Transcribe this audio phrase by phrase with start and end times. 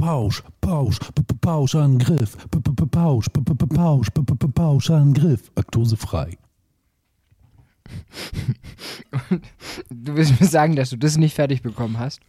[0.00, 0.98] Pausch, Pausch,
[1.42, 2.36] Pauschangriff,
[2.90, 3.26] Pausch,
[3.74, 4.08] Pausch,
[4.54, 6.38] Pauschangriff, laktosefrei.
[9.90, 12.20] Du willst mir sagen, dass du das nicht fertig bekommen hast?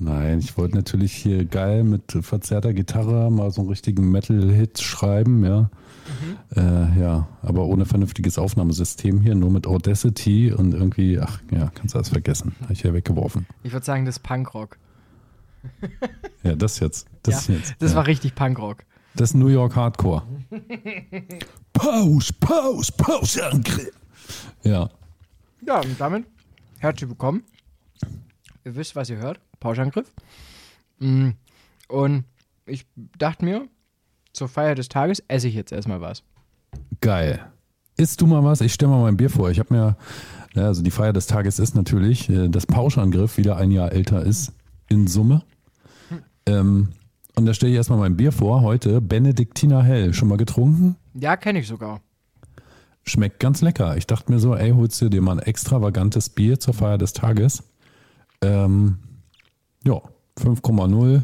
[0.00, 5.44] Nein, ich wollte natürlich hier geil mit verzerrter Gitarre mal so einen richtigen Metal-Hit schreiben,
[5.44, 5.70] ja.
[6.50, 6.56] Mhm.
[6.56, 11.94] Äh, ja, aber ohne vernünftiges Aufnahmesystem hier, nur mit Audacity und irgendwie, ach ja, kannst
[11.94, 12.56] du alles vergessen.
[12.62, 13.46] Habe ich ja weggeworfen.
[13.62, 14.78] Ich würde sagen, das ist Punkrock.
[16.42, 17.06] ja, das jetzt.
[17.22, 17.74] Das ja, jetzt.
[17.78, 17.96] Das ja.
[17.96, 18.84] war richtig Punkrock.
[19.14, 20.22] Das ist New York Hardcore.
[21.72, 23.92] Pausch, Pausch, Pausch, Angriff.
[24.62, 24.88] Ja.
[25.66, 26.24] Ja, und damit
[26.78, 27.42] herzlich willkommen.
[28.64, 29.40] Ihr wisst, was ihr hört.
[29.60, 30.12] Pauschangriff.
[30.98, 31.30] Mm,
[31.88, 32.24] und
[32.66, 32.86] ich
[33.18, 33.68] dachte mir,
[34.32, 36.22] zur Feier des Tages esse ich jetzt erstmal was.
[37.00, 37.44] Geil.
[37.96, 38.60] Isst du mal was?
[38.60, 39.50] Ich stelle mal mein Bier vor.
[39.50, 39.96] Ich habe mir,
[40.54, 44.52] also die Feier des Tages ist natürlich, äh, dass Pauschangriff wieder ein Jahr älter ist
[44.88, 45.42] in Summe.
[46.48, 46.54] Hm.
[46.54, 46.88] Ähm,
[47.34, 48.62] und da stelle ich erstmal mein Bier vor.
[48.62, 50.12] Heute Benediktiner Hell.
[50.12, 50.96] Schon mal getrunken?
[51.14, 52.00] Ja, kenne ich sogar.
[53.04, 53.96] Schmeckt ganz lecker.
[53.96, 57.12] Ich dachte mir so, ey, holst du dir mal ein extravagantes Bier zur Feier des
[57.12, 57.62] Tages?
[58.42, 58.98] Ähm,
[59.84, 60.00] ja,
[60.38, 61.22] 5,0.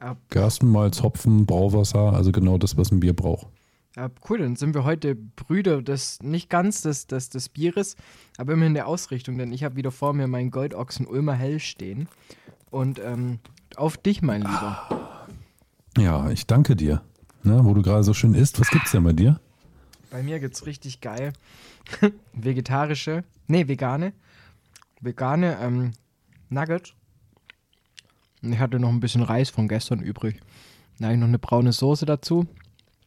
[0.00, 0.16] Ja.
[0.30, 3.48] Gerstenmalz, Hopfen, Brauwasser, also genau das, was ein Bier braucht.
[3.96, 7.96] Ja, cool, dann sind wir heute Brüder des, nicht ganz des, des, des Bieres,
[8.36, 11.58] aber immer in der Ausrichtung, denn ich habe wieder vor mir meinen Goldochsen Ulmer Hell
[11.58, 12.08] stehen.
[12.70, 13.40] Und ähm,
[13.78, 15.26] auf dich, mein Lieber.
[15.96, 17.02] Ja, ich danke dir.
[17.42, 19.40] Ne, wo du gerade so schön isst, was gibt's denn bei dir?
[20.10, 21.32] Bei mir gibt's richtig geil
[22.32, 24.12] vegetarische, nee, vegane,
[25.00, 25.92] vegane ähm,
[26.50, 26.94] Nugget
[28.42, 30.40] ich hatte noch ein bisschen Reis von gestern übrig.
[30.98, 32.46] Dann habe ich noch eine braune Soße dazu.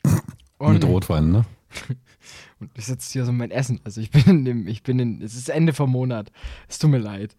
[0.58, 1.46] Und Mit Rotwein, ne?
[2.60, 3.80] und das ist jetzt hier so mein Essen.
[3.84, 6.32] Also ich bin in dem, ich bin in, es ist Ende vom Monat.
[6.68, 7.36] Es tut mir leid.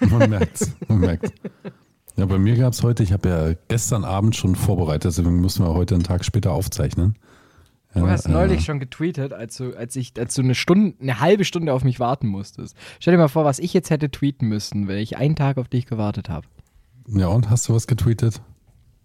[0.00, 1.32] Man merkt's, man merkt's.
[2.18, 5.64] Ja, bei mir gab es heute, ich habe ja gestern Abend schon vorbereitet, deswegen müssen
[5.64, 7.14] wir heute einen Tag später aufzeichnen.
[7.94, 11.20] Du hast äh, neulich schon getweetet, als du, als ich, als du eine Stunde, eine
[11.20, 12.76] halbe Stunde auf mich warten musstest.
[12.98, 15.68] Stell dir mal vor, was ich jetzt hätte tweeten müssen, wenn ich einen Tag auf
[15.68, 16.48] dich gewartet habe.
[17.06, 18.42] Ja, und hast du was getweetet?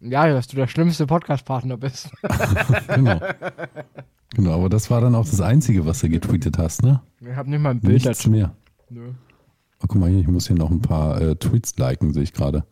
[0.01, 2.09] Ja, dass du der schlimmste Podcast-Partner bist.
[2.95, 3.19] genau.
[4.35, 6.99] Genau, aber das war dann auch das Einzige, was du getweetet hast, ne?
[7.21, 8.31] Ich habe nicht mal ein Bild Nichts dazu.
[8.31, 8.55] mehr.
[8.89, 9.11] Nö.
[9.81, 12.33] Oh, guck mal hier, ich muss hier noch ein paar äh, Tweets liken, sehe ich
[12.33, 12.65] gerade.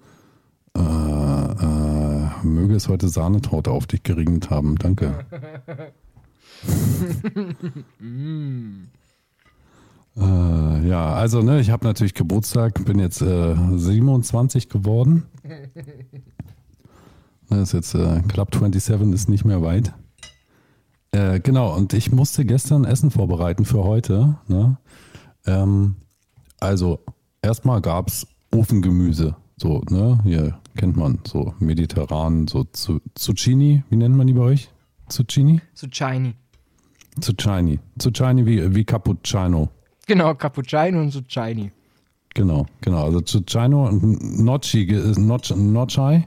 [0.77, 4.75] Äh, äh, möge es heute Sahnetorte auf dich geregnet haben.
[4.77, 5.25] Danke.
[7.99, 8.87] mm.
[10.17, 15.23] Äh, ja, also ne, ich habe natürlich Geburtstag, bin jetzt äh, 27 geworden.
[17.49, 19.93] Das ist jetzt äh, Club 27 ist nicht mehr weit.
[21.11, 24.37] Äh, genau, und ich musste gestern Essen vorbereiten für heute.
[24.47, 24.77] Ne?
[25.45, 25.95] Ähm,
[26.59, 26.99] also,
[27.41, 29.35] erstmal gab es Ofengemüse.
[29.57, 30.19] So, ne?
[30.23, 32.65] Hier kennt man so mediterran, so
[33.15, 33.83] Zucchini.
[33.89, 34.69] Wie nennt man die bei euch?
[35.09, 35.61] Zucchini?
[35.73, 36.35] Zucchini.
[37.19, 37.79] Zucchini.
[37.99, 39.69] Zucchini wie, wie Cappuccino.
[40.07, 41.71] Genau, Cappuccino und Zucchini.
[42.33, 43.05] Genau, genau.
[43.05, 44.85] Also Zucchino und Nocci
[45.17, 45.55] Nocci.
[45.55, 46.25] Nocci?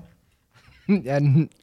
[0.87, 1.19] Ja,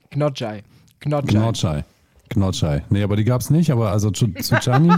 [0.10, 0.64] Knotschei.
[1.00, 1.32] Knotschei.
[1.32, 1.86] Knotschei.
[2.30, 2.84] Knotschei.
[2.90, 4.94] Nee, aber die gab es nicht, aber also Zucchini.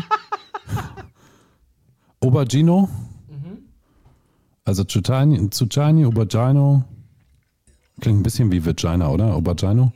[2.21, 2.89] Aubergino.
[3.29, 3.57] Mhm.
[4.63, 6.85] Also Zucchini, Zucchini, Aubergino.
[8.01, 9.33] Klingt ein bisschen wie Vagina, oder?
[9.35, 9.91] Aubergino?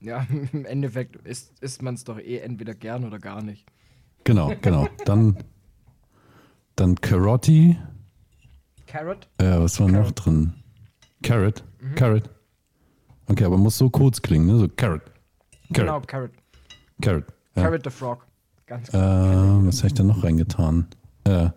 [0.00, 3.66] Ja, im Endeffekt isst, isst man es doch eh entweder gern oder gar nicht.
[4.24, 4.88] Genau, genau.
[5.04, 5.36] Dann
[6.76, 7.76] dann Carotti.
[8.86, 9.28] Carrot?
[9.40, 10.04] Ja, was war Carrot.
[10.04, 10.52] noch drin?
[11.22, 11.64] Carrot.
[11.80, 11.94] Mhm.
[11.94, 12.30] Carrot.
[13.28, 14.58] Okay, aber muss so kurz klingen, ne?
[14.58, 15.02] So Carrot.
[15.04, 15.10] Carrot.
[15.70, 16.30] Genau, Carrot.
[17.00, 17.24] Carrot.
[17.56, 17.62] Ja.
[17.62, 18.26] Carrot the Frog.
[18.66, 18.94] Ganz gut.
[19.00, 20.86] Äh, was habe ich da noch reingetan?
[21.24, 21.50] Äh,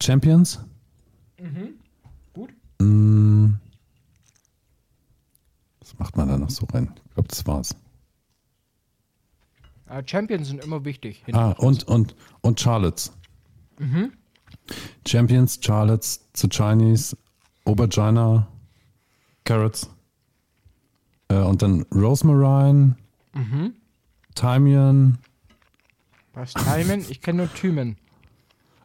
[0.00, 0.60] Champions.
[1.40, 1.74] Mhm.
[2.32, 2.50] Gut.
[2.80, 3.54] Mm.
[5.92, 6.92] Was macht man da noch so rein?
[7.06, 7.76] Ich glaube, das war's.
[9.90, 11.22] Uh, Champions sind immer wichtig.
[11.32, 13.12] Ah, und, und, und Charlottes.
[13.78, 14.12] Mhm.
[15.06, 17.16] Champions, Charlottes, Zucchinis,
[17.64, 18.48] Aubergina,
[19.44, 19.90] Carrots.
[21.28, 22.96] Äh, und dann Rosemarine,
[23.34, 23.74] mhm.
[24.34, 25.18] Thymian.
[26.34, 27.00] Was, Thymian?
[27.08, 27.96] Ich kenne nur Thymen.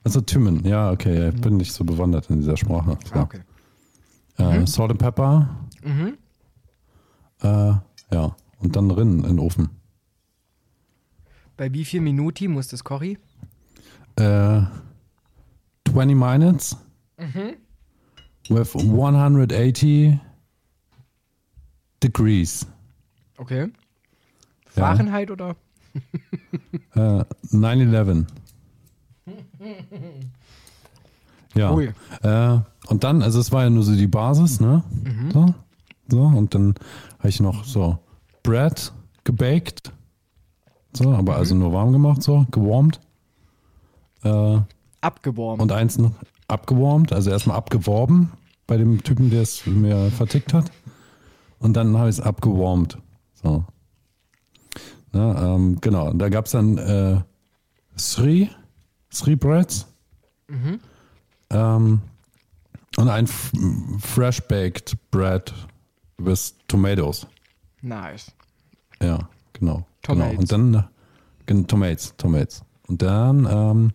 [0.04, 1.30] Also Thymen, ja, okay.
[1.30, 1.42] Ich mhm.
[1.42, 2.98] bin nicht so bewandert in dieser Sprache.
[3.06, 3.16] So.
[3.16, 3.42] Ah, okay.
[4.38, 4.68] Äh, mhm.
[4.68, 5.50] Salt and Pepper.
[5.84, 6.18] Mhm.
[7.42, 7.74] Äh,
[8.12, 9.70] ja, und dann rinnen in den Ofen.
[11.56, 13.18] Bei wie viel Minuten muss das Curry?
[14.16, 14.62] Äh,
[15.90, 16.78] 20 minutes
[17.18, 17.56] mhm.
[18.50, 20.20] with 180
[22.04, 22.68] degrees.
[23.38, 23.72] Okay.
[24.68, 25.34] Fahrenheit ja.
[25.34, 25.56] oder?
[26.96, 28.26] äh, 9-11.
[31.56, 31.74] ja.
[31.74, 31.92] Ui.
[32.22, 34.84] Äh, und dann, also es war ja nur so die Basis, ne?
[35.04, 35.32] Mhm.
[35.32, 35.56] So.
[36.10, 36.76] So, und dann
[37.20, 37.98] habe ich noch so
[38.44, 38.94] Bread
[39.24, 39.92] gebaked.
[40.94, 43.00] So, aber also nur warm gemacht, so, gewarmt.
[44.24, 44.60] Äh,
[45.02, 45.62] Abgeworben.
[45.62, 46.12] und eins noch
[46.48, 48.32] abgewarmt, also erstmal abgeworben
[48.66, 50.72] bei dem Typen, der es mir vertickt hat.
[51.60, 52.98] Und dann habe ich es abgewarmt.
[53.34, 53.64] So.
[55.12, 57.22] Na, ähm, genau, da gab es dann äh,
[57.98, 58.50] Sri,
[59.12, 59.88] Sri Breads.
[61.50, 62.02] Ähm,
[62.98, 65.54] und ein Fresh Baked Bread
[66.18, 67.28] with Tomatoes.
[67.82, 68.32] nice.
[69.02, 69.86] Ja, genau.
[70.02, 70.30] Tomates.
[70.32, 70.40] Genau.
[70.40, 70.74] Und dann
[71.46, 72.64] äh, Tomates, Tomates.
[72.88, 73.92] Und dann ähm,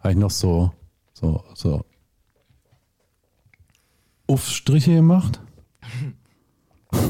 [0.00, 0.72] habe ich noch so,
[1.12, 1.84] so, so
[4.26, 5.40] Aufstriche gemacht.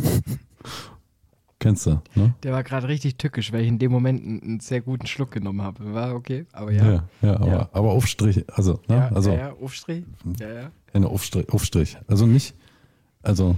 [1.58, 2.34] Kennst du, ne?
[2.42, 5.30] Der war gerade richtig tückisch, weil ich in dem Moment einen, einen sehr guten Schluck
[5.30, 5.94] genommen habe.
[5.94, 6.84] War okay, aber ja.
[6.84, 7.68] Ja, ja, aber, Ja.
[7.72, 8.96] aber Aufstriche, also, ne?
[8.96, 10.04] Ja, also ja, ja, Aufstrich.
[10.40, 10.70] Ja, ja.
[10.92, 11.96] eine Aufstrich, Aufstrich.
[12.08, 12.54] Also nicht,
[13.22, 13.56] also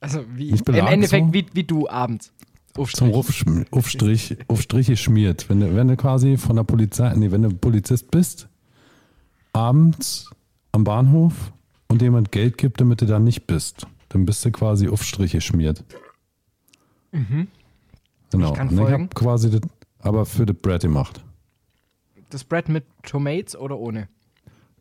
[0.00, 1.34] Also wie im Endeffekt so?
[1.34, 2.32] wie, wie du abends.
[2.92, 3.72] zum Aufstrich.
[3.72, 5.48] Aufstrich, Aufstriche schmiert.
[5.48, 8.48] Wenn du, wenn du quasi von der Polizei, nee, wenn du Polizist bist,
[9.52, 10.30] abends
[10.72, 11.52] am Bahnhof
[11.88, 15.84] und jemand Geld gibt, damit du da nicht bist, dann bist du quasi Aufstriche schmiert.
[18.30, 18.52] Genau.
[18.54, 19.60] Ich ich habe quasi das,
[20.00, 21.24] aber für das Bread gemacht.
[22.30, 24.08] Das Bread mit Tomates oder ohne?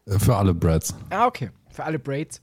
[0.06, 0.94] Äh, Für alle Breads.
[1.10, 1.50] Ah, okay.
[1.70, 2.42] Für alle Braids.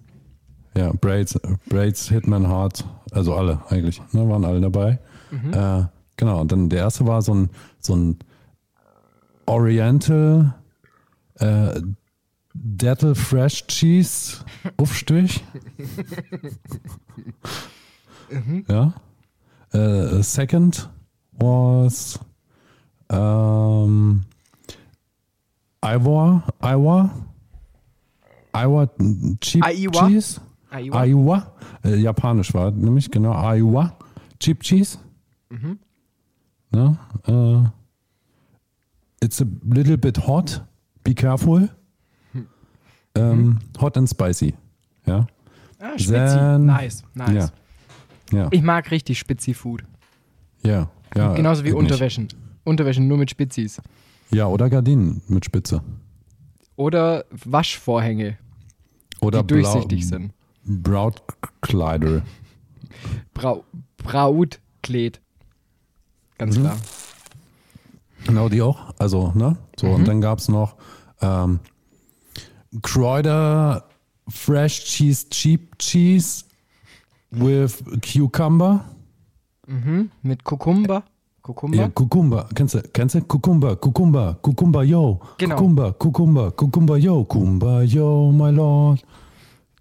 [0.77, 1.39] Ja, Braids,
[1.69, 4.99] Braids, Hitman Heart, also alle eigentlich, ne, waren alle dabei.
[5.53, 5.85] Äh,
[6.17, 7.51] genau, und dann der erste war so ein,
[7.81, 8.19] so ein
[9.47, 10.55] Oriental
[11.41, 11.81] äh,
[12.55, 14.45] Dettel Fresh Cheese
[14.77, 15.45] Aufstrich.
[18.69, 18.95] Ja.
[19.73, 20.89] Äh, second
[21.33, 22.19] was
[23.11, 24.23] ähm,
[25.83, 27.11] Iowa, Iowa,
[28.53, 28.89] Iowa
[29.41, 30.09] Cheap Iowa?
[30.09, 30.41] Cheese.
[30.75, 31.05] Iowa.
[31.05, 31.53] Iowa,
[31.85, 33.97] äh, japanisch war nämlich, genau, Iowa,
[34.41, 34.99] Cheap Cheese.
[36.71, 36.99] Ne?
[37.27, 37.65] Äh,
[39.25, 40.63] it's a little bit hot,
[41.05, 41.69] be careful.
[43.17, 44.55] Ähm, hot and spicy.
[45.07, 45.27] Ja.
[45.79, 46.13] Ah, Spezi.
[46.13, 47.33] Then- nice, nice.
[48.33, 48.39] Ja.
[48.39, 48.49] Ja.
[48.51, 49.85] Ich mag richtig Spezi-Food.
[50.65, 50.89] ja.
[51.15, 51.35] ja.
[51.35, 51.77] Genauso wie nicht.
[51.79, 52.27] Unterwäschen.
[52.65, 53.81] Unterwäschen nur mit Spezis.
[54.31, 55.83] Ja, oder Gardinen mit Spitze.
[56.77, 58.37] Oder Waschvorhänge,
[59.21, 60.33] Oder die durchsichtig sind.
[60.67, 62.23] Brautkleider.
[63.35, 63.65] Brau
[63.99, 65.21] Brautkleid.
[66.39, 66.61] Ganz Mhm.
[66.63, 66.77] klar.
[68.27, 68.79] Genau, die auch.
[68.99, 69.57] Also, ne?
[69.79, 70.77] So, und dann gab es noch
[71.21, 71.61] ähm,
[72.83, 73.85] Kräuter
[74.29, 76.45] Fresh Cheese Cheap Cheese
[77.31, 78.85] with Cucumber.
[79.67, 80.11] Mhm.
[80.23, 81.05] Mit Kukumba.
[81.43, 81.77] Kukumba.
[81.77, 82.49] Ja, Cucumber.
[82.55, 82.83] Kennst du?
[82.93, 83.21] Kennst du?
[83.23, 85.21] Cucumber, Cucumber, Cucumber, yo.
[85.37, 85.57] Genau.
[85.57, 87.25] Cucumber, Cucumber, Cucumber, yo.
[87.25, 89.05] Cucumber, yo, my lord.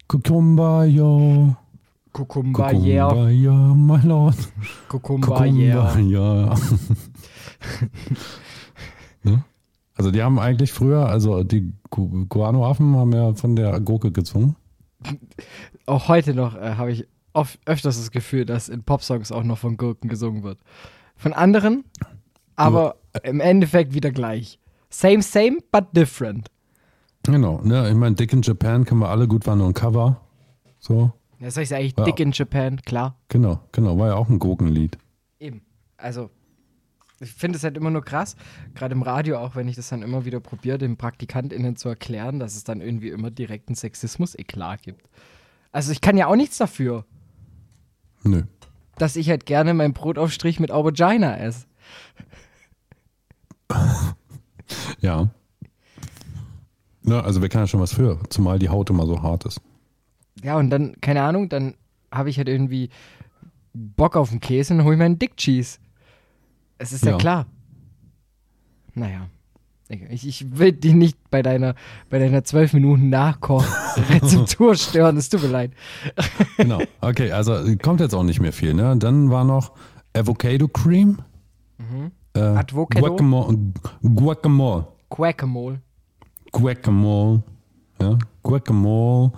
[0.08, 1.56] Cucumber, yo.
[2.12, 3.28] Kukumba, Cucumber, yeah.
[3.30, 4.36] yo, my lord.
[4.88, 5.98] Kukumba, yeah.
[5.98, 6.54] ja.
[9.24, 9.44] ne?
[9.96, 14.56] Also die haben eigentlich früher, also die Gu- Guano-Affen haben ja von der Gurke gezwungen.
[15.86, 19.58] Auch heute noch äh, habe ich oft, öfters das Gefühl, dass in Popsongs auch noch
[19.58, 20.58] von Gurken gesungen wird.
[21.16, 21.84] Von anderen,
[22.56, 24.58] aber im Endeffekt wieder gleich.
[24.90, 26.48] Same, same, but different.
[27.24, 27.88] Genau, ne?
[27.88, 30.20] ich meine, Dick in Japan kennen wir alle gut, war nur ein Cover.
[30.78, 32.04] So, Ja, soll ich sagen, eigentlich Ja.
[32.04, 33.16] Dick in Japan, klar.
[33.28, 34.98] genau, genau, war ja auch ein Gurkenlied.
[35.40, 35.62] Eben.
[35.96, 36.30] Also,
[37.20, 38.36] ich finde es halt immer nur krass,
[38.74, 42.38] gerade im Radio auch, wenn ich das dann immer wieder probiere, den PraktikantInnen zu erklären,
[42.38, 45.08] dass es dann irgendwie immer direkt einen Sexismus-Eklat gibt.
[45.72, 47.04] Also, ich kann ja auch nichts dafür,
[48.22, 48.42] Nö.
[48.96, 51.66] dass ich halt gerne mein Brotaufstrich mit Aubergina esse.
[55.00, 55.28] Ja.
[57.04, 59.60] Ne, also wer kann ja schon was für, zumal die Haut immer so hart ist.
[60.42, 61.74] Ja, und dann, keine Ahnung, dann
[62.10, 62.88] habe ich halt irgendwie
[63.74, 65.78] Bock auf den Käse und hole ich meinen Dick Cheese.
[66.78, 67.18] Es ist ja, Ja.
[67.18, 67.46] klar.
[68.94, 69.28] Naja.
[70.10, 71.74] Ich, ich will dich nicht bei deiner,
[72.08, 75.72] bei deiner 12 Minuten Nachkoch-Rezeptur stören, es tut mir leid.
[76.56, 76.80] Genau.
[77.00, 78.72] Okay, also kommt jetzt auch nicht mehr viel.
[78.74, 78.96] Ne?
[78.96, 79.72] Dann war noch
[80.16, 81.18] Avocado Cream.
[82.34, 83.06] Äh, Advocado?
[83.08, 83.58] Guacamole.
[84.02, 84.86] Guacamole.
[85.10, 85.80] Quackemole.
[86.54, 87.42] Guacamole.
[88.00, 89.32] Ja, Guacamole.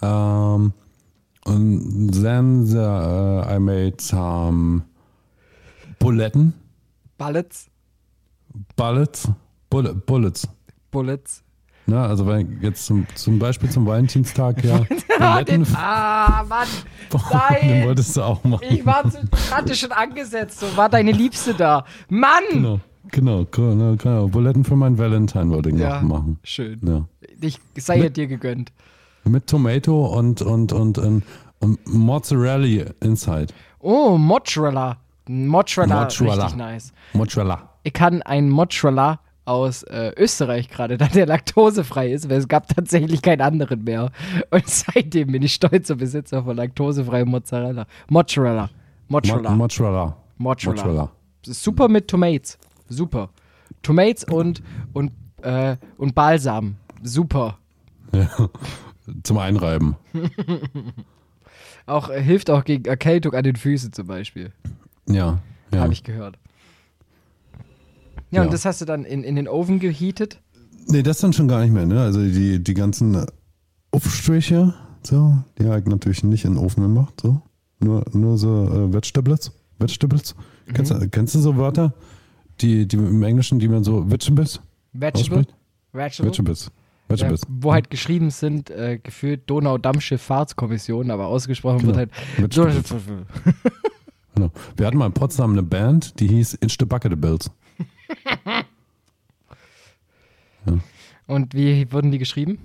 [0.00, 0.72] Um,
[1.46, 4.84] and then the, uh, I made some
[5.98, 6.54] Buletten.
[7.18, 7.68] Bullets.
[8.76, 9.28] Bullets.
[9.70, 10.48] Bullet, bullets.
[10.90, 11.42] Bullets.
[11.86, 14.80] Ne, also wenn jetzt zum, zum Beispiel zum Valentinstag ja
[15.18, 16.66] Ah, Buletten, den, ah, Mann.
[17.12, 17.20] den
[17.70, 17.86] Nein.
[17.86, 18.64] wolltest du auch machen.
[18.70, 19.18] Ich war zu,
[19.50, 21.84] hatte schon angesetzt, so war deine Liebste da.
[22.08, 22.42] Mann!
[22.50, 22.80] Genau,
[23.10, 24.28] genau, genau, genau.
[24.28, 26.38] Buletten für meinen Valentine wollte ich Ja, noch machen.
[26.44, 26.80] schön.
[26.82, 27.06] Ja.
[27.40, 28.72] Ich sei ja dir gegönnt.
[29.24, 31.22] Mit Tomato und, und, und, und,
[31.60, 33.46] Und Mozzarella Inside.
[33.80, 34.98] Oh, Mozzarella.
[35.26, 36.42] Mozzarella, Mozzarella.
[36.44, 36.92] richtig nice.
[37.14, 37.70] Mozzarella.
[37.84, 42.68] Ich kann einen Mozzarella aus äh, Österreich gerade, da der laktosefrei ist, weil es gab
[42.68, 44.10] tatsächlich keinen anderen mehr.
[44.50, 47.86] Und seitdem bin ich stolzer Besitzer von laktosefreiem Mozzarella.
[48.08, 48.68] Mozzarella.
[49.08, 49.50] Mozzarella.
[49.50, 50.16] Mo Mozzarella.
[50.38, 50.82] Mozzarella.
[50.84, 51.10] Mozzarella.
[51.46, 52.58] Super mit Tomates.
[52.94, 53.30] Super.
[53.82, 56.76] Tomates und, und, äh, und Balsam.
[57.02, 57.58] Super.
[58.12, 58.28] Ja.
[59.22, 59.96] Zum Einreiben.
[61.86, 64.52] Auch äh, hilft auch gegen Erkältung an den Füßen zum Beispiel.
[65.08, 65.38] Ja.
[65.72, 65.80] ja.
[65.80, 66.38] Habe ich gehört.
[68.30, 68.42] Ja, Ja.
[68.44, 70.40] und das hast du dann in, in den Ofen geheatet.
[70.86, 72.00] Nee, das dann schon gar nicht mehr, ne?
[72.00, 73.26] Also die, die ganzen
[73.90, 77.42] Aufstriche, so, die habe ich natürlich nicht in den Ofen gemacht, so.
[77.80, 79.52] Nur, nur so äh, Vegetables.
[79.78, 80.34] Vegetables.
[80.72, 81.00] Kennst, Mhm.
[81.00, 81.92] du, kennst du so Wörter,
[82.60, 84.60] die, die im Englischen, die man so Vegetables
[84.92, 85.46] Vegetable.
[85.92, 86.30] Vegetable.
[86.30, 86.64] Vegetables.
[86.66, 86.70] Ja,
[87.16, 87.42] Vegetables.
[87.48, 91.96] wo halt geschrieben sind, äh, gefühlt Donau-Damm-Schifffahrtskommission, aber ausgesprochen Genau.
[91.98, 92.90] wird Vegetables.
[92.90, 93.26] halt.
[94.34, 94.50] Genau.
[94.76, 97.50] Wir hatten mal in Potsdam eine Band, die hieß Inch the Bucketables.
[101.26, 102.58] Und wie wurden die geschrieben?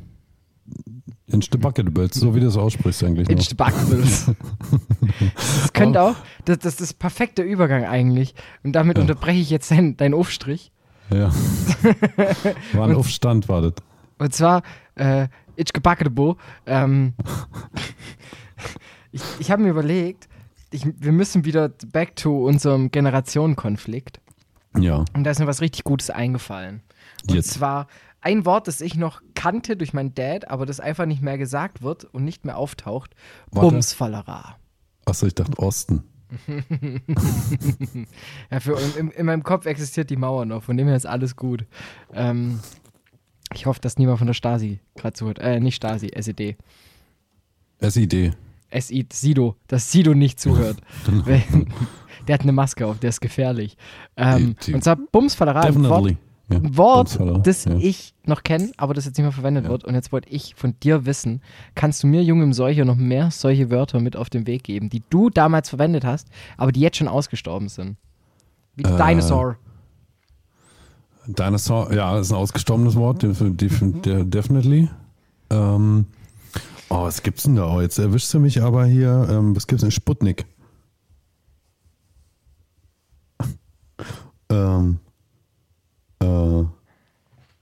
[1.32, 4.32] Inch the Bucketables, so wie du es aussprichst eigentlich the Buckles.
[5.36, 8.34] das könnte auch, das, das ist das perfekte Übergang eigentlich.
[8.64, 9.02] Und damit Ja.
[9.02, 10.72] unterbreche ich jetzt deinen dein Aufstrich.
[11.12, 11.32] Ja.
[12.74, 13.74] War ein Aufstand, war das.
[14.20, 14.62] Und zwar,
[14.96, 16.38] äh, ich gebackebo.
[16.66, 17.14] Ähm,
[19.12, 20.28] ich ich habe mir überlegt,
[20.72, 24.20] ich, wir müssen wieder back to unserem Generationenkonflikt.
[24.78, 25.04] Ja.
[25.16, 26.82] Und da ist mir was richtig Gutes eingefallen.
[27.28, 27.52] Und Jetzt.
[27.52, 27.88] zwar
[28.22, 31.82] ein Wort, das ich noch kannte durch meinen Dad, aber das einfach nicht mehr gesagt
[31.82, 33.16] wird und nicht mehr auftaucht.
[33.52, 33.70] Warte.
[33.72, 34.58] Bumsfallera.
[35.06, 36.04] Achso, ich dachte Osten.
[38.52, 41.36] Ja, für, in, in meinem Kopf existiert die Mauer noch, von dem her ist alles
[41.36, 41.66] gut.
[42.14, 42.60] Ähm,
[43.54, 45.40] ich hoffe, dass niemand von der Stasi gerade zuhört.
[45.40, 46.58] Äh, nicht Stasi, SED.
[47.82, 48.34] SID.
[48.72, 50.78] SI, Sido, dass Sido nicht zuhört.
[52.28, 53.76] Der hat eine Maske auf, der ist gefährlich.
[54.16, 56.18] Ähm, Die- die- und zwar Bumsfallerei, ein Wort, Definitely.
[56.52, 56.58] Ja.
[56.58, 57.76] ein Wort Bumsfaller, das ja.
[57.78, 59.70] ich noch kenne, aber das jetzt nicht mehr verwendet Ja.
[59.70, 59.86] wird.
[59.86, 61.42] Und jetzt wollte ich von dir wissen,
[61.76, 65.04] kannst du mir, jungem Seucher, noch mehr solche Wörter mit auf den Weg geben, die
[65.10, 66.28] du damals verwendet hast,
[66.58, 67.98] aber die jetzt schon ausgestorben sind?
[68.76, 69.58] Wie Äh, Dinosaur.
[71.28, 74.90] Dinosaur, ja, ist ein ausgestorbenes Wort, def def de definitely.
[75.52, 76.06] Ähm,
[76.90, 77.72] oh, was gibt's denn da?
[77.72, 79.28] Oh, jetzt erwischst du mich aber hier.
[79.30, 79.92] Ähm, was gibt's denn?
[79.92, 80.46] Sputnik.
[84.50, 85.00] ähm,
[86.22, 86.62] äh,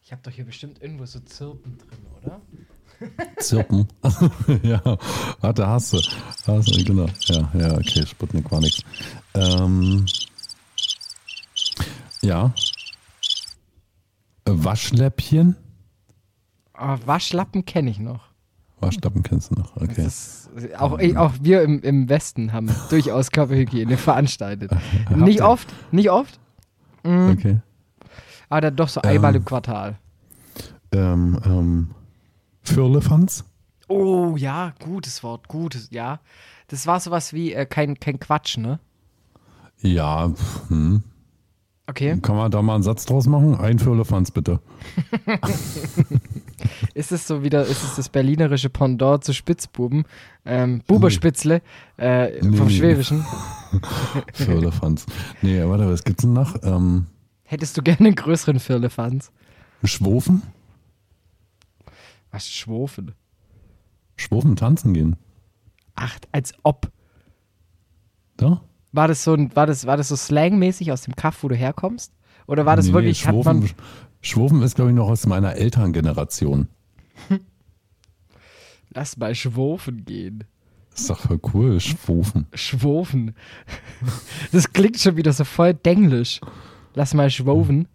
[0.03, 2.41] Ich habe doch hier bestimmt irgendwo so Zirpen drin, oder?
[3.39, 3.87] Zirpen.
[4.63, 4.81] ja,
[5.41, 5.97] warte, hast du.
[6.47, 7.07] Hast du, genau.
[7.25, 8.81] Ja, ja, okay, Sputnik war nix.
[9.33, 10.05] Ähm,
[12.21, 12.53] ja.
[14.45, 15.55] Äh, Waschläppchen.
[16.73, 18.27] Ah, Waschlappen kenne ich noch.
[18.79, 20.05] Waschlappen kennst du noch, okay.
[20.05, 24.71] Ist, auch, ich, auch wir im, im Westen haben durchaus Körperhygiene veranstaltet.
[24.71, 25.47] Habt nicht ihr?
[25.47, 26.39] oft, nicht oft,
[27.03, 27.59] Okay.
[28.49, 29.09] Aber dann doch so Ähm.
[29.11, 29.95] einmal im Quartal.
[30.91, 31.89] Ähm, ähm,
[32.63, 33.45] Firlefanz?
[33.87, 36.19] Oh ja, gutes Wort, gutes, ja.
[36.67, 38.79] Das war sowas wie äh, kein, kein Quatsch, ne?
[39.81, 40.31] Ja,
[40.69, 41.03] hm.
[41.89, 42.19] Okay.
[42.21, 43.55] kann man da mal einen Satz draus machen?
[43.55, 44.59] Ein Firlefanz bitte.
[46.93, 50.03] Ist es so wieder, ist es das berlinerische Pendant zu Spitzbuben?
[50.45, 51.61] Ähm, Buberspitzle
[51.97, 52.73] äh, Nee, vom nee.
[52.73, 53.25] Schwäbischen.
[54.33, 55.05] Firlefanz.
[55.41, 56.55] nee, warte, was gibt's denn noch?
[56.63, 57.05] Ähm,
[57.49, 59.31] Hättest du gerne einen größeren Firlefanz?
[59.83, 60.43] Schwofen?
[62.29, 63.13] Was, Schwofen?
[64.17, 65.15] Schwofen tanzen gehen.
[65.95, 66.91] Ach, als ob.
[68.35, 68.61] Da?
[68.91, 71.55] War das so, ein, war das, war das so slangmäßig aus dem Kaff, wo du
[71.55, 72.11] herkommst?
[72.47, 73.69] Oder war das Nee, wirklich, Schwofen, man,
[74.21, 76.67] Schwofen ist, glaube ich, noch aus meiner Elterngeneration.
[78.89, 80.43] lass mal Schwofen gehen.
[80.91, 82.47] Das ist doch voll cool, Schwofen.
[82.53, 83.35] Schwofen.
[84.51, 86.41] Das klingt schon wieder so voll denglisch.
[86.97, 87.87] Lass mal schwoven.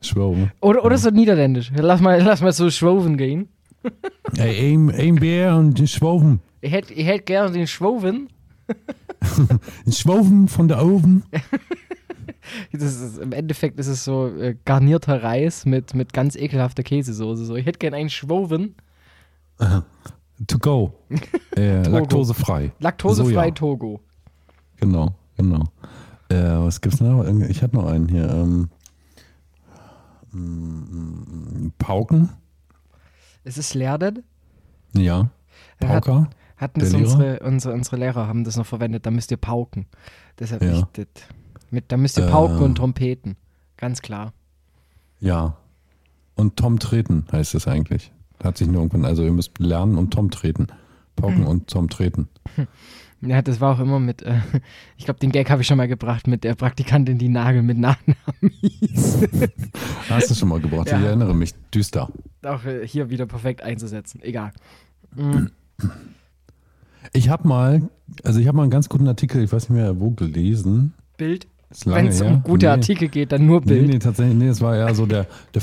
[0.00, 0.50] Schwofen.
[0.60, 1.70] Oder, oder so niederländisch.
[1.76, 3.50] Lass mal, lass mal so schwoven gehen.
[4.36, 6.40] Ey, ein, ein Bär und ein Schwofen.
[6.60, 8.30] Ich hätte ich hätt gerne den Schwoven.
[9.86, 11.22] Ein Schwofen von der Oven.
[12.72, 17.44] Ist, Im Endeffekt ist es so äh, garnierter Reis mit, mit ganz ekelhafter Käsesoße.
[17.44, 17.54] So.
[17.54, 18.74] Ich hätte gerne einen Schwoven.
[20.48, 20.92] To go.
[21.54, 21.98] Äh, Togo.
[21.98, 22.72] laktosefrei.
[22.80, 23.52] Laktosefrei.
[23.52, 24.00] Togo.
[24.78, 25.64] Genau, genau.
[26.32, 27.24] Äh, was gibt's noch?
[27.48, 28.28] Ich hatte noch einen hier.
[28.30, 28.68] Ähm,
[31.78, 32.30] Pauken?
[33.44, 34.22] Ist es Lerden?
[34.94, 35.30] Ja.
[35.80, 36.30] Hat- Pauker?
[36.56, 39.86] Hatten Der das unsere, unsere, unsere Lehrer haben das noch verwendet, da müsst ihr pauken.
[40.38, 40.74] Deshalb Ja.
[40.78, 41.06] ich, das,
[41.70, 42.64] mit, da müsst ihr pauken Äh.
[42.64, 43.36] und Trompeten.
[43.76, 44.32] Ganz klar.
[45.18, 45.56] Ja.
[46.36, 48.12] Und Tom treten heißt es eigentlich.
[48.42, 50.68] Hat sich nur irgendwann, also ihr müsst lernen und Tom treten.
[51.16, 52.28] Pauken und Tom Treten.
[53.24, 54.40] Ja, das war auch immer mit, äh,
[54.96, 57.78] ich glaube, den Gag habe ich schon mal gebracht mit der Praktikantin, die Nagel mit
[57.78, 58.16] Nachnamen
[58.60, 59.18] hieß.
[60.10, 60.88] Hast du schon mal gebracht?
[60.90, 60.98] Ja.
[60.98, 62.08] Ich erinnere mich düster.
[62.44, 64.20] auch äh, hier wieder perfekt einzusetzen.
[64.22, 64.50] Egal.
[65.14, 65.46] Mm,
[67.12, 67.82] Ich habe mal,
[68.24, 70.94] also ich habe mal einen ganz guten Artikel, ich weiß nicht mehr wo, gelesen.
[71.18, 71.46] Bild.
[71.84, 72.72] Wenn es um gute Nee.
[72.72, 73.88] Artikel geht, dann nur Nee, Bild.
[73.88, 75.62] nee, tatsächlich, nee, es war eher so der, der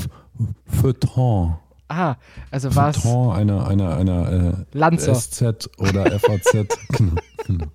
[0.66, 1.54] Feuilleton.
[1.92, 2.16] Ah,
[2.52, 4.32] also war es einer, einer, einer
[4.72, 5.14] äh, Lanzer.
[5.14, 6.52] SZ oder FAZ.
[6.92, 7.14] genau,
[7.46, 7.66] genau.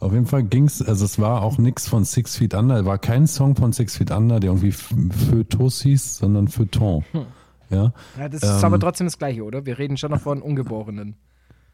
[0.00, 2.84] Auf jeden Fall ging es, also es war auch nichts von Six Feet Under, es
[2.86, 4.94] war kein Song von Six Feet Under, der irgendwie F-
[5.28, 7.04] Feuilletos hieß, sondern Feuilleton.
[7.12, 7.26] Hm.
[7.70, 9.64] Ja, Ja, das ist Ähm, aber trotzdem das Gleiche, oder?
[9.66, 11.16] Wir reden schon noch von Ungeborenen.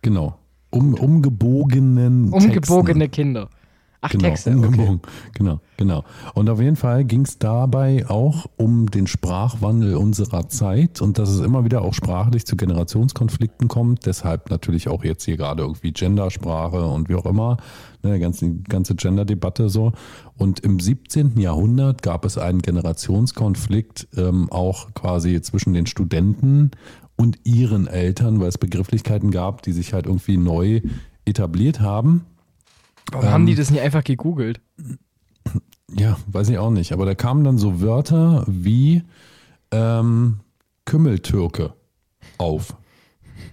[0.03, 0.37] genau.
[0.73, 3.11] Um, umgebogenen Umgebogene Texten.
[3.11, 3.49] Kinder.
[4.03, 4.51] Ach, Genau, Texte.
[4.51, 4.67] Okay.
[4.67, 5.01] umgebogen.
[5.35, 6.05] Genau, genau.
[6.35, 11.29] Und auf jeden Fall ging es dabei auch um den Sprachwandel unserer Zeit und dass
[11.29, 14.07] es immer wieder auch sprachlich zu Generationskonflikten kommt.
[14.07, 17.59] Deshalb natürlich auch jetzt hier gerade irgendwie Gendersprache und wie auch immer,
[18.03, 19.93] ne, ganze, ganze Gender-Debatte so.
[20.37, 21.39] Und im 17.
[21.39, 26.71] Jahrhundert gab es einen Generationskonflikt ähm, auch quasi zwischen den Studenten
[27.17, 30.81] und ihren Eltern, weil es Begrifflichkeiten gab, die sich halt irgendwie neu
[31.27, 32.25] etabliert haben.
[33.13, 34.61] Warum haben Ähm, die das nicht einfach gegoogelt?
[35.93, 36.93] Ja, weiß ich auch nicht.
[36.93, 39.03] Aber da kamen dann so Wörter wie
[39.71, 40.41] ähm,
[40.85, 41.75] Kümmeltürke
[42.39, 42.77] auf.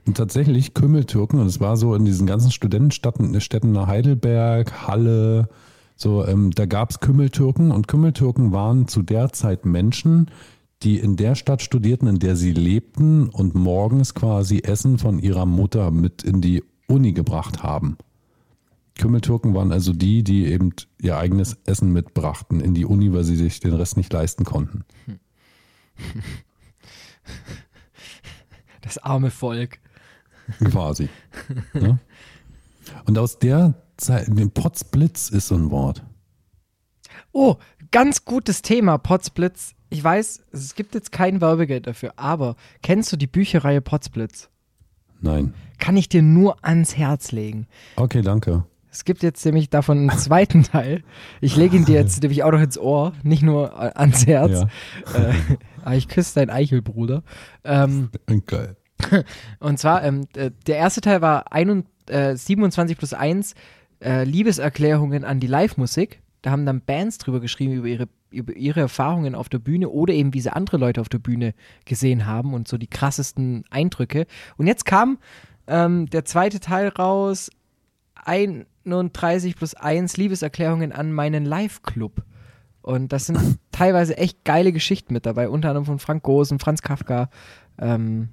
[0.06, 5.50] Und tatsächlich Kümmeltürken, und es war so in diesen ganzen Studentenstädten Städten nach Heidelberg, Halle,
[5.96, 10.30] so, ähm, da gab es Kümmeltürken und Kümmeltürken waren zu der Zeit Menschen,
[10.84, 15.48] die in der Stadt studierten, in der sie lebten und morgens quasi Essen von ihrer
[15.48, 17.98] Mutter mit in die Uni gebracht haben.
[18.98, 23.36] Kümmeltürken waren also die, die eben ihr eigenes Essen mitbrachten in die Uni, weil sie
[23.36, 24.86] sich den Rest nicht leisten konnten.
[28.82, 29.80] Das arme Volk.
[30.64, 31.10] Quasi.
[31.74, 32.00] ne?
[33.06, 36.04] Und aus der Zeit, den Potzblitz ist so ein Wort.
[37.34, 37.58] Oh,
[37.92, 39.76] ganz gutes Thema, Potzblitz.
[39.90, 44.50] Ich weiß, es gibt jetzt kein Werbegeld dafür, aber kennst du die Bücherreihe Potzblitz?
[45.20, 45.54] Nein.
[45.80, 47.68] Kann ich dir nur ans Herz legen.
[47.96, 48.66] Okay, danke.
[48.98, 51.04] Es gibt jetzt nämlich davon einen zweiten Teil.
[51.40, 54.66] Ich lege ihn dir jetzt nämlich auch noch ins Ohr, nicht nur äh, ans Herz.
[55.14, 55.30] Ja.
[55.30, 55.34] Äh,
[55.84, 57.22] aber ich küsse deinen Eichelbruder.
[57.64, 58.10] Ähm,
[58.48, 58.76] Geil.
[59.60, 63.54] und zwar, ähm, äh, der erste Teil war ein äh, 27 plus 1
[64.04, 66.24] äh, Liebeserklärungen an die Live-Musik.
[66.42, 70.16] Da haben dann Bands drüber geschrieben, über ihre, über ihre Erfahrungen auf der Bühne oder
[70.16, 71.54] eben, wie sie andere Leute auf der Bühne
[71.86, 74.26] gesehen haben und so die krassesten Eindrücke.
[74.58, 75.20] Und jetzt kam
[75.68, 77.52] ähm, der zweite Teil raus,
[78.28, 82.24] 31 plus 1 Liebeserklärungen an meinen Live-Club.
[82.82, 83.40] Und das sind
[83.72, 87.30] teilweise echt geile Geschichten mit dabei, unter anderem von Frank Gosen, Franz Kafka,
[87.80, 88.30] ähm,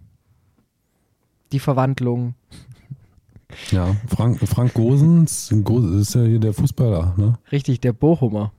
[1.52, 2.35] die Verwandlung.
[3.70, 7.35] Ja, Frank, Frank Gosens Go- ist ja hier der Fußballer, ne?
[7.52, 8.52] Richtig, der Bochumer.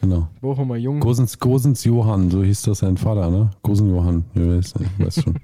[0.00, 0.28] Genau.
[0.40, 1.00] Bochumer Jung.
[1.00, 3.50] Gosens, Gosens Johann, so hieß das sein Vater, ne?
[3.62, 5.34] Gosen Johann, ich weiß, ich weiß schon.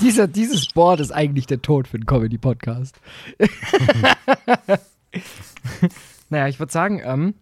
[0.00, 3.00] Dieser, dieses Board ist eigentlich der Tod für einen Comedy-Podcast.
[6.30, 7.34] naja, ich würde sagen, ähm,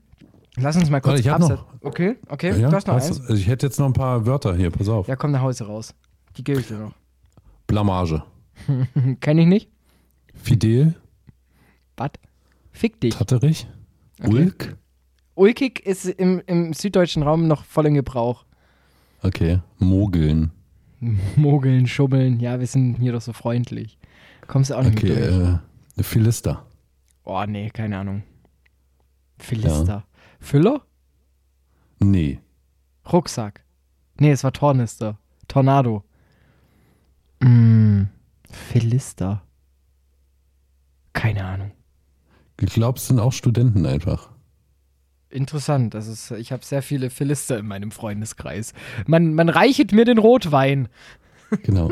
[0.57, 1.65] lass uns mal kurz ich hab absetzen.
[1.83, 3.17] Okay, okay, ja, du hast noch hast eins.
[3.19, 5.09] du- also ich hätte jetzt noch ein paar Wörter hier, pass auf.
[5.09, 5.95] Ja, komm nach Hause raus.
[6.37, 6.93] Die gebe ich dir noch.
[7.67, 8.23] Blamage.
[8.67, 9.71] Hm, Kenn ich nicht.
[10.35, 10.95] Fidel,
[11.97, 12.11] Was?
[12.73, 13.15] Fick dich.
[13.15, 13.67] Tatterich,
[14.23, 14.31] Okay.
[14.35, 14.77] Ulk.
[15.35, 18.45] Ulkig ist im, im süddeutschen Raum noch voll in Gebrauch.
[19.23, 20.51] Okay, Mogeln.
[21.37, 23.99] Mogeln, schummeln, ja, wir sind hier doch so freundlich.
[24.47, 25.59] Kommst du auch nicht Okay, mit durch?
[25.97, 26.67] äh, Philister.
[27.25, 28.23] Oh, nee, keine Ahnung.
[29.39, 30.05] Philister.
[30.41, 30.83] Füller?
[32.01, 32.41] Nee.
[33.11, 33.65] Rucksack.
[34.19, 35.19] Nee, es war Tornister.
[35.49, 36.05] Tornado.
[37.41, 38.05] Mm,
[38.51, 39.43] Philister.
[41.13, 41.73] Keine Ahnung.
[42.61, 44.31] Ich glaube, es sind auch Studenten einfach.
[45.31, 45.95] Interessant.
[45.95, 48.75] Das ist, ich habe sehr viele Philister in meinem Freundeskreis.
[49.07, 50.89] Man, man reichet mir den Rotwein.
[51.63, 51.91] Genau.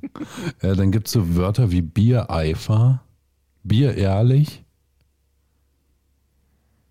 [0.60, 3.02] äh, dann gibt es so Wörter wie Biereifer,
[3.62, 4.64] Bierehrlich.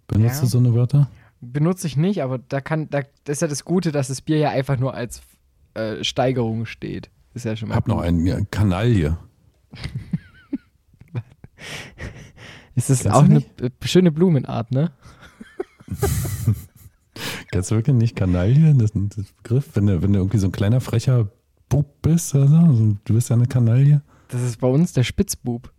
[0.07, 0.41] Benutzt Ja.
[0.41, 1.09] du so eine Wörter?
[1.41, 4.37] Benutze ich nicht, aber da kann, da das ist ja das Gute, dass das Bier
[4.37, 5.21] ja einfach nur als
[5.75, 7.09] äh, Steigerung steht.
[7.33, 7.75] Ist ja schon mal.
[7.75, 8.05] Hab noch gut.
[8.05, 9.17] einen, ja, Kanaille.
[12.75, 13.43] Ist das Kennst auch eine
[13.83, 14.91] schöne Blumenart, ne?
[17.51, 18.73] Kennst du wirklich nicht Kanaille?
[18.73, 21.29] Das ist ein das Begriff, wenn du, wenn du irgendwie so ein kleiner frecher
[21.69, 22.55] Bub bist oder so.
[22.57, 24.01] Also, du bist ja eine Kanaille.
[24.27, 25.71] Das ist bei uns der Spitzbub.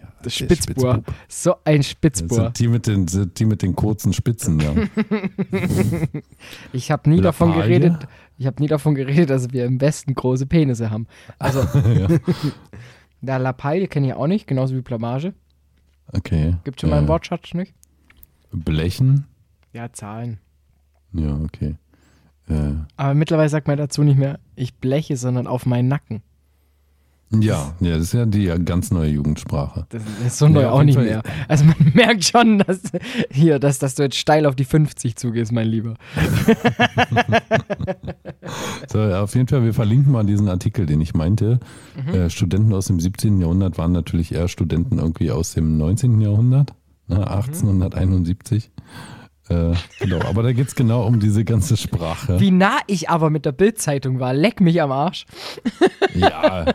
[0.00, 1.02] Ja, Das Spitzbohr.
[1.28, 2.44] So ein Das Spitzbohr.
[2.44, 4.74] sind die mit den, die mit den kurzen Spitzen, ja.
[6.72, 10.46] Ich habe nie davon geredet, ich habe nie davon geredet, dass wir im Westen große
[10.46, 11.06] Penisse haben.
[11.38, 11.60] Also,
[11.94, 12.08] ja.
[13.20, 15.34] der Lappalie kenne ich auch nicht, genauso wie Blamage.
[16.12, 16.56] Okay.
[16.64, 17.74] Gibt schon mal einen Wortschatz nicht?
[18.52, 19.26] Blechen?
[19.72, 20.38] Ja, Zahlen.
[21.12, 21.76] Ja, okay.
[22.48, 26.22] Äh, Aber mittlerweile sagt man dazu nicht mehr, ich bleche, sondern auf meinen Nacken.
[27.32, 29.86] ja, ja, das ist ja die ganz neue Jugendsprache.
[29.90, 31.04] Das ist so neu Ja, auch nicht Fall.
[31.04, 31.22] mehr.
[31.46, 32.80] Also man merkt schon, dass
[33.30, 35.94] hier, dass, dass du jetzt steil auf die 50 zugehst, mein Lieber.
[38.88, 41.60] So, auf jeden Fall, wir verlinken mal diesen Artikel, den ich meinte.
[42.04, 42.14] Mhm.
[42.14, 43.40] Äh, Studenten aus dem 17.
[43.40, 46.20] Jahrhundert waren natürlich eher Studenten irgendwie aus dem 19.
[46.20, 46.74] Jahrhundert.
[47.10, 48.70] Ne, 1871.
[49.48, 52.38] Äh, genau, aber da geht es genau um diese ganze Sprache.
[52.38, 55.26] Wie nah ich aber mit der Bildzeitung war, leck mich am Arsch.
[56.14, 56.66] Ja,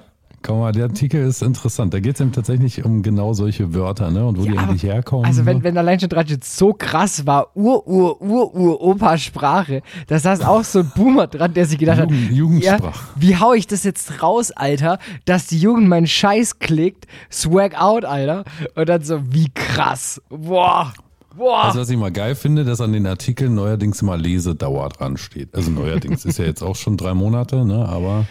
[0.45, 1.93] komm mal, der Artikel ist interessant.
[1.93, 4.25] Da geht es eben tatsächlich um genau solche Wörter, ne?
[4.25, 5.25] Und wo Ja, die eigentlich herkommen.
[5.25, 9.17] Also wenn, wenn allein schon dran steht, so krass war Ur, Ur, Ur, Ur, Opa
[9.17, 12.81] Sprache, da saß auch so ein Boomer dran, der sich gedacht Jugend, hat, Jugendsprache.
[12.83, 17.81] ja, wie hau ich das jetzt raus, Alter, dass die Jugend meinen Scheiß klickt, swag
[17.81, 18.43] out, Alter.
[18.75, 20.21] Und dann so, wie krass.
[20.29, 20.93] Boah,
[21.35, 21.65] boah.
[21.65, 25.55] Also was ich mal geil finde, dass an den Artikeln neuerdings immer Lesedauer dran steht.
[25.55, 27.87] Also neuerdings ist ja jetzt auch schon drei Monate, ne?
[27.89, 28.25] Aber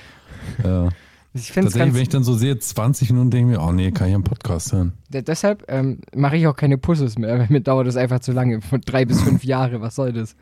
[0.62, 0.88] äh,
[1.34, 3.90] ich tatsächlich, ganz, wenn ich dann so sehe, 20 Minuten, denke ich mir, oh nee,
[3.90, 4.92] kann ich einen Podcast hören.
[5.08, 8.32] De- Deshalb ähm, mache ich auch keine Pusses mehr, weil mir dauert das einfach zu
[8.32, 8.60] lange.
[8.62, 10.36] Von drei bis fünf Jahre, was soll das?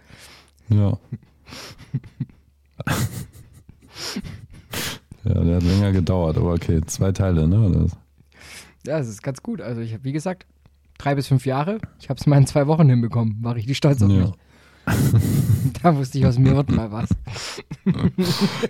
[0.68, 0.98] Ja.
[5.24, 7.86] ja, der hat länger gedauert, aber okay, zwei Teile, ne?
[8.86, 9.60] Ja, das ist ganz gut.
[9.60, 10.46] Also ich habe, wie gesagt,
[10.98, 11.78] drei bis fünf Jahre.
[12.00, 13.36] Ich habe es mal in zwei Wochen hinbekommen.
[13.42, 14.18] War richtig stolz auf Ja.
[14.26, 14.32] mich.
[15.82, 17.08] Da wusste ich, aus mir wird mal was.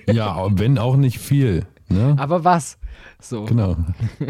[0.06, 2.16] ja, wenn auch nicht viel, ne?
[2.18, 2.78] Aber was?
[3.20, 3.76] So, Genau.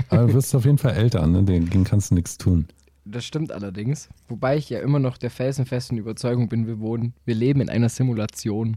[0.08, 1.42] Aber du wirst auf jeden Fall älter, ne?
[1.42, 2.66] Dagegen kannst du nichts tun.
[3.04, 4.08] das stimmt allerdings.
[4.28, 7.88] Wobei ich ja immer noch der felsenfesten Überzeugung bin, wir wohnen, wir leben in einer
[7.88, 8.76] Simulation.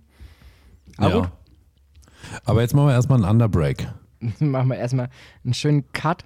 [0.97, 1.31] Aber ja.
[2.45, 3.87] Aber jetzt machen wir erstmal einen Underbreak.
[4.39, 5.09] machen wir erstmal
[5.43, 6.25] einen schönen Cut,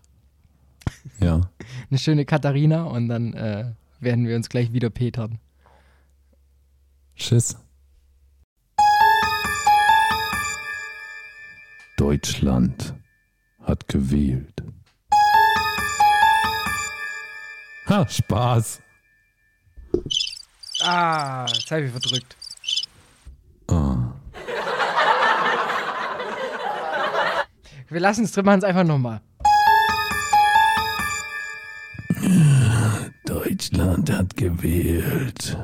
[1.20, 1.42] Ja.
[1.90, 5.40] eine schöne Katharina und dann äh, werden wir uns gleich wieder petern.
[7.16, 7.58] Tschüss.
[12.00, 12.96] Deutschland
[13.62, 14.64] hat gewählt.
[17.88, 18.82] Ha, Spaß.
[20.82, 22.38] Ah, jetzt habe ich verdrückt.
[23.68, 24.14] Ah.
[27.90, 29.20] Wir lassen es drin, machen es einfach nochmal.
[33.26, 35.58] Deutschland hat gewählt.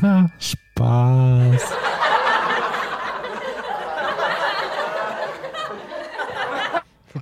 [0.00, 1.97] Ha, Spaß.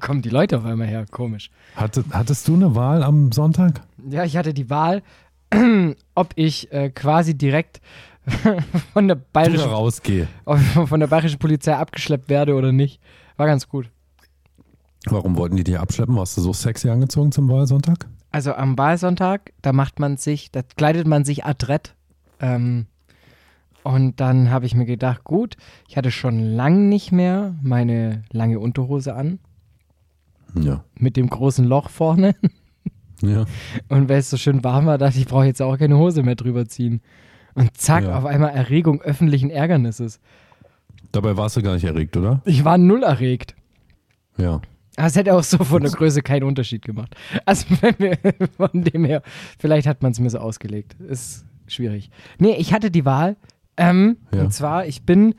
[0.07, 1.05] Kommen die Leute auf einmal her?
[1.11, 1.51] Komisch.
[1.75, 3.83] Hatte, hattest du eine Wahl am Sonntag?
[4.09, 5.03] Ja, ich hatte die Wahl,
[6.15, 7.81] ob ich äh, quasi direkt
[8.93, 10.29] von der bayerischen, rausgehe.
[10.87, 13.01] von der bayerischen Polizei abgeschleppt werde oder nicht.
[13.37, 13.91] War ganz gut.
[15.07, 16.15] Warum wollten die dich abschleppen?
[16.15, 18.07] Warst du so sexy angezogen zum Wahlsonntag?
[18.31, 21.97] Also am Wahlsonntag, da macht man sich, da kleidet man sich adrett.
[22.39, 22.87] Ähm,
[23.83, 25.57] und dann habe ich mir gedacht, gut,
[25.89, 29.41] ich hatte schon lang nicht mehr meine lange Unterhose an
[30.55, 30.85] Ja.
[30.99, 32.35] mit dem großen Loch vorne.
[33.23, 33.47] Ja.
[33.89, 36.23] Und weil es so schön warm war, dachte ich, ich brauche jetzt auch keine Hose
[36.23, 37.01] mehr drüber ziehen.
[37.55, 38.19] Und zack, Ja.
[38.19, 40.21] auf einmal Erregung öffentlichen Ärgernisses.
[41.13, 42.43] Dabei warst du gar nicht erregt, oder?
[42.45, 43.55] Ich war null erregt.
[44.37, 44.61] Ja.
[44.97, 47.17] Aber es hätte auch so von der Größe keinen Unterschied gemacht.
[47.47, 48.19] Also wenn wir,
[48.59, 49.23] von dem her,
[49.59, 50.95] vielleicht hat man es mir so ausgelegt.
[51.01, 52.11] Ist schwierig.
[52.39, 53.37] Nee, ich hatte die Wahl.
[53.79, 54.43] Ähm, Ja.
[54.43, 55.37] Und zwar, ich bin,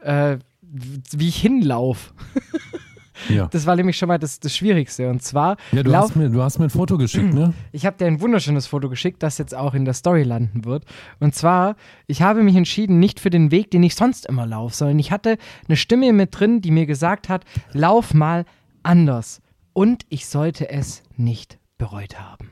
[0.00, 2.14] äh, wie ich hinlauf.
[3.28, 3.46] Ja.
[3.48, 5.08] Das war nämlich schon mal das, das Schwierigste.
[5.08, 7.54] Und zwar, Ja, du hast, mir, du hast mir ein Foto geschickt, ne?
[7.72, 10.84] ich habe dir ein wunderschönes Foto geschickt, das jetzt auch in der Story landen wird.
[11.20, 11.76] Und zwar,
[12.06, 15.10] ich habe mich entschieden, nicht für den Weg, den ich sonst immer laufe, sondern ich
[15.10, 18.44] hatte eine Stimme mit drin, die mir gesagt hat, lauf mal
[18.82, 19.40] anders.
[19.72, 22.50] Und ich sollte es nicht bereut haben.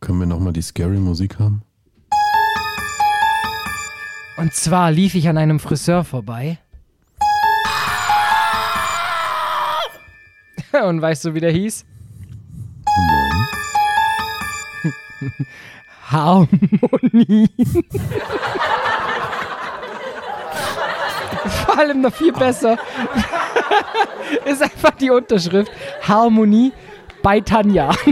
[0.00, 1.62] Können wir nochmal die scary Musik haben?
[4.36, 6.58] Und zwar lief ich an einem Friseur vorbei.
[10.84, 11.84] Und weißt du, wie der hieß?
[12.86, 13.46] Nein.
[16.10, 17.48] Harmonie.
[21.64, 22.78] Vor allem noch viel besser.
[24.44, 25.70] Ist einfach die Unterschrift.
[26.02, 26.72] Harmonie
[27.22, 27.92] bei Tanja.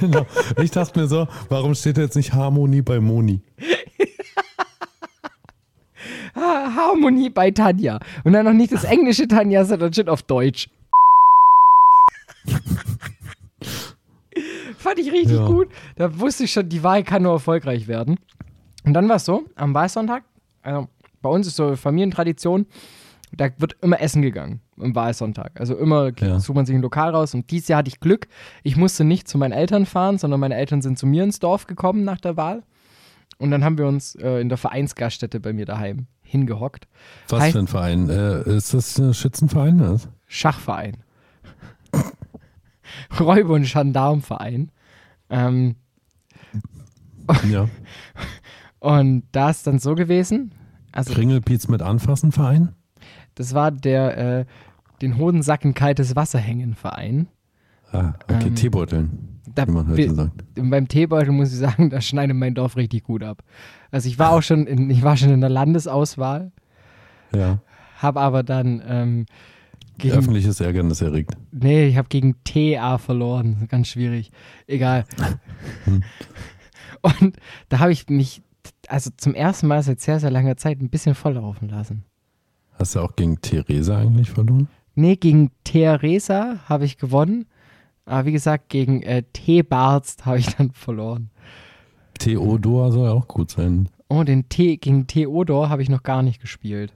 [0.00, 0.26] Genau.
[0.60, 3.40] Ich dachte mir so, warum steht da jetzt nicht Harmonie bei Moni?
[6.34, 8.00] Harmonie bei Tanja.
[8.24, 10.68] Und dann noch nicht das englische Tanja, sondern schon auf Deutsch.
[14.78, 15.46] Fand ich richtig Ja.
[15.46, 15.68] gut.
[15.96, 18.16] Da wusste ich schon, die Wahl kann nur erfolgreich werden.
[18.84, 20.24] Und dann war es so, am Wahlsonntag,
[20.62, 20.88] also
[21.22, 22.66] bei uns ist so Familientradition,
[23.32, 25.58] da wird immer essen gegangen am Wahlsonntag.
[25.58, 26.38] Also immer Ja.
[26.38, 27.34] sucht man sich ein Lokal raus.
[27.34, 28.28] Und dieses Jahr hatte ich Glück.
[28.62, 31.66] Ich musste nicht zu meinen Eltern fahren, sondern meine Eltern sind zu mir ins Dorf
[31.66, 32.62] gekommen nach der Wahl.
[33.38, 36.86] Und dann haben wir uns äh, in der Vereinsgaststätte bei mir daheim hingehockt.
[37.28, 38.08] Was Heißt- für ein Verein?
[38.08, 40.00] Äh, ist das ein Schützenverein?
[40.26, 40.96] Schachverein.
[43.20, 44.70] Räuber- und Gendarmverein.
[45.30, 45.76] Ähm,
[47.48, 47.68] Ja.
[48.80, 50.52] und da ist dann so gewesen,
[50.92, 52.74] also Kringelpiez mit Anfassen Verein?
[53.34, 54.44] das war der äh,
[55.02, 57.26] den Hodensack in kaltes Wasser hängen Verein.
[57.92, 60.44] Ah, okay, Ähm, Teebeuteln, Da, wie man heute wir- sagt.
[60.56, 63.42] beim Teebeutel muss ich sagen, da schneidet mein Dorf richtig gut ab.
[63.90, 66.52] Also ich war auch schon in, ich war schon in der Landesauswahl,
[67.34, 67.58] Ja.
[67.98, 69.26] habe aber dann ähm,
[69.98, 71.36] gegen, Öffentliches Ärgernis erregt.
[71.52, 74.30] nee, ich habe gegen TA verloren, ganz schwierig.
[74.66, 75.04] Egal.
[77.02, 77.36] Und
[77.68, 78.42] da habe ich mich
[78.88, 82.04] also zum ersten Mal seit sehr sehr langer Zeit ein bisschen volllaufen lassen.
[82.78, 84.68] Hast du auch gegen Theresa eigentlich verloren?
[84.94, 87.46] Nee, gegen Theresa habe ich gewonnen.
[88.06, 91.30] Aber wie gesagt, gegen äh, T-Barzt habe ich dann verloren.
[92.18, 93.88] Theodor soll auch gut sein.
[94.08, 96.92] Oh, den T gegen Theodor habe ich noch gar nicht gespielt.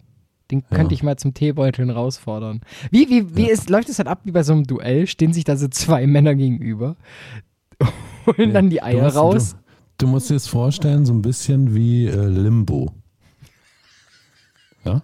[0.50, 0.76] Den Ja.
[0.78, 2.60] könnte ich mal zum Teebeuteln herausfordern.
[2.90, 5.06] Wie, wie, wie ist, läuft es dann ab wie bei so einem Duell?
[5.06, 6.96] Stehen sich da so zwei Männer gegenüber,
[8.26, 9.56] holen dann die Du Eier musst- raus.
[9.98, 12.92] Du, du musst dir das vorstellen, so ein bisschen wie äh, Limbo.
[14.84, 15.02] Ja?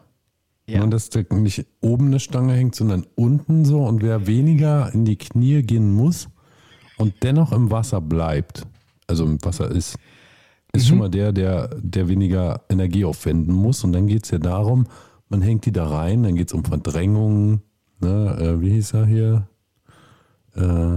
[0.66, 0.78] Ja.
[0.80, 5.04] Nur, dass da nicht oben eine Stange hängt, sondern unten so und wer weniger in
[5.04, 6.28] die Knie gehen muss
[6.96, 8.62] und dennoch im Wasser bleibt,
[9.06, 9.96] also im Wasser ist,
[10.72, 10.88] ist Mhm.
[10.88, 13.84] schon mal der, der, der weniger Energie aufwenden muss.
[13.84, 14.86] Und dann geht es ja darum,
[15.28, 17.62] man hängt die da rein, dann geht es um Verdrängung,
[18.00, 19.48] ne, äh, wie hieß er hier?
[20.56, 20.96] Äh,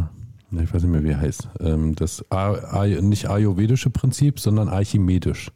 [0.64, 1.50] ich weiß nicht mehr, wie er heißt.
[1.60, 5.52] Ähm, das A A nicht ayurvedische Prinzip, sondern archimedisch.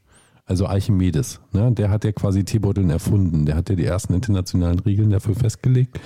[0.45, 1.71] Also Archimedes, ne?
[1.71, 3.45] der hat ja quasi Teebeuteln erfunden.
[3.45, 5.97] Der hat ja die ersten internationalen Regeln dafür festgelegt.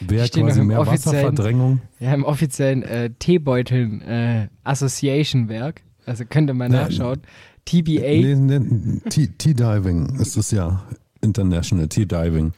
[0.00, 1.80] Wer quasi mehr Wasserverdrängung.
[1.98, 5.82] Ja, im offiziellen äh, Teebeuteln äh, Association Werk.
[6.06, 6.82] Also könnt ihr mal Ja.
[6.84, 7.20] nachschauen.
[7.66, 8.00] TBA.
[8.00, 10.84] Nee, nee, Tea- Tea-Diving ist es ja.
[11.20, 12.52] International Tea-Diving.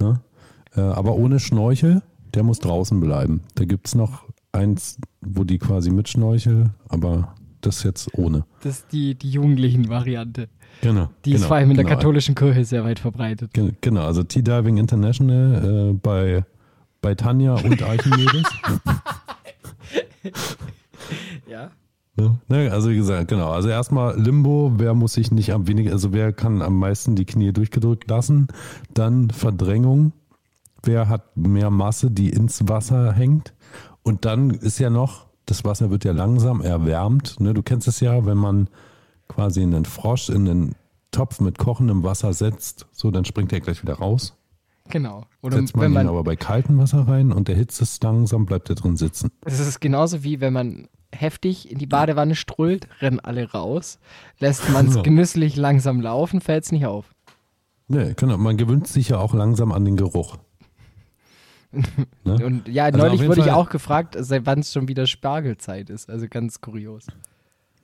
[0.00, 0.20] Ne?
[0.76, 2.02] Äh, aber ohne Schnorchel,
[2.34, 3.42] der muss draußen bleiben.
[3.54, 8.44] Da gibt es noch eins, wo die quasi mit Schnorchel, aber das jetzt ohne.
[8.62, 10.48] Das ist die, die jugendlichen Variante.
[10.82, 11.08] Genau.
[11.24, 11.96] Die genau, ist vor allem in der genau.
[11.96, 13.52] katholischen Kirche sehr weit verbreitet.
[13.54, 16.44] Gen- Genau, also Tea-Diving International äh, bei,
[17.00, 18.42] bei Tanja und Archimedes.
[21.48, 21.70] Ja.
[22.16, 22.38] Ne?
[22.48, 23.50] Ne, also wie gesagt, genau.
[23.50, 27.24] Also erstmal Limbo, wer muss sich nicht am weniger, also wer kann am meisten die
[27.24, 28.46] Knie durchgedrückt lassen?
[28.92, 30.12] Dann Verdrängung,
[30.82, 33.52] wer hat mehr Masse, die ins Wasser hängt?
[34.02, 37.40] Und dann ist ja noch, das Wasser wird ja langsam erwärmt.
[37.40, 37.52] Ne?
[37.52, 38.68] Du kennst es ja, wenn man
[39.28, 40.74] quasi einen Frosch in einen
[41.10, 44.36] Topf mit kochendem Wasser setzt, so dann springt er gleich wieder raus.
[44.90, 45.24] Genau.
[45.42, 48.44] Oder Setzt man, wenn ihn man, aber bei kaltem Wasser rein und erhitzt es langsam,
[48.46, 49.30] bleibt er drin sitzen.
[49.44, 53.98] es ist genauso wie wenn man heftig in die Badewanne strullt, rennen alle raus.
[54.40, 57.14] Lässt man es genüsslich langsam laufen, fällt es nicht auf.
[57.88, 58.36] Nee, genau.
[58.38, 60.36] Man gewöhnt sich ja auch langsam an den Geruch.
[62.24, 62.44] Ne?
[62.44, 65.90] Und ja, Also neulich wurde ich Fall- auch gefragt, seit wann es schon wieder Spargelzeit
[65.90, 66.08] ist.
[66.08, 67.06] Also ganz kurios.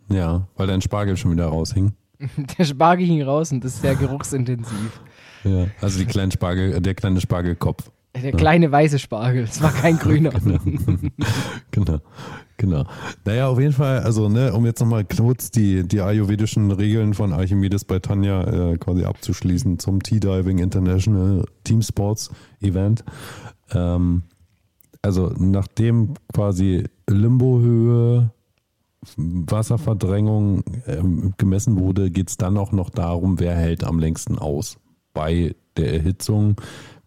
[0.09, 1.93] Ja, weil dein Spargel schon wieder raushing.
[2.59, 5.01] Der Spargel hing raus und das ist sehr geruchsintensiv.
[5.45, 5.67] Ja.
[5.81, 7.91] Also die kleinen Spargel, äh, der kleine Spargelkopf.
[8.15, 10.33] Der kleine weiße Spargel, es war kein grüner.
[11.71, 12.01] Genau,
[12.57, 12.85] genau.
[13.25, 17.33] Naja, auf jeden Fall, also ne, um jetzt nochmal kurz die, die ayurvedischen Regeln von
[17.33, 23.05] Archimedes bei Tanja äh, quasi abzuschließen zum Tea-Diving International Team Sports Event.
[23.73, 24.23] Ähm,
[25.01, 28.33] also nachdem quasi Limbohöhe,
[29.17, 34.77] Wasserverdrängung ähm, gemessen wurde, geht es dann auch noch darum, wer hält am längsten aus
[35.13, 36.57] bei der Erhitzung.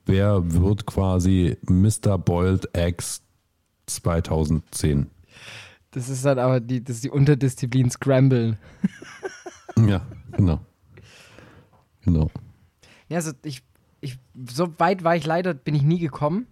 [0.05, 2.17] Wer wird quasi Mr.
[2.17, 3.21] Boiled Eggs
[3.87, 5.09] 2010?
[5.91, 8.57] Das ist dann aber die, das die Unterdisziplin Scramble.
[9.75, 10.59] Ja, genau.
[12.01, 12.29] Genau.
[13.09, 13.63] Ja, also ich,
[14.01, 16.47] ich, so weit war ich leider, bin ich nie gekommen.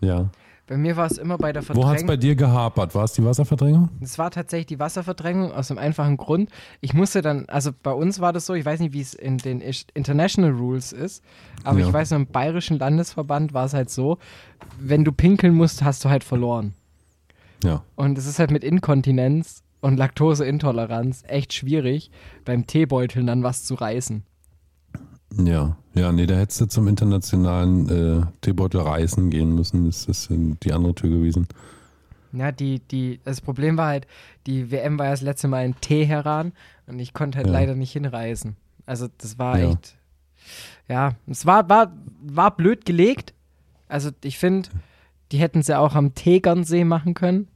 [0.00, 0.30] Ja.
[0.70, 2.20] Bei mir war es immer bei der Wo hat es bei Verdrängung.
[2.20, 2.94] dir gehapert?
[2.94, 3.88] War es die Wasserverdrängung?
[4.00, 6.48] Es war tatsächlich die Wasserverdrängung aus dem einfachen Grund.
[6.80, 9.38] Ich musste dann, also bei uns war das so, ich weiß nicht, wie es in
[9.38, 9.60] den
[9.94, 11.24] International Rules ist,
[11.64, 11.88] aber Ja.
[11.88, 14.18] ich weiß, noch, im bayerischen Landesverband war es halt so,
[14.78, 16.74] wenn du pinkeln musst, hast du halt verloren.
[17.64, 17.82] Ja.
[17.96, 22.12] Und es ist halt mit Inkontinenz und Laktoseintoleranz echt schwierig,
[22.44, 24.22] beim Teebeuteln dann was zu reißen.
[25.36, 27.88] Ja, ja, nee, da hättest du zum internationalen
[28.22, 29.86] äh, Teebeutel Reisen gehen müssen.
[29.86, 31.46] Das ist die andere Tür gewesen.
[32.32, 34.06] Ja, die, die, das Problem war halt,
[34.46, 36.52] die WM war ja das letzte Mal in Teheran
[36.86, 37.52] und ich konnte halt Ja.
[37.52, 38.56] leider nicht hinreisen.
[38.86, 39.70] Also das war Ja.
[39.70, 39.96] echt,
[40.88, 43.34] ja, es war, war, war blöd gelegt.
[43.88, 44.68] Also ich finde,
[45.32, 47.48] die hätten es ja auch am Tegernsee machen können.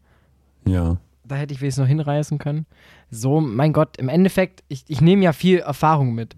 [0.67, 2.67] Ja, Da hätte ich wenigstens noch hinreisen können.
[3.11, 6.35] So, mein Gott, im Endeffekt, ich, ich nehme ja viel Erfahrung mit.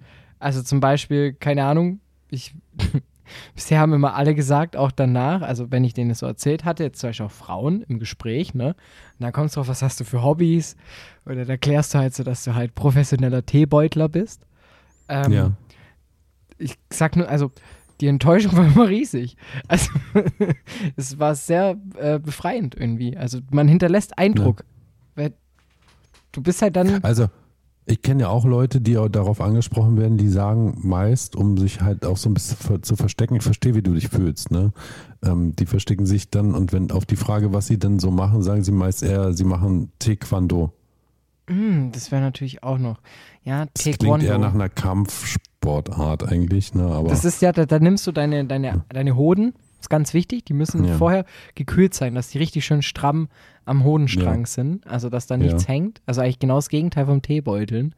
[0.47, 1.99] Also zum Beispiel, keine Ahnung,
[2.31, 2.55] ich,
[3.57, 6.85] bisher haben immer alle gesagt, auch danach, also wenn ich denen das so erzählt hatte,
[6.85, 8.69] jetzt zum Beispiel auch Frauen im Gespräch, ne?
[8.69, 8.77] Und
[9.19, 10.77] dann kommst du drauf, was hast du für Hobbys?
[11.25, 14.47] Oder da erklärst du halt so, dass du halt professioneller Teebeutler bist.
[15.09, 15.53] Ähm, ja.
[16.59, 17.51] ich sag nur, also
[18.01, 19.37] die Enttäuschung war immer riesig.
[19.67, 19.91] Also
[20.95, 23.17] es war sehr äh, befreiend irgendwie.
[23.17, 24.65] Also man hinterlässt Eindruck.
[25.17, 25.33] Weil
[26.31, 27.27] du bist halt dann, Also,
[27.87, 31.81] ich kenne ja auch Leute, die auch darauf angesprochen werden, die sagen meist, um sich
[31.81, 34.73] halt auch so ein bisschen zu verstecken, ich verstehe, wie du dich fühlst, ne?
[35.25, 38.43] Ähm, die verstecken sich dann und wenn auf die Frage, was sie denn so machen,
[38.43, 40.73] sagen sie meist eher, sie machen Taekwondo.
[41.49, 42.99] hm, das wäre natürlich auch noch.
[43.45, 44.27] Ja, Das klingt Taekwondo.
[44.27, 46.85] eher nach einer Kampfsportart eigentlich, ne?
[46.87, 49.55] Aber Das ist ja, da, da nimmst du deine, deine, deine Hoden,
[49.87, 50.95] ist ganz wichtig, die müssen Ja.
[50.97, 53.29] vorher gekühlt sein, dass die richtig schön stramm
[53.65, 54.47] am Hodenstrang Ja.
[54.47, 55.69] sind, also dass da nichts Ja.
[55.71, 56.03] hängt.
[56.07, 57.95] Also eigentlich genau das Gegenteil vom Teebeuteln.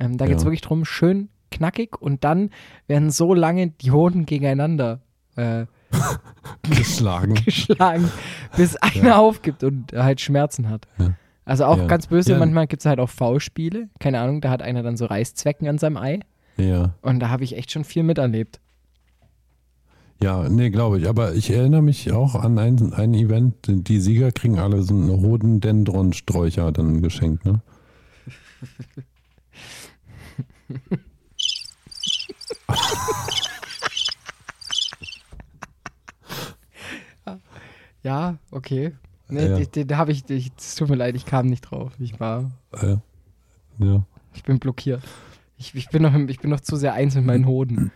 [0.00, 0.46] Ähm, da geht es Ja.
[0.46, 2.50] wirklich drum, schön knackig und dann
[2.88, 5.00] werden so lange die Hoden gegeneinander
[5.36, 5.66] äh,
[6.68, 7.34] geschlagen.
[7.44, 8.10] geschlagen,
[8.56, 10.86] bis einer aufgibt und halt Schmerzen hat.
[10.98, 11.14] Ja.
[11.44, 11.86] Also auch Ja.
[11.86, 12.38] ganz böse, Ja.
[12.38, 13.88] manchmal gibt es halt auch Foulspiele.
[14.00, 16.20] Keine Ahnung, da hat einer dann so Reißzwecken an seinem Ei.
[16.56, 16.94] ja.
[17.02, 18.60] Und da habe ich echt schon viel miterlebt.
[20.20, 21.08] Ja, nee, glaube ich.
[21.08, 25.20] Aber ich erinnere mich auch an ein, ein Event, die Sieger kriegen alle so eine
[25.20, 27.60] Hodendendron-Sträucher dann geschenkt, ne?
[38.02, 38.92] Ja, okay.
[39.28, 39.58] Nee, Ja.
[39.58, 41.92] den, den habe ich, es tut mir leid, ich kam nicht drauf.
[41.98, 42.96] Ich war, Äh,
[43.78, 44.02] ja.
[44.34, 45.02] ich bin blockiert.
[45.56, 47.90] Ich, ich, bin noch, ich bin noch zu sehr eins mit meinen Hoden.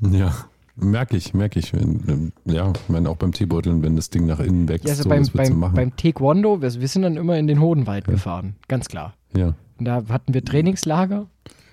[0.00, 0.34] Ja.
[0.76, 1.72] Merke ich, merke ich.
[1.72, 4.90] Wenn, ähm, Ja, ich meine auch beim Teebeuteln, wenn das Ding nach innen wächst, Ja,
[4.92, 5.74] also so, beim, beim, machen?
[5.74, 9.14] beim Taekwondo, wir, wir sind dann immer in den Hodenwald gefahren, ganz klar.
[9.36, 11.26] ja, Und da hatten wir Trainingslager.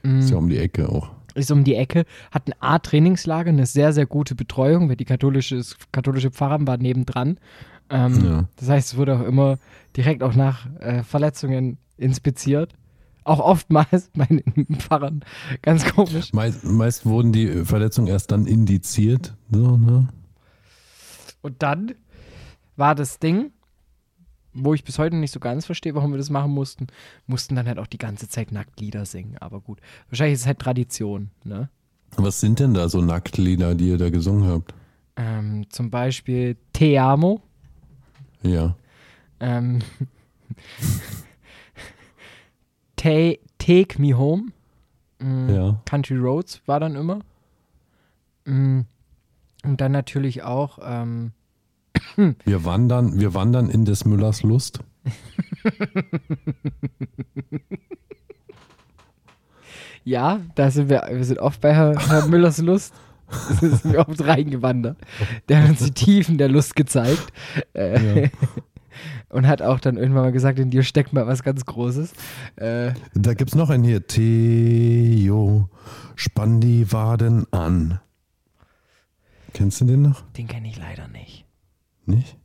[0.04, 1.10] ist ja um die Ecke auch.
[1.34, 5.62] ist um die Ecke, hatten A Trainingslager, eine sehr, sehr gute Betreuung, weil die katholische,
[5.92, 7.38] katholische Pfarramt war nebendran.
[7.90, 8.44] Ähm, Ja.
[8.58, 9.58] Das heißt, es wurde auch immer
[9.98, 12.74] direkt auch nach äh, Verletzungen inspiziert.
[13.24, 15.24] Auch oftmals bei den Pfarrern.
[15.62, 16.34] Ganz komisch.
[16.34, 19.36] Meist, meist wurden die Verletzungen erst dann indiziert.
[19.52, 20.08] So, ne?
[21.42, 21.94] Und dann
[22.76, 23.52] war das Ding,
[24.54, 26.88] wo ich bis heute nicht so ganz verstehe, warum wir das machen mussten,
[27.26, 29.38] mussten dann halt auch die ganze Zeit Nacktlieder singen.
[29.40, 29.80] Aber gut,
[30.10, 31.32] wahrscheinlich ist es halt Tradition.
[31.44, 31.70] Ne?
[32.18, 34.74] Was sind denn da so Nacktlieder, die ihr da gesungen habt?
[35.16, 37.42] Ähm, zum Beispiel Te Amo.
[38.44, 38.76] Ja.
[39.40, 39.80] Ähm,
[43.02, 44.52] Ta- Take Me Home.
[45.20, 45.82] Mm, Ja.
[45.86, 47.20] Country Roads war dann immer.
[48.46, 48.82] Mm,
[49.64, 51.32] Und dann natürlich auch, ähm,
[52.46, 54.80] Wir wandern, wir wandern in des Müllers Lust.
[60.04, 62.94] ja, da sind wir, wir sind oft bei Herr, Herr Müllers Lust.
[63.32, 64.98] Da sind wir oft reingewandert.
[65.48, 67.32] Der hat uns die Tiefen der Lust gezeigt.
[67.74, 68.30] Äh, Ja.
[69.32, 72.14] Und hat auch dann irgendwann mal gesagt, in dir steckt mal was ganz Großes.
[72.58, 74.06] Äh, Da gibt's noch einen hier.
[74.06, 75.70] Theo,
[76.16, 78.00] spann die Waden an.
[79.54, 80.22] Kennst du den noch?
[80.32, 81.46] den kenne ich leider nicht.
[82.06, 82.38] Nicht?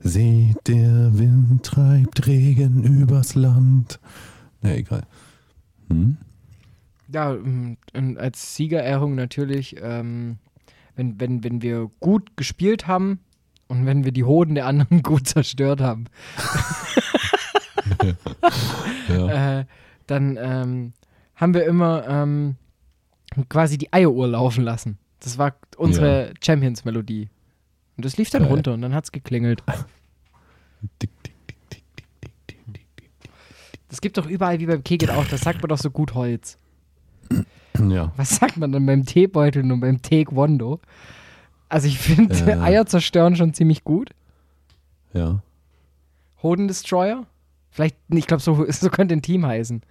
[0.00, 4.00] Seht, der Wind treibt Regen übers Land.
[4.62, 5.02] Na, egal.
[5.88, 6.16] Hm?
[7.12, 10.38] Ja, und und als Siegerehrung natürlich, ähm,
[10.96, 13.20] wenn, wenn, wenn wir gut gespielt haben
[13.70, 16.06] und wenn wir die Hoden der anderen gut zerstört haben,
[19.08, 19.60] ja.
[19.60, 19.64] äh,
[20.08, 20.92] dann ähm,
[21.36, 22.56] haben wir immer ähm,
[23.48, 24.98] quasi die Eieruhr laufen lassen.
[25.20, 26.34] Das war unsere ja.
[26.44, 27.28] Champions-Melodie.
[27.96, 28.50] Und das lief dann Geil.
[28.50, 29.62] runter und dann hat es geklingelt.
[33.88, 36.58] Das gibt doch überall wie beim Kegel auch, das sagt man doch so gut Holz.
[37.78, 38.10] Ja.
[38.16, 40.80] Was sagt man dann beim Teebeutel und beim Taekwondo?
[40.82, 40.86] Äh,
[41.70, 42.58] also ich finde Äh.
[42.58, 44.10] Eier zerstören schon ziemlich gut.
[45.14, 45.42] Ja.
[46.42, 47.26] Hodendestroyer?
[47.70, 49.82] Vielleicht, ich glaube, so, so könnte ein Team heißen.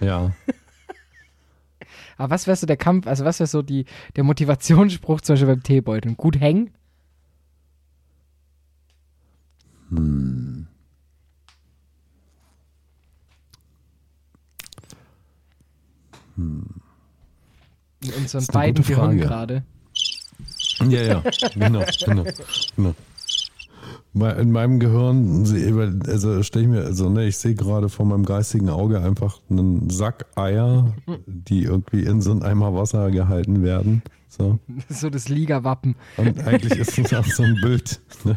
[0.00, 0.32] Ja.
[2.16, 3.84] Aber was wäre so der Kampf, also was wäre so die,
[4.16, 6.14] der Motivationsspruch zum Beispiel beim Teebeutel?
[6.14, 6.70] Gut hängen?
[9.90, 10.68] Hm.
[16.36, 16.66] Hm.
[18.02, 19.16] in unseren beiden Frage.
[19.18, 19.64] gerade.
[20.90, 21.22] Ja, ja,
[21.54, 22.24] genau, genau,
[22.76, 22.94] genau.
[24.14, 25.46] In meinem Gehirn,
[26.06, 29.88] also stelle ich mir, also ne, ich sehe gerade vor meinem geistigen Auge einfach einen
[29.88, 30.92] Sack Eier,
[31.26, 34.02] die irgendwie in so einem Eimer Wasser gehalten werden.
[34.28, 34.58] So.
[34.68, 35.94] Das ist so das Liga-Wappen.
[36.18, 38.36] Und eigentlich ist es auch so ein Bild, ne,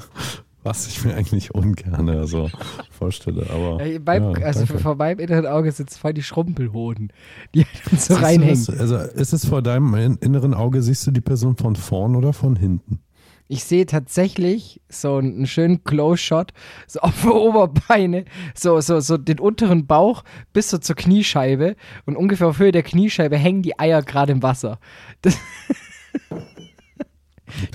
[0.65, 2.49] was ich mir eigentlich ungern so
[2.91, 3.47] vorstelle.
[3.49, 4.79] Aber Ey, beim, ja, also danke.
[4.81, 7.13] vor meinem inneren Auge sitzt voll die Schrumpelhoden,
[7.53, 7.65] die
[7.97, 8.65] so reinhängen.
[8.65, 8.77] das?
[8.79, 12.33] Also ist es vor deinem in- inneren Auge, siehst du die Person von vorn oder
[12.33, 12.99] von hinten?
[13.47, 16.51] Ich sehe tatsächlich so einen schönen Close-Shot,
[16.87, 21.75] so auf die Oberbeine, so, so, so den unteren Bauch bis so zur Kniescheibe
[22.07, 24.79] und ungefähr auf Höhe der Kniescheibe hängen die Eier gerade im Wasser.
[25.21, 25.37] Das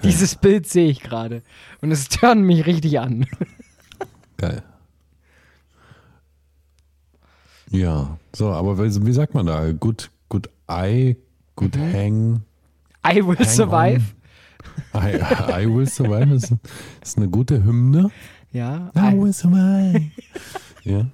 [0.02, 1.42] Dieses Bild sehe ich gerade
[1.80, 3.26] und es turnt mich richtig an.
[4.36, 4.62] Geil.
[7.70, 9.70] Ja, so, aber wie, sagt man da?
[9.72, 11.16] Good, good eye,
[11.56, 11.92] good Mhm.
[11.92, 12.40] hang.
[13.06, 14.02] I will hang survive.
[14.92, 15.02] On.
[15.02, 16.52] I, I will survive ist,
[17.02, 18.10] ist eine gute Hymne.
[18.52, 18.90] Ja.
[18.96, 20.10] I I, will survive.
[20.84, 21.06] ja.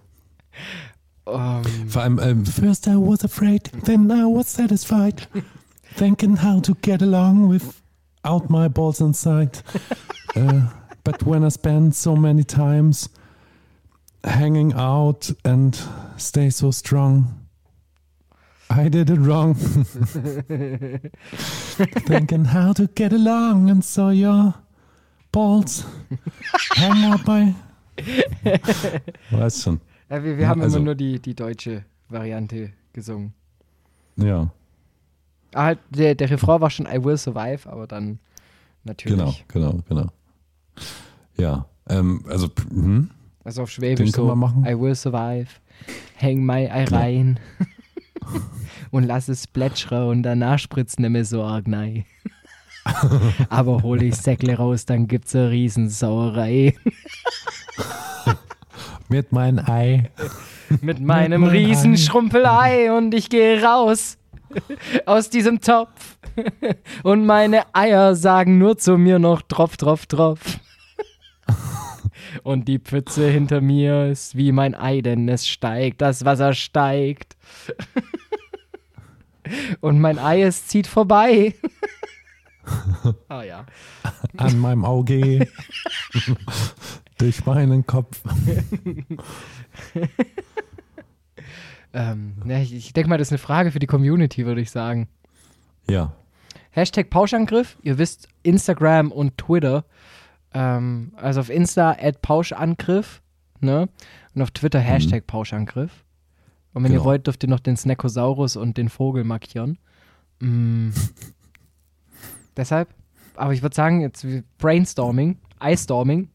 [1.26, 5.28] ähm, Vor allem, ähm, first I was afraid, then I was satisfied.
[5.96, 7.48] Thinking how to get along
[8.26, 9.58] without my balls inside.
[10.36, 10.68] uh,
[11.04, 13.08] but when I spend so many times
[14.24, 15.78] hanging out and
[16.16, 17.46] stay so strong,
[18.68, 19.54] I did it wrong.
[22.08, 24.54] Thinking how to get along and so your
[25.30, 25.84] balls
[26.74, 27.54] hang out my.
[29.30, 29.80] Weißt schon.
[30.10, 33.34] ja, wir wir haben also- immer nur die, die deutsche Variante gesungen.
[34.16, 34.50] Ja.
[35.56, 38.18] Ah, halt, der, der Refrain war schon I will survive, aber dann
[38.84, 39.44] natürlich.
[39.48, 40.06] Genau, genau, genau.
[41.36, 43.10] Ja, ähm, also, hm?
[43.44, 44.64] Also auf Schwäbisch Den so, machen.
[44.66, 45.48] I will survive,
[46.16, 47.40] häng mein Ei rein
[48.90, 52.04] und lass es plätschern und danach spritzt mir so arg nein.
[53.48, 56.74] Aber hol ich Säckle raus, dann gibt's eine Riesensauerei.
[59.08, 60.10] mit meinem Ei.
[60.80, 61.48] Mit meinem meinem Ei.
[61.48, 64.18] Riesenschrumpelei und ich gehe raus
[65.06, 66.18] aus diesem Topf.
[67.02, 70.58] Und meine Eier sagen nur zu mir noch Tropf, Tropf, Tropf.
[72.42, 77.36] Und die Pfütze hinter mir ist wie mein Ei, denn es steigt, das Wasser steigt.
[79.80, 81.54] Und mein Ei, es zieht vorbei.
[83.28, 83.64] Ah ja.
[84.36, 85.46] An meinem Auge.
[87.18, 88.20] durch meinen Kopf.
[91.96, 94.70] Ähm, ja, ich ich denke mal, das ist eine Frage für die Community, würde ich
[94.70, 95.08] sagen.
[95.88, 96.12] Ja,
[96.76, 97.78] Hashtag Pauschangriff.
[97.80, 99.86] Ihr wisst, Instagram und Twitter.
[100.52, 103.22] Ähm, also auf Insta at Pauschangriff.
[103.60, 103.88] Ne?
[104.34, 106.04] Und auf Twitter Hashtag Pauschangriff.
[106.74, 107.06] Und wenn ihr Genau.
[107.06, 109.78] wollt, dürft ihr noch den Snackosaurus und den Vogel markieren.
[110.40, 110.90] Mm.
[112.58, 112.90] Deshalb,
[113.36, 114.26] aber ich würde sagen, jetzt
[114.58, 116.28] Brainstorming, Eye-Storming.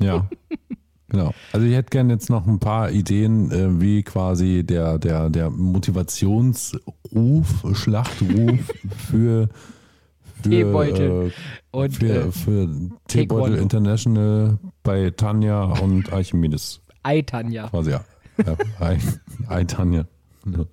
[0.00, 0.28] ja.
[1.10, 1.34] Genau.
[1.52, 5.50] Also ich hätte gerne jetzt noch ein paar Ideen, äh, wie quasi der, der, der
[5.50, 8.72] Motivationsruf, Schlachtruf
[9.10, 9.48] für,
[10.42, 12.68] für, Teebeutel äh, und für, äh, für.
[13.08, 16.80] Teebeutel International bei Tanja und Archimedes.
[17.02, 17.68] Ei-Tanja.
[17.68, 18.04] Quasi, ja.
[18.46, 19.00] ja ein,
[19.48, 20.04] ein Tanja.
[20.46, 20.64] Ja.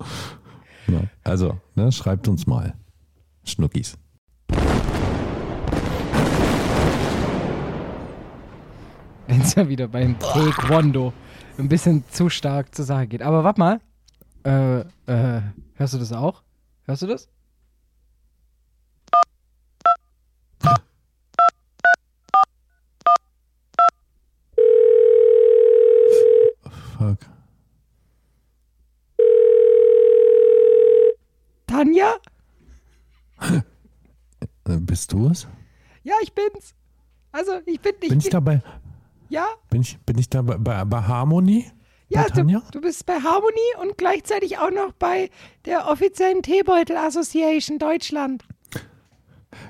[0.86, 1.02] Genau.
[1.24, 2.74] Also, ne, schreibt uns mal.
[3.44, 3.98] Schnuckis.
[9.28, 11.12] Wenn es ja wieder beim Taekwondo
[11.58, 13.20] ein bisschen zu stark zur Sache geht.
[13.22, 13.80] Aber warte mal.
[14.42, 15.42] Äh, äh,
[15.74, 16.42] hörst du das auch?
[16.86, 17.28] Hörst du das?
[26.98, 27.18] Fuck.
[31.66, 32.14] Tanja?
[33.40, 33.60] Äh,
[34.80, 35.46] Bist du es?
[36.02, 36.74] Ja, ich bin's.
[37.30, 38.08] Also, ich bin nicht.
[38.08, 38.62] Bin ich dabei?
[39.28, 41.70] Ja, Bin ich, bin ich da bei, bei, bei Harmony?
[42.08, 45.30] ja bei du, du bist bei Harmony und gleichzeitig auch noch bei
[45.66, 48.44] der offiziellen Teebeutel Association Deutschland.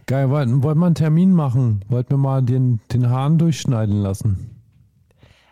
[0.07, 1.85] Geil, wollten, wir einen Termin machen?
[1.89, 4.57] Wollten wir mal den, den Hahn durchschneiden lassen?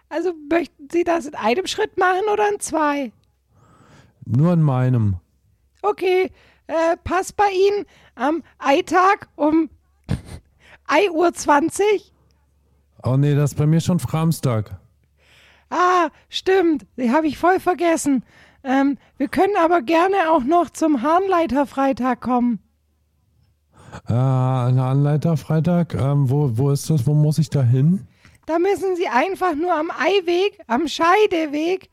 [0.08, 3.12] Also, möchten Sie das in einem Schritt machen oder in zwei?
[4.24, 5.16] Nur in meinem.
[5.82, 6.30] Okay,
[6.66, 9.68] äh, passt bei Ihnen am Eitag um
[10.86, 12.12] Ei Uhr 20?
[13.06, 14.80] Oh nee, das ist bei mir schon Framstag.
[15.70, 16.86] Ah, stimmt.
[16.96, 18.24] Die habe ich voll vergessen.
[18.64, 22.58] Ähm, wir können aber gerne auch noch zum Hahnleiterfreitag kommen.
[24.08, 25.94] Äh, ein Anleiter Freitag.
[25.94, 27.06] Ähm, wo, wo ist das?
[27.06, 28.08] Wo muss ich da hin?
[28.46, 31.90] Da müssen Sie einfach nur am Eiweg, am Scheideweg,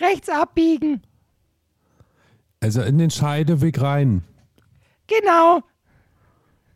[0.00, 1.00] rechts abbiegen.
[2.60, 4.24] Also in den Scheideweg rein.
[5.06, 5.60] Genau.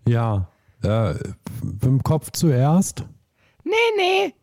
[0.07, 0.47] Ja.
[0.85, 1.15] Äh,
[1.65, 3.05] mit dem Kopf zuerst?
[3.71, 4.35] Nee, nee.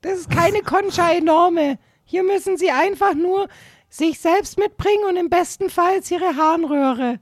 [0.00, 1.78] Das ist keine Concha enorme.
[2.04, 3.48] Hier müssen Sie einfach nur
[3.88, 7.20] sich selbst mitbringen und im besten Fall Ihre Harnröhre.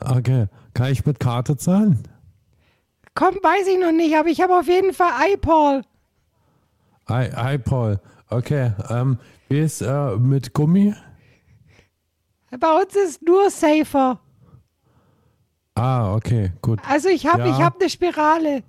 [0.00, 0.46] Okay.
[0.74, 2.08] Kann ich mit Karte zahlen?
[3.14, 5.82] Komm, weiß ich noch nicht, aber ich habe auf jeden Fall iPaul.
[7.08, 8.00] Hi, hi Paul.
[8.30, 8.72] Okay.
[8.88, 9.18] Ähm,
[9.48, 10.94] wie ist äh, mit Gummi?
[12.58, 14.18] Bei uns ist nur safer.
[15.74, 16.80] Ah, okay, gut.
[16.88, 17.56] Also ich habe Ja.
[17.56, 18.62] ich hab eine Spirale.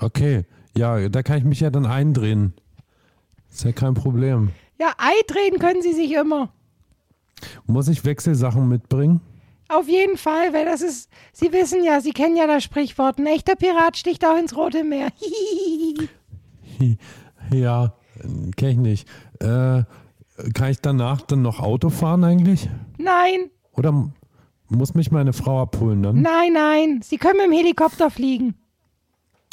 [0.00, 0.44] Okay.
[0.76, 2.52] Ja, da kann ich mich ja dann eindrehen.
[3.50, 4.50] Ist ja kein Problem.
[4.78, 6.52] Ja, Ei drehen können Sie sich immer.
[7.66, 9.20] Muss ich Wechselsachen mitbringen?
[9.68, 13.26] Auf jeden Fall, weil das ist, Sie wissen ja, Sie kennen ja das Sprichwort, ein
[13.26, 15.08] echter Pirat sticht auch ins Rote Meer.
[17.52, 17.94] Ja,
[18.56, 19.08] kenne ich nicht.
[19.40, 19.84] Äh,
[20.54, 22.68] kann ich danach dann noch Auto fahren eigentlich?
[22.98, 24.10] nein, Oder
[24.68, 26.22] muss mich meine Frau abholen dann?
[26.22, 28.54] nein, nein, Sie können mit dem Helikopter fliegen.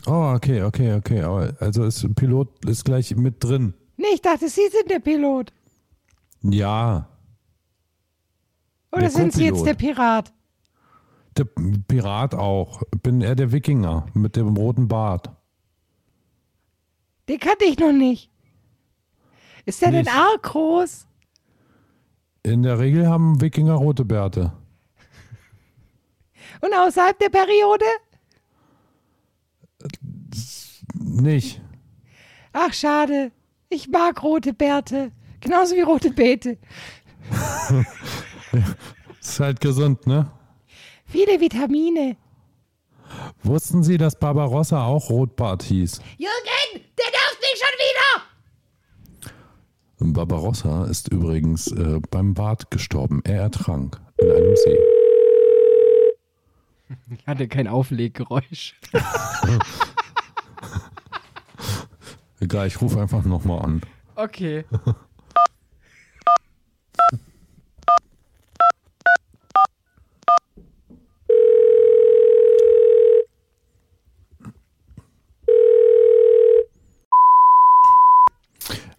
[0.06, 1.22] Oh, okay, okay, okay.
[1.60, 3.74] Also ist Pilot ist gleich mit drin.
[3.98, 5.54] Nee, ich dachte, Sie sind der Pilot.
[6.42, 7.08] Ja,
[8.92, 10.34] Oder Der sind Sie jetzt der Pirat?
[11.38, 11.46] der
[11.88, 12.82] Pirat auch.
[13.02, 15.32] Bin eher der Wikinger mit dem roten Bart.
[17.30, 18.30] Den kannte ich noch nicht.
[19.66, 20.14] Ist der denn Nicht.
[20.14, 21.08] arg groß?
[22.44, 24.52] In der Regel haben Wikinger rote Bärte.
[26.62, 27.86] Und außerhalb der Periode?
[31.04, 31.62] Nicht.
[32.54, 33.32] Ach, schade.
[33.70, 35.12] Ich mag rote Bärte.
[35.42, 36.58] Genauso wie rote Beete.
[39.20, 40.32] Ist halt gesund, ne?
[41.06, 42.16] Viele Vitamine.
[43.44, 46.00] Wussten Sie, dass Barbarossa auch Rotbart hieß?
[46.18, 46.34] Jürgen,
[46.74, 48.24] der nervt mich schon wieder.
[50.14, 53.22] Barbarossa ist übrigens äh, beim Bad gestorben.
[53.24, 54.80] Er ertrank in einem See.
[57.16, 58.80] Ich hatte kein Aufleggeräusch.
[62.40, 63.82] Egal, ich rufe einfach nochmal an.
[64.16, 64.66] Okay.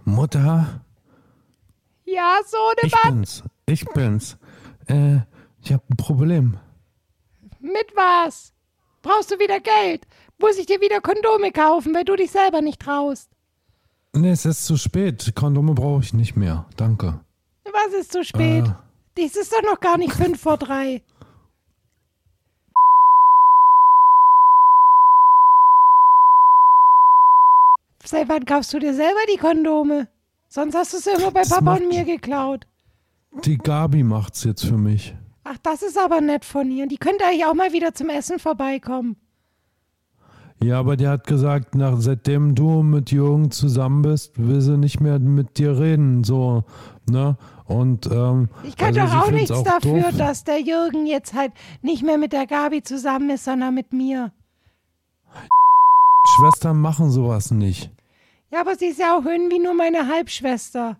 [0.05, 0.81] Mutter,
[2.05, 3.43] Ja, so ne ich bin's.
[3.67, 4.37] Ich bin's.
[4.87, 5.17] Äh,
[5.62, 6.59] ich hab ein Problem.
[7.61, 8.53] Mit was?
[9.03, 10.07] Brauchst du wieder Geld?
[10.39, 13.30] Muss ich dir wieder Kondome kaufen, weil du dich selber nicht traust?
[14.12, 15.32] Nee, es ist zu spät.
[15.35, 16.66] Kondome brauche ich nicht mehr.
[16.76, 17.20] Danke.
[17.64, 18.66] Was ist zu spät?
[18.66, 18.72] Äh.
[19.16, 21.03] Dies ist doch noch gar nicht fünf vor drei.
[28.05, 30.09] Seit wann kaufst du dir selber die Kondome?
[30.49, 32.66] Sonst hast du es immer bei Das Papa und mir geklaut.
[33.45, 35.14] Die Gabi macht's jetzt für mich.
[35.45, 36.87] Ach, das ist aber nett von ihr.
[36.87, 39.16] Die könnte eigentlich auch mal wieder zum Essen vorbeikommen.
[40.63, 45.01] Ja, aber die hat gesagt, nach, seitdem du mit Jürgen zusammen bist, will sie nicht
[45.01, 46.25] mehr mit dir reden.
[46.25, 46.65] So,
[47.11, 47.37] ne?
[47.67, 50.17] Und ähm, Ich kann also doch auch nichts dafür, doof.
[50.17, 51.53] dass der Jürgen jetzt halt
[51.83, 54.33] nicht mehr mit der Gabi zusammen ist, sondern mit mir.
[56.37, 57.91] Schwestern machen sowas nicht.
[58.51, 60.97] Ja, aber sie ist ja auch irgendwie nur meine Halbschwester.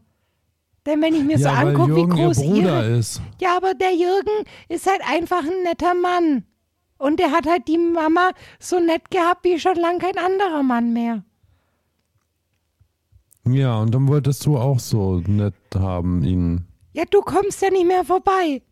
[0.87, 2.99] Denn wenn ich mir so ja, weil angucke, wie Jürgen ihr groß Bruder ihre...
[2.99, 3.23] ist.
[3.41, 6.45] Ja, aber der Jürgen ist halt einfach ein netter Mann.
[6.99, 10.93] Und der hat halt die Mama so nett gehabt wie schon lang kein anderer Mann
[10.93, 11.25] mehr.
[13.47, 16.67] Ja, und dann wolltest du auch so nett haben, ihn.
[16.95, 18.63] Ja, du kommst ja nicht mehr vorbei.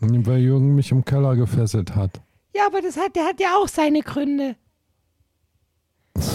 [0.00, 2.20] Weil Jürgen mich im Keller gefesselt hat.
[2.54, 4.56] Ja, aber das hat, der hat ja auch seine Gründe.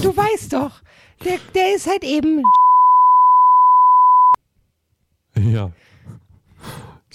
[0.02, 0.82] Du weißt doch,
[1.24, 2.44] der, der ist halt eben.
[5.36, 5.72] Ja.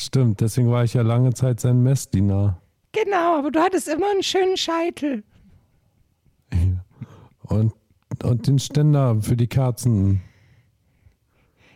[0.01, 2.63] Stimmt, deswegen war ich ja lange Zeit sein Messdiener.
[2.93, 5.23] Genau, aber du hattest immer einen schönen Scheitel.
[7.43, 7.75] Und,
[8.23, 10.23] und den Ständer für die Kerzen.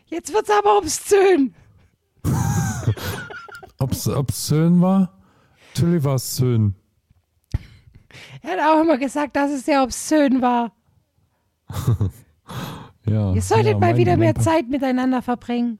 [0.06, 1.54] Jetzt wird's aber obszön.
[3.78, 5.18] Ob's, ob's schön war?
[5.74, 6.74] Natürlich war es schön.
[8.40, 10.72] Er hat auch immer gesagt, dass es sehr obszön war.
[13.06, 15.78] Ja, Ihr solltet ja, mal wieder mehr Zeit miteinander verbringen.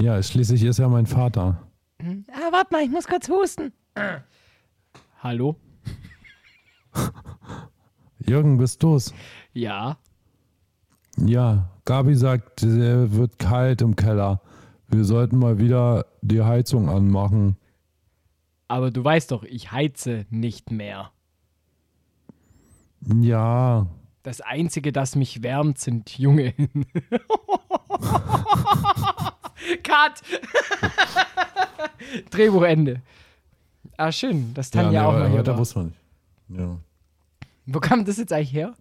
[0.00, 1.66] Ja, schließlich ist er mein Vater.
[2.00, 3.72] Ah, warte mal, ich muss kurz husten.
[5.20, 5.56] Hallo?
[8.18, 9.14] Jürgen, bist du's?
[9.52, 9.98] Ja.
[11.16, 14.40] Ja, Gabi sagt, es wird kalt im Keller.
[14.88, 17.56] Wir sollten mal wieder die Heizung anmachen.
[18.68, 21.10] Aber du weißt doch, ich heize nicht mehr.
[23.20, 23.86] Ja,
[24.22, 26.54] Das Einzige, das mich wärmt, sind Jungen.
[29.82, 30.22] Cut!
[32.30, 33.02] Drehbuchende.
[33.96, 35.58] Ah, schön, dass Tanja nee, auch mal aber hier da war.
[35.58, 35.98] wusste man nicht.
[36.48, 36.76] Ja,
[37.66, 38.74] Wo kam das jetzt eigentlich her?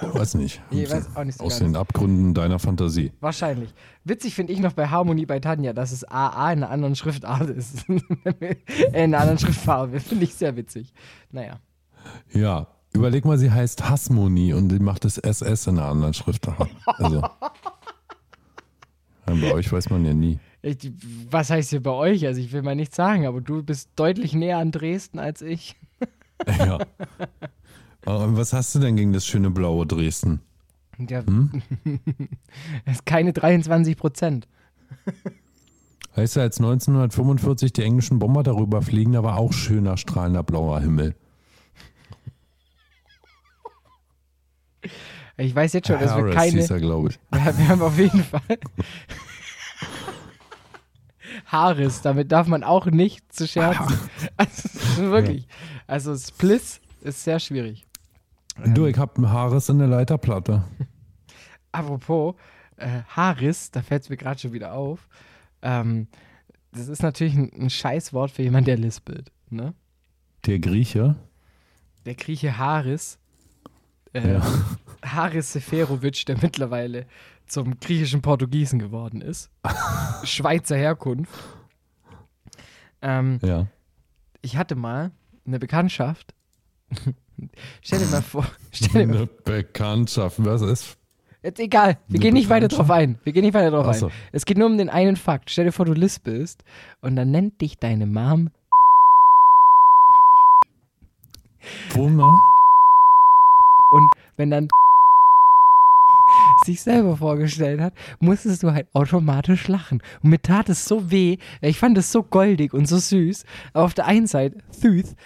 [0.00, 0.60] weiß nicht.
[0.70, 3.12] Ich weiß auch nicht so Aus den Abgründen deiner Fantasie.
[3.20, 3.74] Wahrscheinlich.
[4.04, 7.50] Witzig finde ich noch bei Harmonie bei Tanja, dass es AA in einer anderen Schriftart
[7.50, 7.84] ist.
[7.88, 10.00] in einer anderen Schriftfarbe.
[10.00, 10.92] Finde ich sehr witzig.
[11.32, 11.58] Naja.
[12.32, 16.68] Ja, überleg mal, sie heißt Hasmoni und die macht das SS in einer anderen Schriftart.
[16.86, 17.22] Also.
[19.40, 20.38] Bei euch weiß man ja nie.
[20.62, 20.76] Ich,
[21.30, 22.26] was heißt hier bei euch?
[22.26, 25.76] Also ich will mal nichts sagen, aber du bist deutlich näher an Dresden als ich.
[26.46, 26.78] Ja.
[28.04, 30.40] Und was hast du denn gegen das schöne blaue Dresden?
[30.98, 31.62] Ja, Hm?
[32.84, 34.46] das ist keine 23 Prozent.
[36.14, 40.80] Weißt du, als 1945 die englischen Bomber darüber fliegen, da war auch schöner, strahlender blauer
[40.80, 41.16] Himmel.
[45.36, 46.50] Ich weiß jetzt schon, dass wir Harris keine.
[46.52, 47.18] hieß er, glaube ich.
[47.32, 48.58] Wir, wir haben auf jeden Fall.
[51.50, 53.98] Haares, damit darf man auch nicht zu scherzen.
[54.36, 55.48] Also, wirklich.
[55.86, 57.86] Also, Spliss ist sehr schwierig.
[58.74, 60.64] Du, ich hab ein Haares in der Leiterplatte.
[61.72, 62.34] Apropos,
[62.76, 65.08] äh, Haares, da fällt es mir gerade schon wieder auf.
[65.62, 66.08] Ähm,
[66.72, 69.32] das ist natürlich ein, ein Scheißwort für jemanden, der lispelt.
[69.50, 69.74] Ne?
[70.46, 71.16] Der Grieche.
[72.04, 73.18] Der Grieche Haris,
[74.12, 74.42] äh, Ja.
[75.04, 77.06] Haris Seferovic, der mittlerweile
[77.48, 79.50] zum griechischen Portugiesen geworden ist.
[80.24, 81.32] Schweizer Herkunft.
[83.02, 83.66] Ähm, Ja.
[84.42, 85.12] ich hatte mal
[85.46, 86.34] eine Bekanntschaft.
[87.82, 90.36] stell dir mal vor, stell dir Eine Bekanntschaft.
[90.44, 90.96] Was ist?
[91.42, 93.18] Jetzt egal, wir Eine gehen nicht weiter drauf ein.
[93.22, 94.06] Wir gehen nicht weiter drauf Ach so.
[94.06, 94.12] ein.
[94.32, 95.50] Es geht nur um den einen Fakt.
[95.50, 96.64] Stell dir vor, du lispelst
[97.00, 98.50] und dann nennt dich deine Mom
[101.90, 102.36] Wunder?
[103.90, 104.68] und wenn dann
[106.64, 110.02] sich selber vorgestellt hat, musstest du halt automatisch lachen.
[110.22, 111.38] Und mir tat es so weh.
[111.60, 113.44] Ich fand es so goldig und so süß.
[113.72, 115.14] Aber auf der einen Seite, süß.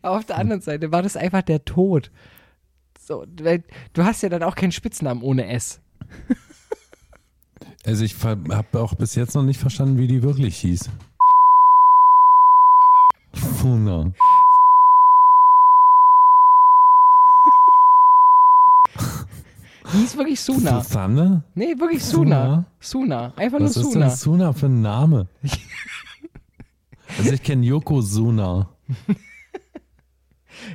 [0.00, 2.10] Auf der anderen Seite war das einfach der Tod.
[2.98, 5.80] So, du hast ja dann auch keinen Spitznamen ohne S.
[7.84, 10.90] Also ich habe auch bis jetzt noch nicht verstanden, wie die wirklich hieß.
[13.60, 14.12] Wunder.
[19.92, 20.82] Hieß wirklich Suna.
[20.82, 21.44] Susanne?
[21.54, 22.64] Nee, wirklich Suna.
[22.80, 23.32] Suna.
[23.36, 24.06] Einfach Was nur ist Suna.
[24.06, 25.28] denn Suna für ein Name?
[27.18, 28.68] Also ich kenne Yokozuna.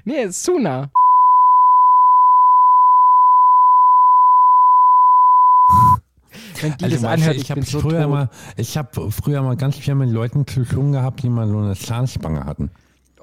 [0.05, 0.91] Nee, es ist Suna.
[6.61, 8.09] Wenn die das weißt du, anhört, ich, ich habe so früher tot.
[8.11, 11.57] mal, ich habe früher mal ganz viel mit Leuten zu tun gehabt, die mal so
[11.57, 12.69] eine Zahnspange hatten.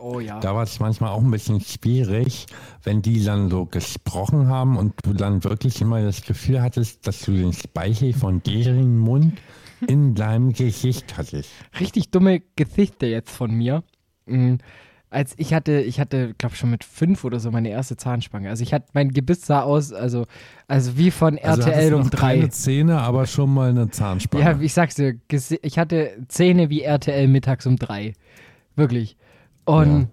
[0.00, 0.40] Oh ja.
[0.40, 2.46] Da war es manchmal auch ein bisschen schwierig,
[2.84, 7.20] wenn die dann so gesprochen haben und du dann wirklich immer das Gefühl hattest, dass
[7.22, 9.38] du den Speichel von deren Mund
[9.86, 11.50] in deinem Gesicht hattest.
[11.78, 13.82] Richtig dumme Gesichter jetzt von mir.
[14.26, 14.58] Mhm.
[15.10, 18.50] Als ich hatte, ich hatte, glaube schon mit fünf oder so meine erste Zahnspange.
[18.50, 20.26] Also ich hatte, mein Gebiss sah aus, also,
[20.66, 22.34] also wie von Also RTL du um noch drei.
[22.36, 24.44] keine Zähne, aber schon mal eine Zahnspange.
[24.44, 28.12] Ja, ich sag's dir, ich hatte Zähne wie RTL mittags um drei.
[28.76, 29.16] Wirklich.
[29.68, 30.08] Und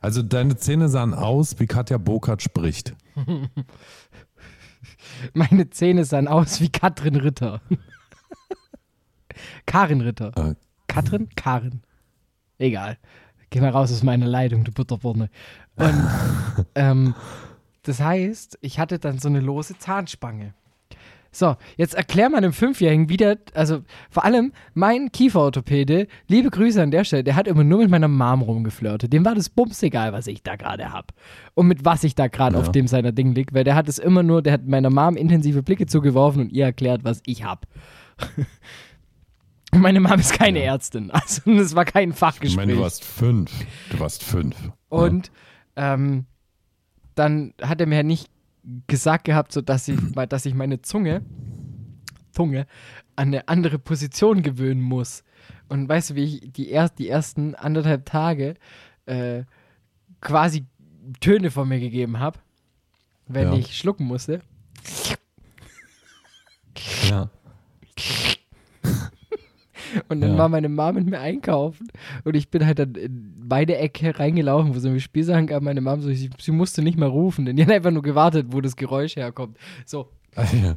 [0.00, 2.94] Also deine Zähne sahen aus, wie Katja Burkhardt spricht.
[5.34, 7.60] meine Zähne sahen aus wie Katrin Ritter.
[9.66, 10.32] Karin Ritter.
[10.36, 10.54] Äh,
[10.86, 11.28] Katrin?
[11.34, 11.82] Karin.
[12.58, 12.98] Egal.
[13.50, 15.28] Geh mal raus aus meiner Leitung, du Butterburne.
[15.74, 16.08] Und
[16.76, 17.14] ähm,
[17.82, 20.54] das heißt, ich hatte dann so eine lose Zahnspange.
[21.32, 26.90] So, jetzt erklär mal einem Fünfjährigen wieder, also vor allem mein Kieferorthopäde, liebe Grüße an
[26.90, 29.12] der Stelle, der hat immer nur mit meiner Mom rumgeflirtet.
[29.12, 31.12] Dem war das bums egal, was ich da gerade hab.
[31.54, 32.60] Und mit was ich da gerade Ja.
[32.60, 35.16] auf dem seiner Ding liegt, weil der hat es immer nur, der hat meiner Mom
[35.16, 37.66] intensive Blicke zugeworfen und ihr erklärt, was ich hab.
[39.72, 42.56] Und meine Mom ist keine Ärztin, also das war kein ich Fachgespräch.
[42.56, 43.52] meine, du warst fünf.
[43.90, 44.56] Du warst fünf.
[44.88, 45.30] Und
[45.76, 46.26] ähm,
[47.14, 48.28] dann hat er mir nicht
[48.86, 51.22] gesagt gehabt, so dass ich, mal- dass ich meine Zunge,
[52.32, 52.66] Zunge
[53.16, 55.24] an eine andere Position gewöhnen muss.
[55.68, 58.54] Und weißt du, wie ich die, erst, die ersten anderthalb Tage
[59.06, 59.44] äh,
[60.20, 60.64] quasi
[61.20, 62.38] Töne von mir gegeben habe,
[63.26, 63.58] wenn Ja.
[63.58, 64.40] ich schlucken musste?
[67.08, 67.30] Ja.
[70.08, 70.38] Und dann Ja.
[70.38, 71.88] war meine Mom mit mir einkaufen
[72.24, 75.62] und ich bin halt dann in meine Ecke reingelaufen, wo so eine Spielsachen gab.
[75.62, 78.48] Meine Mom so, sie, sie musste nicht mal rufen, denn die hat einfach nur gewartet,
[78.50, 79.56] wo das Geräusch herkommt.
[79.86, 80.76] So, Ah, ja.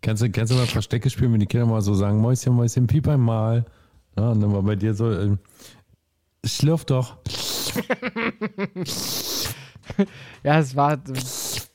[0.00, 2.86] Kennst du, kennst du mal Verstecke spielen, wenn die Kinder mal so sagen, Mäuschen, Mäuschen,
[2.86, 3.64] piep einmal.
[4.18, 5.38] Ja, und dann war bei dir so, ähm,
[6.44, 7.16] schlürf doch.
[10.42, 10.98] ja, es war,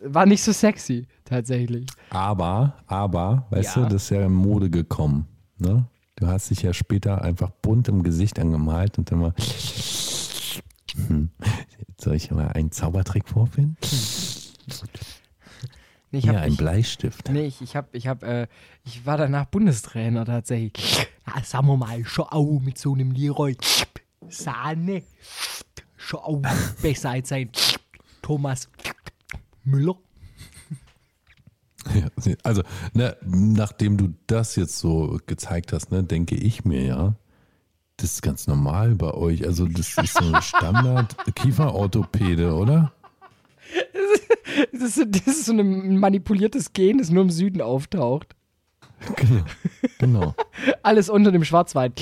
[0.01, 1.85] war nicht so sexy, tatsächlich.
[2.09, 3.83] Aber, aber, weißt Ja.
[3.83, 5.27] du, das ist ja in Mode gekommen.
[5.57, 5.85] Ne?
[6.21, 9.33] Du hast dich ja später einfach bunt im Gesicht angemalt und dann mal.
[11.07, 11.31] Hm.
[11.99, 13.75] Soll ich mal einen Zaubertrick vorfinden?
[16.11, 17.27] Nee, ich Ja, ein Bleistift.
[17.31, 18.45] nee, ich, ich, hab, ich, hab, äh,
[18.85, 21.07] ich war danach Bundestrainer tatsächlich.
[21.25, 23.57] Ja, sagen wir mal, schon auch mit so einem Leroy.
[24.29, 25.01] Sahne.
[25.97, 26.41] Schon auch
[26.83, 27.49] besser als ein
[28.21, 28.69] Thomas
[29.63, 29.95] Müller.
[31.95, 32.07] Ja,
[32.43, 32.61] also,
[32.93, 37.15] ne, nachdem du das jetzt so gezeigt hast, ne, denke ich mir ja,
[37.97, 39.45] das ist ganz normal bei euch.
[39.45, 42.93] Also, das ist so ein Standard-Kieferorthopäde, oder?
[44.71, 48.35] Das ist, das ist so ein manipuliertes Gen, das nur im Süden auftaucht.
[49.15, 49.45] Genau.
[49.97, 50.35] genau.
[50.83, 51.99] Alles unter dem Schwarzwald.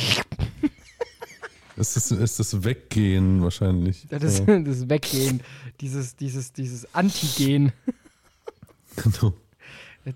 [1.78, 4.06] Es ist, ist das Weggehen wahrscheinlich.
[4.10, 5.42] Das das Weggehen,
[5.80, 7.72] dieses, dieses, dieses Antigen.
[8.98, 9.34] genau.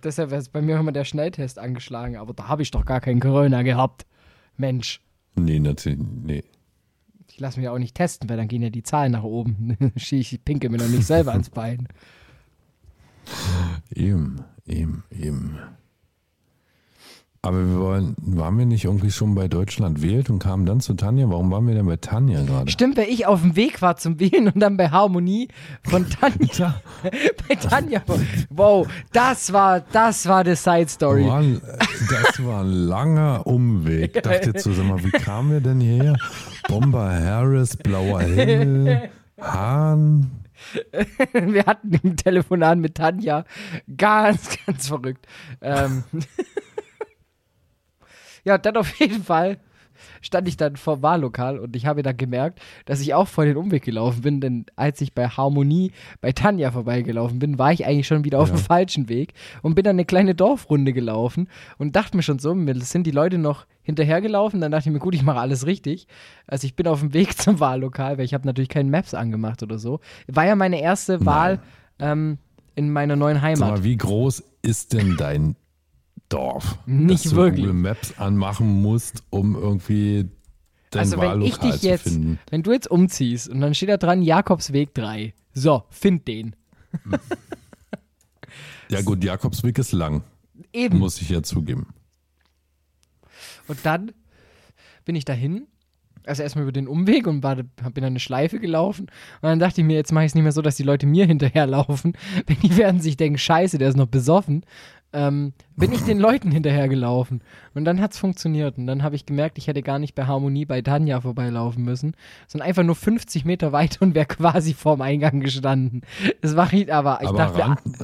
[0.04, 3.20] Deshalb ist bei mir immer der Schnelltest angeschlagen, aber da habe ich doch gar keinen
[3.20, 4.06] Corona gehabt.
[4.56, 5.02] Mensch,
[5.36, 6.44] Nee, natürlich, nee.
[7.30, 9.78] ich lasse mich auch nicht testen, weil dann gehen ja die Zahlen nach oben.
[9.96, 11.88] ich pinke mir noch nicht selber ans Bein.
[13.94, 15.58] Eben, eben, eben.
[17.46, 20.94] Aber wir wollen, waren wir nicht irgendwie schon bei Deutschland wählt und kamen dann zu
[20.94, 21.30] Tanja?
[21.30, 22.72] Warum waren wir denn bei Tanja gerade?
[22.72, 25.50] Stimmt, weil ich auf dem Weg war zum Wählen und dann bei Harmonie
[25.84, 26.82] von Tanja.
[27.50, 28.02] Bei Tanja.
[28.50, 31.30] Wow, das war, das war die Side Story.
[31.30, 31.62] ein-
[32.10, 34.24] das war ein langer Umweg.
[34.24, 36.16] Dachte jetzt so, sag mal, wie kamen wir denn hierher?
[36.70, 39.10] Bomber Harris, blauer Himmel,
[39.42, 40.32] Hahn.
[41.34, 43.44] Wir hatten ein Telefonat mit Tanja.
[43.98, 45.28] Ganz, ganz verrückt.
[45.62, 46.06] Ähm
[48.44, 49.58] ja, dann auf jeden Fall
[50.22, 53.46] stand ich dann vor dem Wahllokal und ich habe dann gemerkt, dass ich auch vor
[53.46, 57.86] den Umweg gelaufen bin, denn als ich bei Harmonie bei Tanja vorbeigelaufen bin, war ich
[57.86, 58.56] eigentlich schon wieder auf Ja.
[58.56, 62.56] dem falschen Weg und bin dann eine kleine Dorfrunde gelaufen und dachte mir schon so,
[62.56, 66.08] mir sind die Leute noch hinterhergelaufen, dann dachte ich mir, gut, ich mache alles richtig.
[66.48, 69.62] Also ich bin auf dem Weg zum Wahllokal, weil ich habe natürlich keinen Maps angemacht
[69.62, 70.00] oder so.
[70.28, 71.60] War ja meine erste Wahl
[72.00, 72.40] ähm,
[72.76, 73.70] in meiner neuen Sag Heimat.
[73.70, 75.56] mal, wie groß ist denn dein
[76.30, 76.78] Dorf?
[76.86, 77.66] Nicht dass du wirklich.
[77.66, 80.30] Google Maps anmachen musst, um irgendwie
[80.92, 82.40] dein Also wenn ich dich zu jetzt, finden.
[82.50, 85.34] wenn du jetzt umziehst und dann steht da dran Jakobsweg 3.
[85.54, 86.56] So, find den.
[88.90, 90.22] Ja gut, Jakobsweg ist lang,
[90.72, 91.00] Eben.
[91.00, 91.88] muss ich ja zugeben.
[93.68, 94.12] Und dann
[95.06, 95.68] bin ich dahin.
[96.26, 99.08] Also erstmal über den Umweg und war, bin dann eine Schleife gelaufen.
[99.42, 101.06] Und dann dachte ich mir, jetzt mache ich es nicht mehr so, dass die Leute
[101.06, 102.14] mir hinterherlaufen.
[102.46, 104.64] Wenn die werden sich denken, scheiße, der ist noch besoffen.
[105.16, 107.42] Ähm, bin ich den Leuten hinterhergelaufen.
[107.76, 108.78] Und dann hat es funktioniert.
[108.80, 112.16] Und dann habe ich gemerkt, ich hätte gar nicht bei Harmonie bei Tanja vorbeilaufen müssen,
[112.48, 116.02] sondern einfach nur 50 Meter weiter und wäre quasi vorm Eingang gestanden.
[116.42, 117.96] Das war ich, aber ich Aber dachte, rannten,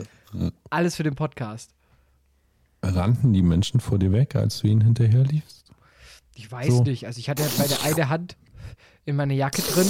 [0.69, 1.71] alles für den Podcast.
[2.83, 5.65] rannten die Menschen vor dir weg, als du ihnen hinterherliefst?
[6.35, 6.83] Ich weiß So.
[6.83, 7.05] nicht.
[7.07, 8.37] Also ich hatte bei der eine Hand
[9.05, 9.87] in meine Jacke drin.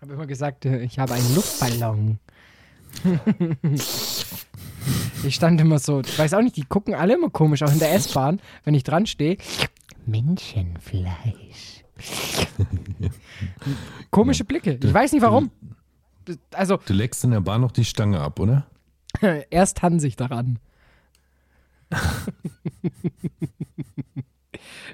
[0.00, 2.18] Habe immer gesagt, äh, ich habe einen Luftballon.
[5.24, 7.78] ich stand immer so, ich weiß auch nicht, die gucken alle immer komisch, auch in
[7.78, 9.36] der S-Bahn, wenn ich dran stehe.
[10.06, 11.84] Menschenfleisch.
[14.10, 14.78] Komische Blicke.
[14.82, 15.50] Ich weiß nicht warum.
[16.52, 18.66] Also, Du leckst in der Bahn noch die Stange ab, oder?
[19.50, 20.58] erst tanze ich daran.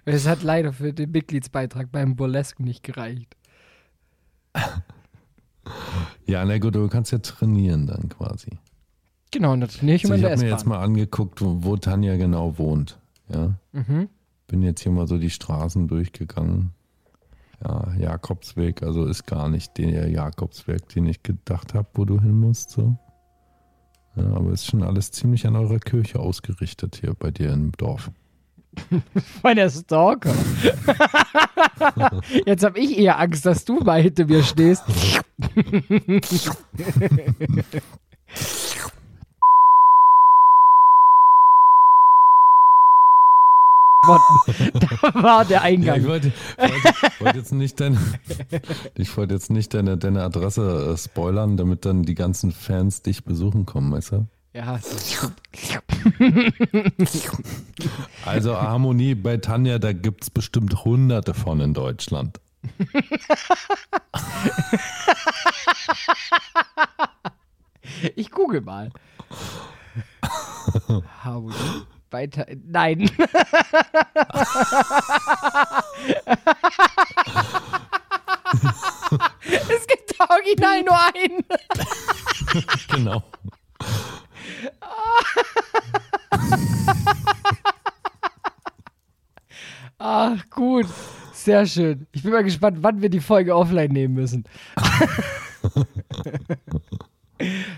[0.05, 3.37] es hat leider für den Mitgliedsbeitrag beim Burlesque nicht gereicht.
[6.26, 8.59] Ja, na gut, du kannst ja trainieren dann quasi.
[9.31, 11.59] Genau, und das trainiere ich Also ich in der habe mir jetzt mal angeguckt, wo,
[11.62, 12.99] wo Tanja genau wohnt.
[13.33, 14.09] Ja, Mhm.
[14.47, 16.70] bin jetzt hier mal so die Straßen durchgegangen.
[17.62, 22.39] Ja, Jakobsweg, also ist gar nicht der Jakobsweg, den ich gedacht habe, wo du hin
[22.39, 22.70] musst.
[22.70, 22.97] So.
[24.16, 28.11] Ja, aber ist schon alles ziemlich an eurer Kirche ausgerichtet hier bei dir im Dorf.
[29.45, 30.33] Der Stalker.
[32.47, 34.85] Jetzt habe ich eher Angst, dass du mal hinter mir stehst.
[44.75, 46.05] da war der Ja, ich Eingang.
[46.07, 47.99] wollte, wollte, wollte jetzt nicht deine,
[48.97, 53.25] ich wollte jetzt nicht deine, deine Adresse äh, spoilern, damit dann die ganzen Fans dich
[53.25, 54.27] besuchen kommen, weißt du?
[54.55, 54.81] Ja.
[58.25, 62.41] Also Harmonie bei Tanja, da gibt es bestimmt hunderte von in Deutschland.
[68.17, 68.91] Ich google mal.
[71.23, 71.55] Harmonie.
[72.11, 72.47] Weiter.
[72.65, 73.03] Nein.
[79.43, 81.45] es gibt original nur einen.
[82.89, 83.23] Genau.
[89.99, 90.87] Ach, gut.
[91.33, 92.07] Sehr schön.
[92.13, 94.45] Ich bin mal gespannt, wann wir die Folge offline nehmen müssen.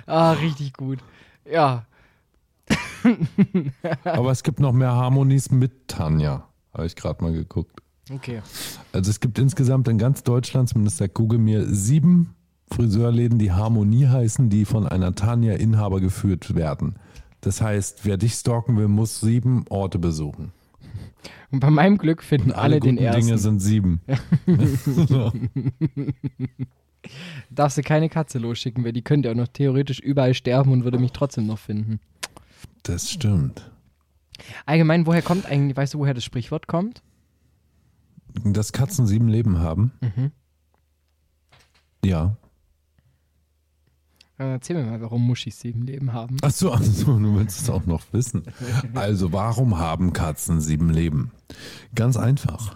[0.06, 1.00] ah, richtig gut.
[1.44, 1.86] Ja.
[4.04, 6.48] Aber es gibt noch mehr Harmonies mit Tanja.
[6.72, 7.80] Habe ich gerade mal geguckt.
[8.12, 8.42] Okay.
[8.92, 12.34] Also es gibt insgesamt in ganz Deutschland, zumindest sagt Google mir, sieben
[12.72, 16.96] Friseurläden, die Harmonie heißen, die von einer Tanja-Inhaber geführt werden.
[17.40, 20.52] Das heißt, wer dich stalken will, muss sieben Orte besuchen.
[21.50, 23.22] Und bei meinem Glück finden alle, Alle den ersten.
[23.22, 24.00] Dinge sind sieben.
[27.50, 30.98] Darfst du keine Katze losschicken, weil die könnte auch noch theoretisch überall sterben und würde
[30.98, 31.98] mich trotzdem noch finden.
[32.82, 33.70] Das stimmt.
[34.66, 37.02] Allgemein, woher kommt eigentlich, weißt du, woher das Sprichwort kommt?
[38.44, 39.92] Dass Katzen sieben Leben haben?
[40.00, 40.32] Mhm.
[42.04, 42.36] Ja.
[44.38, 46.36] Äh, Erzähl mir mal, warum Muschis sieben Leben haben.
[46.42, 48.44] Achso, du willst es auch noch wissen.
[48.94, 51.32] Also, warum haben Katzen sieben Leben?
[51.94, 52.74] Ganz einfach.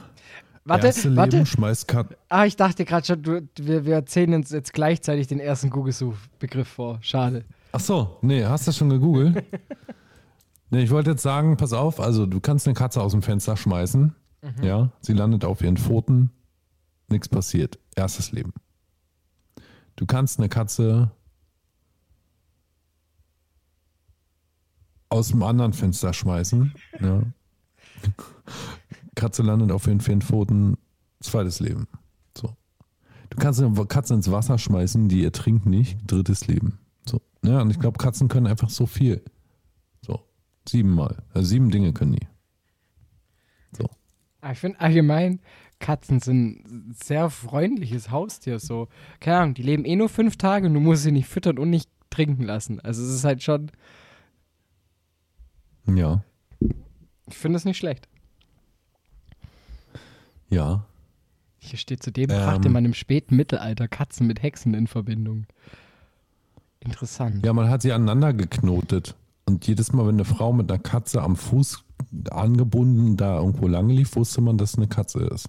[0.66, 1.36] Warte, Erste warte.
[1.36, 5.26] Leben schmeißt Kat Ah, ich dachte gerade schon, du, wir, wir erzählen uns jetzt gleichzeitig
[5.26, 6.98] den ersten Google-Suchbegriff vor.
[7.02, 7.44] Schade.
[7.74, 9.44] Achso, nee, hast du schon gegoogelt?
[10.70, 13.56] nee, ich wollte jetzt sagen, pass auf, also du kannst eine Katze aus dem Fenster
[13.56, 14.14] schmeißen.
[14.62, 16.30] Ja, sie landet auf ihren Pfoten,
[17.08, 17.80] nichts passiert.
[17.96, 18.52] Erstes Leben.
[19.96, 21.10] Du kannst eine Katze
[25.08, 26.74] aus dem anderen Fenster schmeißen.
[27.00, 27.22] Ja.
[29.16, 30.76] Katze landet auf ihren vier Pfoten,
[31.18, 31.88] zweites Leben.
[32.38, 32.54] So.
[33.30, 36.78] Du kannst eine Katze ins Wasser schmeißen, die ertrinkt nicht, drittes Leben.
[37.06, 37.20] So.
[37.44, 39.22] Ja, und ich glaube, Katzen können einfach so viel.
[40.00, 40.20] So.
[40.68, 41.22] Siebenmal.
[41.32, 42.26] Also sieben Dinge können die.
[43.76, 43.88] So.
[44.40, 45.40] Aber ich finde allgemein,
[45.80, 48.58] Katzen sind ein sehr freundliches Haustier.
[48.58, 48.88] So,
[49.20, 51.70] keine Ahnung, die leben eh nur fünf Tage und du musst sie nicht füttern und
[51.70, 52.80] nicht trinken lassen.
[52.80, 53.70] Also es ist halt schon,
[55.86, 56.22] Ja.
[57.28, 58.08] ich finde es nicht schlecht.
[60.48, 60.86] Ja.
[61.58, 62.36] Hier steht zudem, Ähm.
[62.36, 65.46] brachte man im späten Mittelalter Katzen mit Hexen in Verbindung.
[66.84, 67.44] Interessant.
[67.44, 69.14] Ja, man hat sie aneinander geknotet.
[69.46, 71.84] Und jedes Mal, wenn eine Frau mit einer Katze am Fuß
[72.30, 75.48] angebunden da irgendwo lang lief, wusste man, dass es eine Katze ist.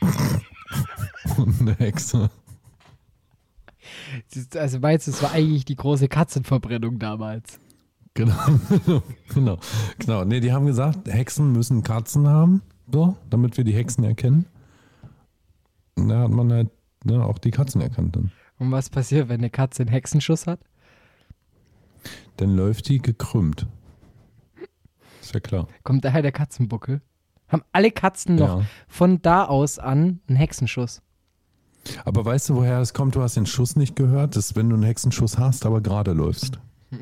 [1.36, 2.30] Und eine Hexe.
[4.54, 7.58] Also meinst du, es war eigentlich die große Katzenverbrennung damals?
[8.14, 8.34] Genau.
[9.34, 9.58] genau.
[9.98, 10.24] Genau.
[10.24, 14.46] Nee, die haben gesagt, Hexen müssen Katzen haben, so, damit wir die Hexen erkennen.
[15.96, 16.70] Und da hat man halt
[17.04, 18.30] ne, auch die Katzen erkannt dann.
[18.58, 20.60] Und was passiert, wenn eine Katze einen Hexenschuss hat?
[22.36, 23.66] Dann läuft die gekrümmt.
[25.20, 25.68] Ist ja klar.
[25.84, 27.00] Kommt daher der Katzenbuckel?
[27.48, 28.66] Haben alle Katzen noch Ja.
[28.88, 31.02] von da aus an einen Hexenschuss?
[32.04, 33.14] Aber weißt du, woher es kommt?
[33.14, 34.36] Du hast den Schuss nicht gehört.
[34.36, 36.58] Das ist, wenn du einen Hexenschuss hast, aber gerade läufst.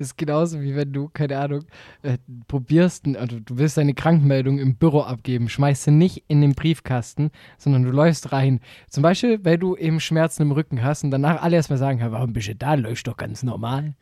[0.00, 1.64] ist genauso wie wenn du, keine Ahnung,
[2.02, 6.54] äh, probierst, also du willst deine Krankmeldung im Büro abgeben, schmeißt sie nicht in den
[6.54, 8.60] Briefkasten, sondern du läufst rein.
[8.88, 12.10] Zum Beispiel, weil du eben Schmerzen im Rücken hast und danach alle erstmal sagen, "Ja,
[12.10, 12.74] warum bist du da?
[12.74, 13.94] Läufst doch ganz normal.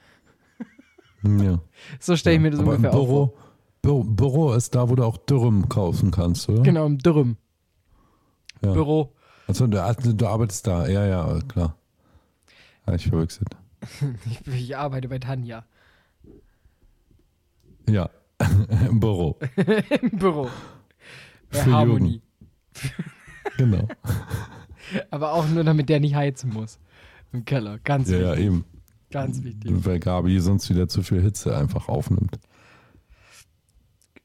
[1.23, 1.59] Ja.
[2.01, 3.33] So stelle ich mir das aber ungefähr auch vor.
[3.83, 6.63] Büro, Büro, Büro ist da, wo du auch Dürrem kaufen kannst, oder?
[6.63, 7.37] Genau, im Dürrem.
[8.63, 8.73] Ja.
[8.73, 9.13] Büro.
[9.47, 9.79] Also du,
[10.15, 10.87] du arbeitest da.
[10.87, 11.77] Ja, ja, klar.
[12.87, 13.57] Ja, ich verwechselt.
[14.27, 15.65] Ich, ich arbeite bei Tanja.
[17.89, 18.11] Ja,
[18.89, 19.39] im Büro.
[20.03, 20.49] Im Büro.
[21.51, 22.23] Bei Für Harmonie.
[23.57, 23.89] Genau.
[25.11, 26.79] Aber auch nur, damit der nicht heizen muss.
[27.33, 27.79] Im Keller.
[27.81, 28.47] Ganz Ja, ja, wichtig.
[28.47, 28.65] eben.
[29.11, 29.71] Ganz wichtig.
[29.85, 32.39] Weil Gabi sonst wieder zu viel Hitze einfach aufnimmt.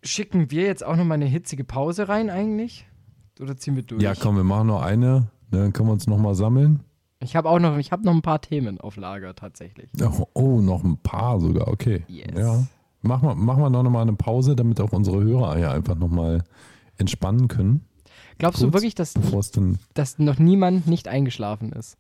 [0.04, 2.86] Schicken wir jetzt auch noch mal eine hitzige Pause rein eigentlich?
[3.40, 4.02] Oder ziehen wir durch?
[4.02, 5.30] Ja, komm, wir machen noch eine.
[5.52, 6.82] ne, Dann können wir uns nochmal sammeln.
[7.20, 9.90] Ich habe auch noch, ich habe noch ein paar Themen auf Lager tatsächlich.
[10.02, 11.70] Oh, oh, noch ein paar sogar.
[11.70, 12.04] Okay.
[12.10, 12.38] Yes.
[12.38, 12.68] Ja.
[13.06, 16.46] Machen wir, machen wir noch mal eine Pause, damit auch unsere Hörer hier einfach nochmal
[16.98, 17.86] entspannen können.
[18.38, 19.14] Glaubst du Kurz, wirklich, dass,
[19.94, 21.98] dass noch niemand nicht eingeschlafen ist?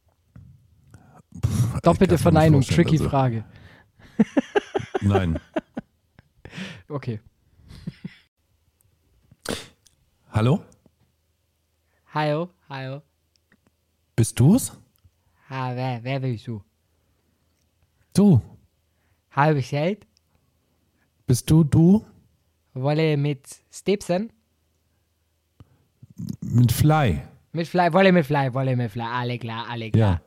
[1.33, 3.43] ich Doppelte Verneinung, tricky also, Frage.
[5.01, 5.39] Nein.
[6.87, 7.19] Okay.
[10.31, 10.63] Hallo?
[12.13, 13.01] Hallo, hallo.
[14.15, 14.71] Bist du's?
[15.49, 16.63] Ha, wer, wer bist du?
[18.13, 18.41] Du.
[19.31, 20.07] Halb bestellt?
[21.25, 22.05] Bist du du?
[22.73, 24.31] Wolle mit Stipsen?
[26.41, 27.21] Mit Fly.
[27.51, 29.03] Mit Fly, Wolle mit Fly, Wolle mit Fly.
[29.03, 30.19] Alle klar, alle Ja.
[30.19, 30.21] klar.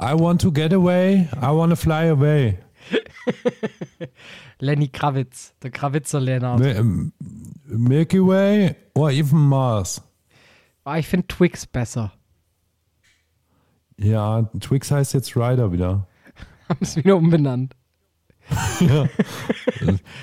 [0.00, 1.28] I want to get away.
[1.40, 2.58] I want to fly away.
[4.58, 6.60] Lenny Kravitz, der Kravitzer Lennart.
[6.62, 7.12] Ähm,
[7.66, 10.02] Milky Way or even Mars?
[10.84, 12.12] Ah, ich finde Twix besser.
[13.96, 16.08] Ja, Twix heißt jetzt Ryder wieder.
[16.68, 17.76] Haben es wieder umbenannt.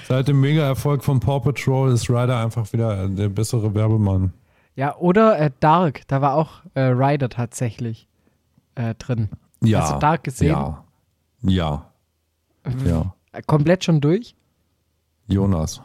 [0.07, 4.33] Seit dem Mega-Erfolg von Paw Patrol ist Ryder einfach wieder der bessere Werbemann.
[4.75, 8.07] Ja, oder äh, Dark, da war auch äh, Ryder tatsächlich
[8.75, 9.29] äh, drin.
[9.63, 9.81] Ja.
[9.81, 10.49] Hast du Dark gesehen?
[10.51, 10.83] Ja.
[11.43, 11.91] Ja.
[12.85, 13.13] Ja.
[13.31, 14.35] Äh, Komplett schon durch?
[15.27, 15.81] Jonas.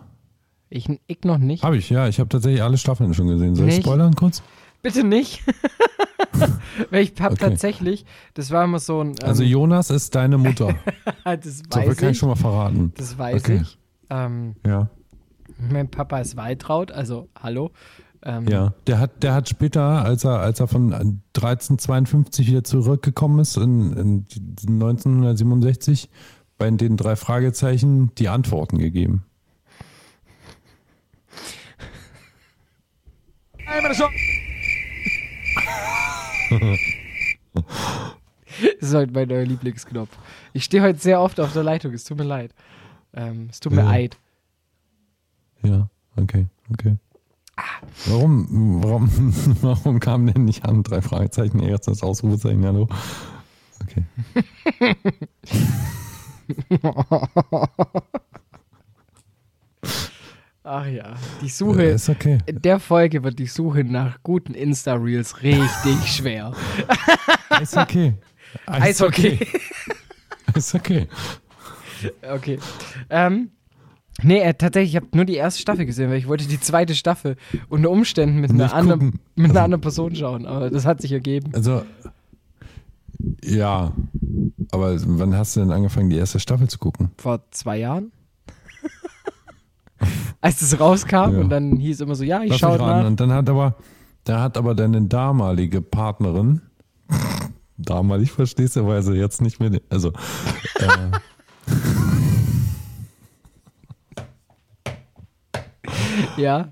[0.68, 1.62] Ich, ich noch nicht.
[1.62, 2.08] Habe ich, ja.
[2.08, 3.54] Ich habe tatsächlich alle Staffeln schon gesehen.
[3.54, 4.42] Soll ich spoilern kurz?
[4.82, 5.42] Bitte nicht.
[6.90, 7.48] Weil ich habe Okay.
[7.50, 8.04] tatsächlich,
[8.34, 9.10] das war immer so ein.
[9.10, 10.74] Ähm, Also Jonas ist deine Mutter.
[11.24, 12.18] das So viel weiß kann ich ich.
[12.18, 12.92] schon mal verraten.
[12.96, 13.60] Das weiß Okay.
[13.62, 13.78] ich.
[14.10, 14.88] Ähm, Ja.
[15.58, 17.70] mein Papa ist Waltraud, also hallo.
[18.22, 18.74] Ähm, Ja.
[18.86, 23.92] Der hat, der hat später, als er, als er von 1352 wieder zurückgekommen ist, in,
[23.96, 26.10] in die- 1967,
[26.58, 29.22] bei den drei Fragezeichen die Antworten gegeben.
[38.80, 40.10] Das ist heute mein neuer Lieblingsknopf.
[40.52, 42.54] Ich stehe heute sehr oft auf der Leitung, es tut mir leid.
[43.12, 43.90] Ähm, es tut mir Ja.
[43.90, 44.16] leid.
[45.62, 46.96] Ja, okay, okay.
[48.06, 49.08] Warum, warum,
[49.62, 50.82] warum kam denn nicht an?
[50.82, 52.88] Drei Fragezeichen, erst das Ausrufezeichen, hallo.
[53.82, 54.04] Okay.
[60.68, 61.84] Ach ja, die Suche.
[61.84, 62.38] ist okay.
[62.46, 66.52] In der Folge wird die Suche nach guten Insta-Reels richtig schwer.
[67.62, 68.14] Ist okay.
[68.66, 69.38] Eishockey.
[70.56, 71.06] Ist okay.
[72.28, 72.58] Okay.
[73.10, 73.50] Ähm,
[74.22, 76.96] nee, äh, tatsächlich, ich habe nur die erste Staffel gesehen, weil ich wollte die zweite
[76.96, 77.36] Staffel
[77.68, 81.52] unter Umständen mit einer, anderen, mit einer anderen Person schauen, aber das hat sich ergeben.
[81.54, 81.82] Also,
[83.44, 83.92] ja.
[84.72, 87.10] Aber wann hast du denn angefangen, die erste Staffel zu gucken?
[87.18, 88.10] Vor zwei Jahren.
[90.40, 91.40] Als es rauskam Ja.
[91.40, 93.04] und dann hieß immer so, ja, ich Lass schaue nach.
[93.06, 93.74] Und dann hat aber,
[94.24, 96.60] da hat aber deine damalige Partnerin,
[97.78, 100.12] damalig verstehst du, weil sie jetzt nicht mehr, also,
[100.78, 101.10] äh,
[106.36, 106.68] Ja.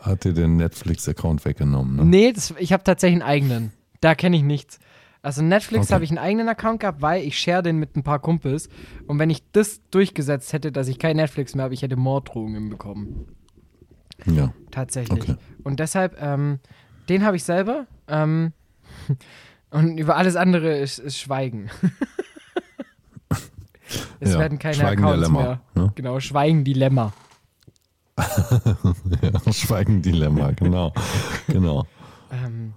[0.00, 2.04] hat dir den Netflix-Account weggenommen, ne?
[2.04, 3.72] Nee, das, ich habe tatsächlich einen eigenen.
[4.00, 4.78] Da kenne ich nichts.
[5.22, 5.94] Also Netflix Okay.
[5.94, 8.68] habe ich einen eigenen Account gehabt, weil ich share den mit ein paar Kumpels.
[9.06, 12.68] Und wenn ich das durchgesetzt hätte, dass ich kein Netflix mehr habe, ich hätte Morddrohungen
[12.70, 13.26] bekommen.
[14.26, 14.52] Ja.
[14.70, 15.22] Tatsächlich.
[15.22, 15.36] Okay.
[15.62, 16.58] Und deshalb, ähm,
[17.08, 17.86] den habe ich selber.
[18.08, 18.52] Ähm,
[19.70, 21.70] und über alles andere ist, ist Schweigen.
[24.20, 25.60] es Ja, werden keine Schweigen Accounts Lämmer, mehr.
[25.74, 25.92] ne?
[25.94, 27.12] Genau, Schweigen Dilemma.
[29.22, 30.92] ja Schweigen-Dilemma, genau.
[31.48, 31.86] genau.
[32.30, 32.74] Ähm,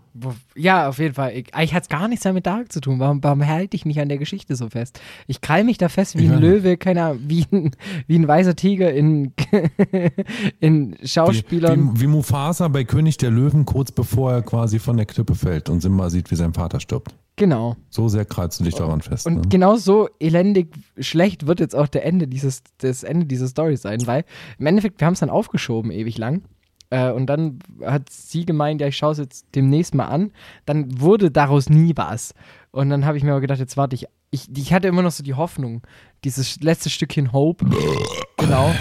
[0.55, 1.34] ja, auf jeden Fall.
[1.36, 2.99] Ich, eigentlich hat es gar nichts mehr mit Dark zu tun.
[2.99, 4.99] Warum, warum halte ich mich an der Geschichte so fest?
[5.28, 6.34] Ich krall mich da fest wie Ja.
[6.34, 7.72] ein Löwe, keine Ahnung, wie ein,
[8.07, 9.34] wie ein weißer Tiger in,
[10.59, 11.95] in Wie, Schauspielern.
[11.95, 15.70] wie, wie Mufasa bei König der Löwen, kurz bevor er quasi von der Klippe fällt
[15.70, 17.13] und Simba sieht, wie sein Vater stirbt.
[17.36, 17.76] genau.
[17.89, 19.26] So sehr krallst du dich daran fest.
[19.26, 19.41] Und ne?
[19.49, 23.99] genau so elendig schlecht wird jetzt auch der Ende dieses, das Ende dieser Story sein,
[24.05, 24.24] weil
[24.59, 26.43] im Endeffekt, wir haben es dann aufgeschoben ewig lang.
[26.90, 30.32] Äh, und dann hat sie gemeint, ja, ich schaue es jetzt demnächst mal an.
[30.66, 32.34] Dann wurde daraus nie was.
[32.72, 34.08] Und dann habe ich mir aber gedacht, jetzt warte ich.
[34.32, 34.50] ich.
[34.56, 35.82] Ich hatte immer noch so die Hoffnung,
[36.24, 37.66] dieses letzte Stückchen Hope.
[38.38, 38.74] genau.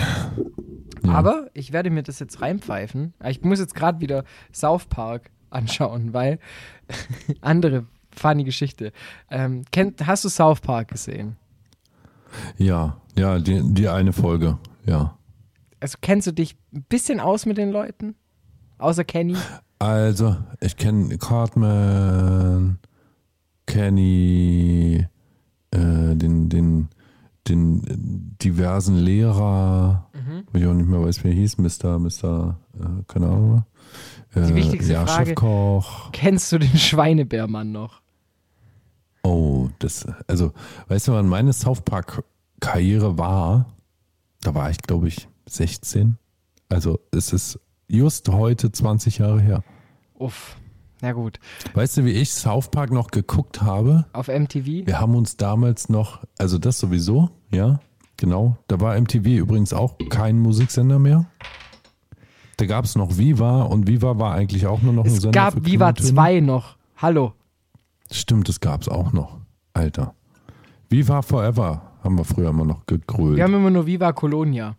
[1.07, 3.15] Aber ich werde mir das jetzt reinpfeifen.
[3.25, 6.39] Ich muss jetzt gerade wieder South Park anschauen, weil
[7.41, 8.93] andere funny Geschichte.
[9.31, 11.37] Ähm, kennt, hast du South Park gesehen?
[12.57, 15.17] Ja, ja, die, die eine Folge, ja.
[15.85, 18.15] Also kennst du dich ein bisschen aus mit den Leuten?
[18.79, 19.37] Außer Kenny?
[19.79, 22.79] Also, ich kenne Cartman,
[23.67, 25.07] Kenny,
[25.73, 25.77] äh,
[26.17, 26.89] den, den,
[27.47, 27.83] den
[28.43, 30.45] diversen Lehrer, Mhm.
[30.51, 31.99] wo ich auch nicht mehr weiß, wer hieß, Mr.
[31.99, 32.57] Mr.
[32.81, 33.65] Äh, keine Ahnung.
[34.35, 36.13] Äh, Die wichtigste ja, Frage- Chefkoch.
[36.13, 38.01] Kennst du den Schweinebärmann noch?
[39.23, 40.53] Oh, das, also,
[40.89, 43.67] weißt du, wann meine South Park-Karriere war?
[44.41, 46.17] Da war ich, glaube ich, 16.
[46.69, 49.65] Also, es ist just heute 20 Jahre her.
[50.15, 50.57] Uff,
[51.01, 51.39] na gut.
[51.75, 54.07] Weißt du, wie ich South Park noch geguckt habe?
[54.13, 54.87] Auf MTV?
[54.87, 57.81] Wir haben uns damals noch, also das sowieso, ja,
[58.17, 58.57] genau.
[58.69, 61.27] Da war MTV übrigens auch kein Musiksender mehr.
[62.57, 65.33] Da gab es noch Viva und Viva war eigentlich auch nur noch ein Es Sender
[65.33, 66.15] gab für Viva Klingeltöne.
[66.15, 66.77] 2 noch.
[66.97, 67.33] Hallo.
[68.11, 69.39] Stimmt, das gab es auch noch.
[69.73, 70.15] Alter.
[70.89, 73.37] Viva Forever haben wir früher immer noch gegrölt.
[73.37, 74.77] Wir haben immer nur Viva Colonia.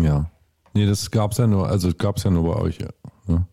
[0.00, 0.30] Ja.
[0.74, 2.78] Nee, das gab's ja nur, also gab's ja nur bei euch.
[2.78, 2.88] Ja.
[3.26, 3.46] Ne?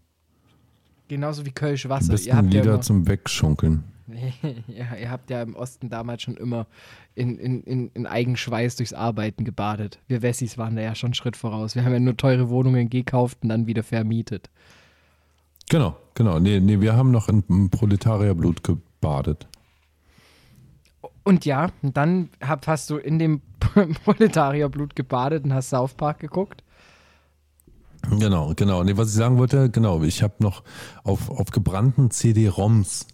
[1.08, 2.12] Genauso wie Kölsch Die Wasser.
[2.12, 3.84] Ihr besten habt, ja Lieder immer, zum Wegschunkeln.
[4.68, 6.66] ja, ihr habt ja im Osten damals schon immer
[7.16, 10.00] in, in, in, in Eigenschweiß durchs Arbeiten gebadet.
[10.08, 11.76] Wir Wessis waren da ja schon einen Schritt voraus.
[11.76, 14.50] Wir haben ja nur teure Wohnungen gekauft und dann wieder vermietet.
[15.70, 16.40] Genau, genau.
[16.40, 19.48] Nee, nee, wir haben noch in, Proletarierblut gebadet.
[21.24, 23.42] Und ja, dann hab, hast du in dem
[24.04, 26.64] Proletarierblut gebadet und hast South Park geguckt.
[28.18, 28.84] Genau, genau.
[28.84, 30.64] Nee, was ich sagen wollte, genau, ich habe noch
[31.04, 33.08] auf, auf gebrannten CD-ROMs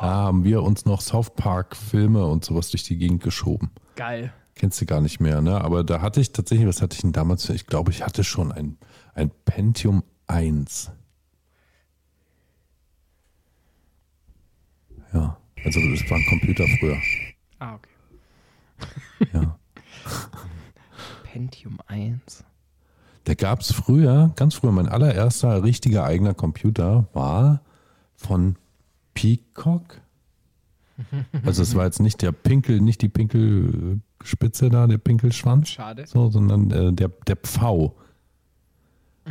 [0.00, 3.70] haben wir uns noch South Park-Filme und sowas durch die Gegend geschoben.
[3.96, 4.32] Geil.
[4.54, 5.60] Kennst du gar nicht mehr, ne?
[5.60, 7.48] Aber da hatte ich tatsächlich, was hatte ich denn damals?
[7.50, 8.78] Ich glaube, ich hatte schon ein,
[9.14, 10.90] ein Pentium 1.
[15.12, 16.96] Ja, also das war ein Computer früher.
[17.58, 17.89] Ah, okay.
[19.32, 19.58] Ja.
[21.24, 22.44] Pentium 1.
[23.24, 27.60] Da gab es früher, ganz früher, mein allererster richtiger eigener Computer war
[28.16, 28.56] von
[29.14, 30.00] Peacock.
[31.46, 36.04] Also es war jetzt nicht der Pinkel, nicht die Pinkelspitze da, der Pinkelschwanz, Schade.
[36.06, 37.96] so, sondern äh, der, der Pfau.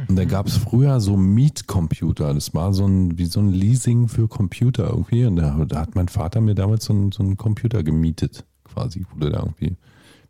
[0.07, 2.33] Und da gab es früher so Mietcomputer.
[2.33, 5.25] Das war so ein, wie so ein Leasing für Computer irgendwie.
[5.25, 8.45] Und da, da hat mein Vater mir damals so, so einen Computer gemietet,
[8.79, 9.05] quasi.
[9.11, 9.75] Wurde da irgendwie,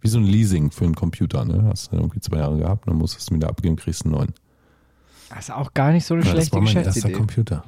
[0.01, 1.63] wie so ein Leasing für einen Computer, ne?
[1.67, 4.33] Hast du irgendwie zwei Jahre gehabt, dann musstest du wieder abgeben, kriegst einen neuen.
[5.29, 7.13] Das ist auch gar nicht so eine Ja, das schlechte war mein erster Geschäftsidee.
[7.13, 7.63] Computer.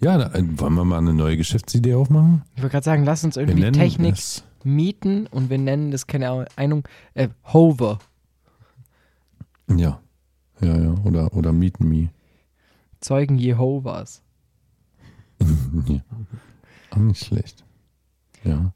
[0.00, 2.42] Ja, da, äh, wollen wir mal eine neue Geschäftsidee aufmachen?
[2.54, 6.46] Ich wollte gerade sagen, lass uns irgendwie Technik es, mieten und wir nennen das, keine
[6.56, 7.98] Ahnung, äh, Hover.
[9.68, 10.00] ja,
[10.60, 12.10] ja, ja, oder, oder Meet Me.
[13.00, 14.22] Zeugen Jehovas.
[15.86, 16.00] ja.
[16.90, 17.64] Auch nicht schlecht.
[18.44, 18.72] Ja.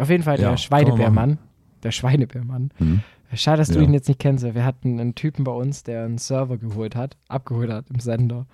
[0.00, 1.38] Auf jeden Fall der Ja, Schweinebärmann.
[1.82, 2.70] Der Schweinebärmann.
[2.78, 3.00] Hm.
[3.34, 3.84] Schade, dass du Ja.
[3.84, 4.42] ihn jetzt nicht kennst.
[4.44, 8.46] Wir hatten einen Typen bei uns, der einen Server geholt hat, abgeholt hat im Sender.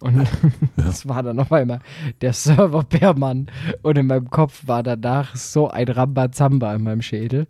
[0.00, 0.26] Und
[0.76, 1.80] das war dann auf einmal
[2.20, 3.46] der Server-Bärmann.
[3.82, 7.46] Und in meinem Kopf war danach so ein Rambazamba in meinem Schädel,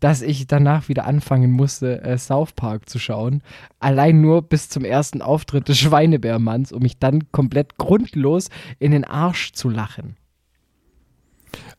[0.00, 3.42] dass ich danach wieder anfangen musste, äh, South Park zu schauen.
[3.80, 9.04] Allein nur bis zum ersten Auftritt des Schweinebärmanns, um mich dann komplett grundlos in den
[9.04, 10.16] Arsch zu lachen.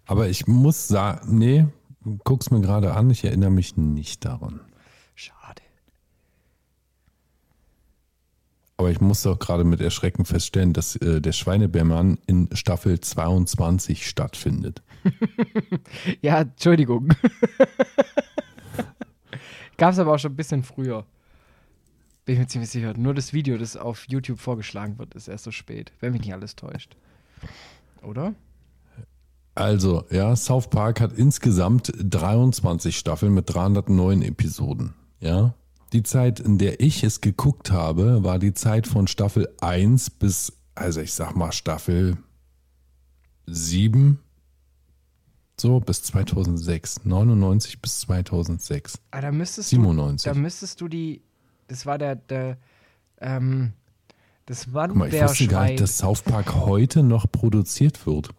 [0.06, 1.66] Aber ich muss sagen, nee,
[2.24, 4.60] guck's mir gerade an, ich erinnere mich nicht daran.
[5.16, 5.62] Schade.
[8.78, 14.08] Aber ich muss auch gerade mit Erschrecken feststellen, dass äh, der Schweinebärmann in Staffel 22
[14.08, 14.82] stattfindet.
[16.22, 17.10] Ja, Entschuldigung.
[19.78, 21.06] Gab es aber auch schon ein bisschen früher.
[22.26, 22.94] Bin ich mir ziemlich sicher.
[22.98, 26.34] Nur das Video, das auf YouTube vorgeschlagen wird, ist erst so spät, wenn mich nicht
[26.34, 26.96] alles täuscht.
[28.02, 28.34] Oder?
[29.56, 34.94] Also, ja, South Park hat insgesamt 23 Staffeln mit 309 Episoden.
[35.22, 35.54] Ja.
[35.94, 40.52] Die Zeit, in der ich es geguckt habe, war die Zeit von Staffel 1 bis,
[40.76, 42.18] also ich sag mal, Staffel
[43.46, 44.20] 7.
[45.58, 47.06] So, bis 2006.
[47.06, 49.00] 99 bis 2006.
[49.12, 50.30] Ah, da müsstest du, 97.
[50.30, 51.22] da müsstest du die,
[51.70, 52.58] das war der, der,
[53.22, 53.72] ähm,
[54.48, 58.32] das Guck mal, ich wusste gar nicht, dass South Park heute noch produziert wird.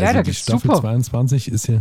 [0.00, 0.80] Ja, Also da die Staffel super.
[0.80, 1.76] 22 ist ja,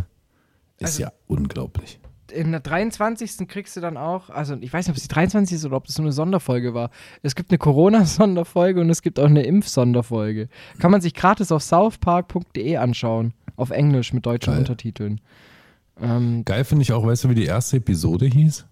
[0.77, 1.99] ist Also- ja unglaublich.
[2.31, 3.47] in der 23.
[3.47, 5.55] kriegst du dann auch, also ich weiß nicht, ob es die 23.
[5.57, 6.91] ist oder ob das so eine Sonderfolge war.
[7.23, 10.47] Es gibt eine Corona-Sonderfolge und es gibt auch eine Impf-Sonderfolge.
[10.77, 13.33] Kann man sich gratis auf southpark.de anschauen.
[13.55, 14.59] Auf Englisch mit deutschen Geil.
[14.59, 15.21] Untertiteln.
[15.99, 18.65] Ähm, Geil finde ich auch, weißt du, wie die erste Episode hieß?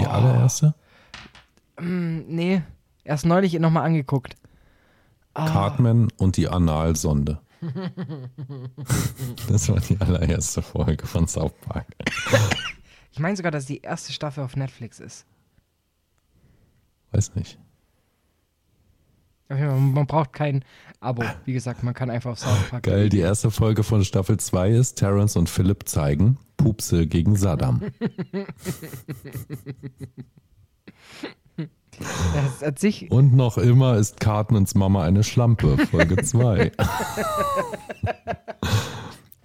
[0.00, 0.08] Die Oh.
[0.08, 0.74] allererste?
[1.80, 2.62] mh, nee,
[3.04, 4.34] erst neulich nochmal angeguckt.
[5.34, 7.38] Ah, Cartman und die Analsonde.
[9.48, 11.86] das war die allererste Folge von South Park.
[13.12, 15.26] ich meine sogar, dass die erste Staffel auf Netflix ist.
[17.10, 17.58] Weiß nicht.
[19.48, 20.62] Man braucht kein
[21.00, 21.24] Abo.
[21.46, 22.82] Wie gesagt, man kann einfach auf South Park.
[22.82, 27.80] Geil, die erste Folge von Staffel 2 ist, Terrence und Philipp zeigen Pupse gegen Saddam.
[32.34, 36.70] Das hat sich, Und noch immer ist Cartmans Mama eine Schlampe, Folge 2.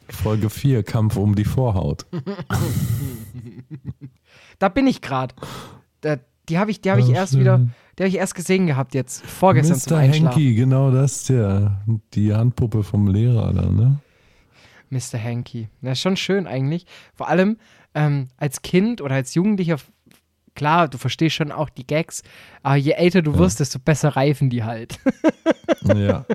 [0.10, 2.06] Folge 4, Kampf um die Vorhaut.
[4.60, 5.36] da bin ich gerade.
[6.50, 7.42] Die habe ich, die habe ich Oh, erst schön.
[7.42, 7.58] wieder,
[7.98, 10.00] die habe ich erst gesehen gehabt jetzt vorgestern zum Mr.
[10.02, 10.38] Einschlafen.
[10.38, 11.82] Henky, genau das, der,
[12.14, 14.00] die Handpuppe vom Lehrer da, ne?
[14.90, 15.18] Mr.
[15.24, 15.70] Hanky.
[15.82, 16.86] Na, ist schon schön eigentlich.
[17.16, 17.58] Vor allem
[17.96, 19.78] ähm, als Kind oder als Jugendlicher,
[20.56, 22.24] klar, du verstehst schon auch die Gags,
[22.62, 25.00] aber je älter du wirst, desto besser reifen die halt.
[25.84, 26.26] Ja,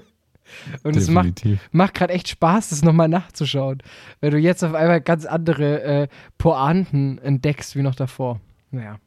[0.83, 3.83] Und es macht, macht gerade echt Spaß, das nochmal nachzuschauen.
[4.21, 8.41] Wenn du jetzt auf einmal ganz andere äh, Pointen entdeckst wie noch davor.
[8.71, 8.99] Naja.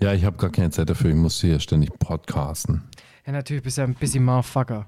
[0.00, 2.82] Ja, ich habe gar keine Zeit dafür, ich muss hier ständig podcasten.
[3.26, 4.86] Ja, natürlich bist du ja ein bisschen Motherfucker.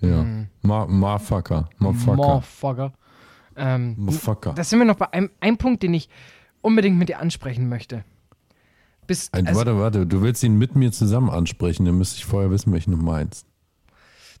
[0.00, 0.22] Ja.
[0.22, 0.48] Mhm.
[0.62, 1.68] Motherfucker.
[1.78, 2.92] Motherfucker.
[3.56, 4.52] Ähm, Motherfucker.
[4.54, 6.08] da sind wir noch bei einem, einem Punkt, den ich
[6.60, 8.04] unbedingt mit dir ansprechen möchte.
[9.32, 12.50] Ein, also, warte, warte, du willst ihn mit mir zusammen ansprechen, dann müsste ich vorher
[12.50, 13.46] wissen, welchen du meinst.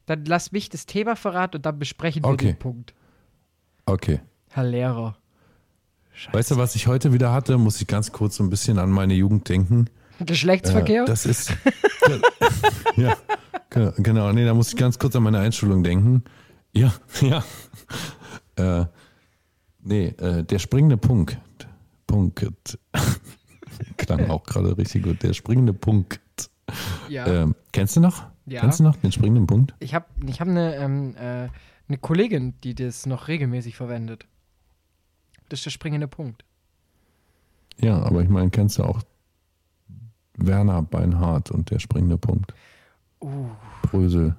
[0.06, 2.52] Dann lass mich das Thema verraten und dann besprechen wir Okay.
[2.52, 2.94] den Punkt.
[3.86, 4.20] Okay.
[4.50, 5.16] Herr Lehrer.
[6.32, 7.58] Weißt du, was ich heute wieder hatte?
[7.58, 9.88] Muss ich ganz kurz so ein bisschen an meine Jugend denken.
[10.20, 11.02] Geschlechtsverkehr?
[11.02, 11.54] Äh, das ist.
[12.96, 13.16] ja,
[13.70, 14.32] genau, genau.
[14.32, 16.24] Nee, da muss ich ganz kurz an meine Einschulung denken.
[16.72, 17.44] Ja, ja.
[18.56, 18.86] Äh,
[19.80, 21.38] nee, äh, der springende Punkt.
[22.06, 22.78] Punkt.
[23.96, 25.22] Klang auch gerade richtig gut.
[25.22, 26.20] Der springende Punkt.
[27.08, 27.26] ja.
[27.26, 28.24] Ähm, kennst du noch?
[28.46, 28.60] Ja.
[28.60, 29.74] Kennst du noch den springenden Punkt?
[29.78, 31.48] Ich habe ich hab eine, ähm, äh,
[31.88, 34.26] eine Kollegin, die das noch regelmäßig verwendet.
[35.48, 36.44] Das ist der springende Punkt.
[37.80, 39.02] Ja, aber ich meine, kennst du auch
[40.36, 42.54] Werner Beinhardt und der springende Punkt?
[43.20, 43.48] Uh,
[43.82, 44.36] Brösel.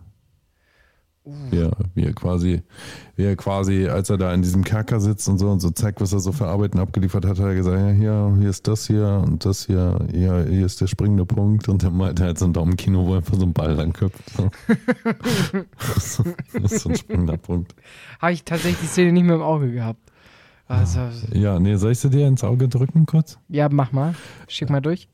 [1.51, 2.61] Ja, wie er quasi,
[3.15, 6.01] wie er quasi, als er da in diesem Kerker sitzt und so und so zeigt,
[6.01, 8.87] was er so verarbeitet und abgeliefert hat, hat er gesagt, ja, hier, hier ist das
[8.87, 12.45] hier und das hier, hier, hier ist der springende Punkt und der meinte halt so
[12.45, 14.21] ein Daumenkino, wo er einfach so einen Ball lang köpft.
[14.35, 14.49] So.
[15.77, 17.75] das ist so ein springender Punkt.
[18.19, 19.99] habe ich tatsächlich die Szene nicht mehr im Auge gehabt.
[20.67, 20.99] Also,
[21.33, 23.39] Ja, nee, soll ich sie dir ins Auge drücken kurz?
[23.47, 24.13] ja, mach mal.
[24.47, 25.09] Schick mal durch.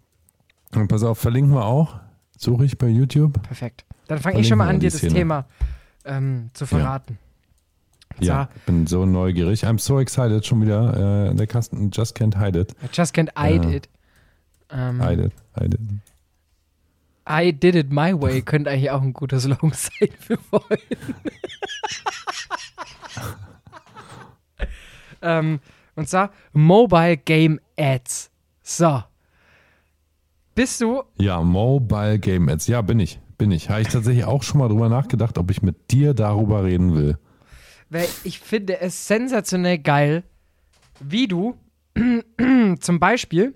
[0.76, 2.00] Und pass auf, verlinken wir auch.
[2.38, 3.42] Suche ich bei YouTube.
[3.44, 3.86] Perfekt.
[4.08, 5.14] Dann fange ich schon mal an, dir das Szene.
[5.14, 5.46] Thema
[6.06, 7.18] ähm, zu verraten.
[8.20, 9.66] Ja, ich bin so neugierig.
[9.66, 11.32] I'm so excited schon wieder.
[11.32, 12.72] Äh, der Kasten just can't hide it.
[12.84, 13.76] I just can't hide Ja.
[13.76, 13.90] it.
[14.70, 15.82] Ähm, Hide it, hide it.
[17.28, 20.78] I did it my way könnte eigentlich auch ein guter Slogan sein für vorhin.
[25.22, 25.60] ähm,
[25.96, 28.32] und zwar Mobile Game Ads.
[28.64, 29.04] So.
[30.54, 32.68] Bist du Ja, Mobile Game Ads.
[32.68, 33.20] Ja, bin ich.
[33.38, 33.70] Bin ich.
[33.70, 37.18] Habe ich tatsächlich auch schon mal drüber nachgedacht, ob ich mit dir darüber reden will.
[37.90, 40.24] Weil ich finde es sensationell geil,
[41.00, 41.56] wie du
[42.80, 43.56] zum Beispiel,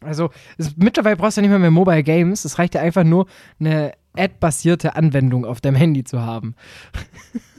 [0.00, 3.04] also es, mittlerweile brauchst du ja nicht mehr mehr Mobile Games, es reicht ja einfach
[3.04, 3.26] nur
[3.58, 6.54] eine Ad-basierte Anwendung auf deinem Handy zu haben.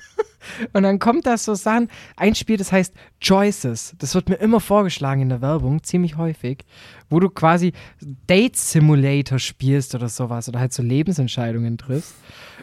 [0.73, 3.95] Und dann kommt da so Sachen, ein Spiel, das heißt Choices.
[3.97, 6.65] Das wird mir immer vorgeschlagen in der Werbung, ziemlich häufig,
[7.09, 12.15] wo du quasi Date Simulator spielst oder sowas oder halt so Lebensentscheidungen triffst.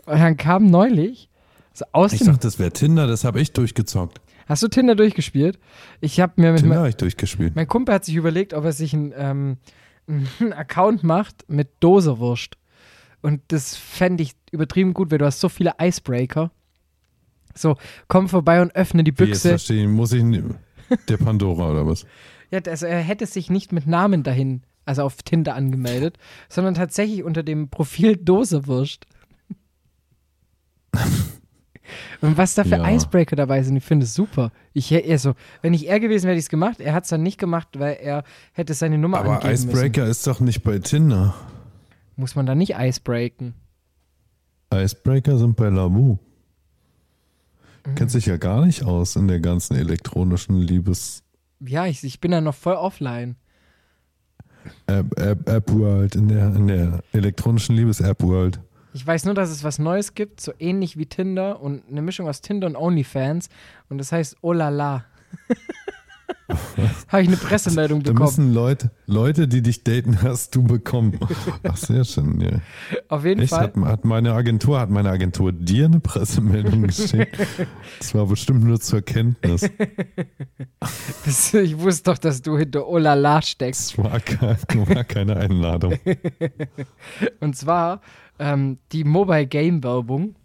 [0.06, 1.28] Und dann kam neulich
[1.72, 4.20] so aus Ich dachte, das wäre Tinder, das habe ich durchgezockt.
[4.46, 5.58] Hast du Tinder durchgespielt?
[6.00, 7.56] Ich habe mir mit Tinder habe ich durchgespielt.
[7.56, 9.56] mein Kumpel hat sich überlegt, ob er sich einen, ähm,
[10.08, 12.56] einen Account macht mit Doserwurst.
[13.22, 16.52] Und das fände ich übertrieben gut, weil du hast so viele Icebreaker.
[17.56, 17.76] So,
[18.08, 19.48] komm vorbei und öffne die Wie, jetzt Büchse.
[19.50, 20.42] verstehe ich, muss ich nie-
[21.08, 22.04] der Pandora oder was?
[22.52, 26.16] Ja, also er hätte sich nicht mit Namen dahin, also auf Tinder angemeldet,
[26.48, 29.04] sondern tatsächlich unter dem Profil Doserwurst.
[32.20, 32.88] Und was da für Ja.
[32.90, 34.50] Icebreaker dabei sind, ich finde es super.
[34.72, 36.80] Ich also, wenn ich er gewesen wäre, hätte ich es gemacht.
[36.80, 40.26] Er hat es dann nicht gemacht, weil er hätte seine Nummer Aber angeben Icebreaker ist
[40.26, 41.34] doch nicht bei Tinder.
[41.34, 42.16] müssen.
[42.16, 43.54] Muss man da nicht icebreaken?
[44.72, 46.18] Icebreaker sind bei Lavu.
[47.86, 47.94] Mhm.
[47.94, 51.22] Kennt sich ja gar nicht aus in der ganzen elektronischen Liebes
[51.60, 53.36] Ja, ich, ich bin da noch voll offline.
[54.86, 58.60] App, App, App World, in der, in der elektronischen Liebes App World.
[58.92, 62.28] Ich weiß nur, dass es was Neues gibt, so ähnlich wie Tinder und eine Mischung
[62.28, 63.48] aus Tinder und OnlyFans.
[63.88, 65.04] Und das heißt Oh la la.
[67.08, 68.26] Habe ich eine Pressemeldung Da bekommen.
[68.28, 71.18] müssen Leute, Leute, die dich daten, hast du bekommen.
[71.62, 72.40] Ach, sehr schön.
[72.40, 72.60] Ja.
[73.08, 73.50] Auf jeden Echt?
[73.50, 73.72] Fall.
[73.74, 77.36] Hat, hat meine Agentur, hat meine Agentur dir eine Pressemeldung geschickt?
[77.98, 79.68] Das war bestimmt nur zur Kenntnis.
[81.24, 83.96] Das, ich wusste doch, dass du hinter Oh la la steckst.
[83.98, 84.56] Das war, kein,
[84.88, 85.94] war keine Einladung.
[87.40, 88.00] Und zwar
[88.38, 90.36] ähm, die Mobile Game Werbung,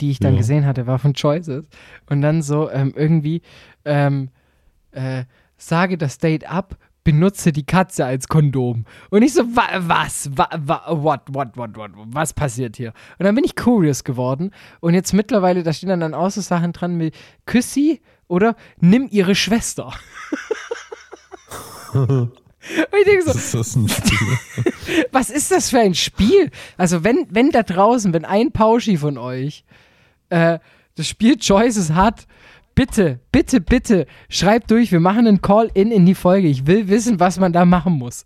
[0.00, 0.38] die ich dann Ja.
[0.38, 1.66] gesehen hatte, war von Choices.
[2.08, 3.42] Und dann so ähm, irgendwie
[3.84, 4.28] ähm,
[4.92, 5.24] äh,
[5.56, 8.84] sage das Date ab, benutze die Katze als Kondom.
[9.10, 10.30] Und ich so, wa was?
[10.34, 12.92] Wa wa what, what, what, what, was passiert hier?
[13.18, 14.52] Und dann bin ich curious geworden.
[14.80, 17.12] Und jetzt mittlerweile, da stehen dann, auch so Sachen dran wie
[17.46, 19.92] Küss sie oder nimm ihre Schwester.
[21.92, 22.32] Und
[22.98, 25.04] ich denke so, Das ist ein Spiel.
[25.12, 26.50] was ist das für ein Spiel?
[26.76, 29.64] Also wenn, wenn da draußen, wenn ein Pauschi von euch
[30.28, 30.58] äh,
[30.94, 32.26] das Spiel Choices hat,
[32.80, 34.90] bitte, bitte, bitte, schreibt durch.
[34.90, 36.48] Wir machen einen Call-In in die Folge.
[36.48, 38.24] Ich will wissen, was man da machen muss.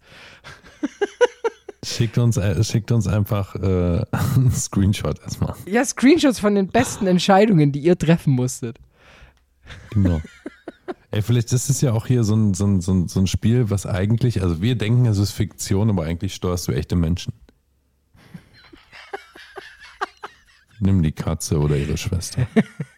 [1.85, 4.05] Schickt uns, äh, schickt uns einfach äh,
[4.36, 5.55] einen Screenshot erstmal.
[5.66, 8.78] Ja, Screenshots von den besten Entscheidungen, die ihr treffen musstet.
[9.90, 10.22] Genau.
[11.10, 13.26] Ey, vielleicht ist es ja auch hier so ein, so, ein, so, ein, so ein
[13.26, 17.32] Spiel, was eigentlich, also wir denken, es ist Fiktion, aber eigentlich steuerst du echte Menschen.
[20.80, 22.46] Nimm die Katze oder ihre Schwester.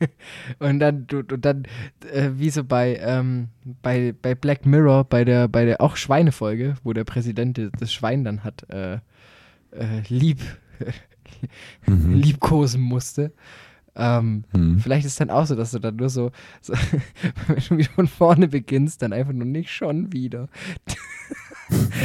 [0.58, 1.64] Und dann, du dann
[2.12, 3.48] äh, wie so bei, ähm,
[3.82, 8.24] bei, bei Black Mirror, bei der, bei der auch Schweinefolge, wo der Präsident das- Schwein
[8.24, 8.94] dann hat äh,
[9.72, 10.40] äh, lieb,
[11.86, 12.14] Mhm.
[12.14, 13.32] liebkosen musste.
[13.94, 14.78] Ähm, Hm.
[14.78, 16.30] Vielleicht ist es dann auch so, dass du dann nur so,
[16.60, 16.72] so
[17.48, 20.48] wenn du wieder von vorne beginnst, dann einfach nur nicht schon wieder.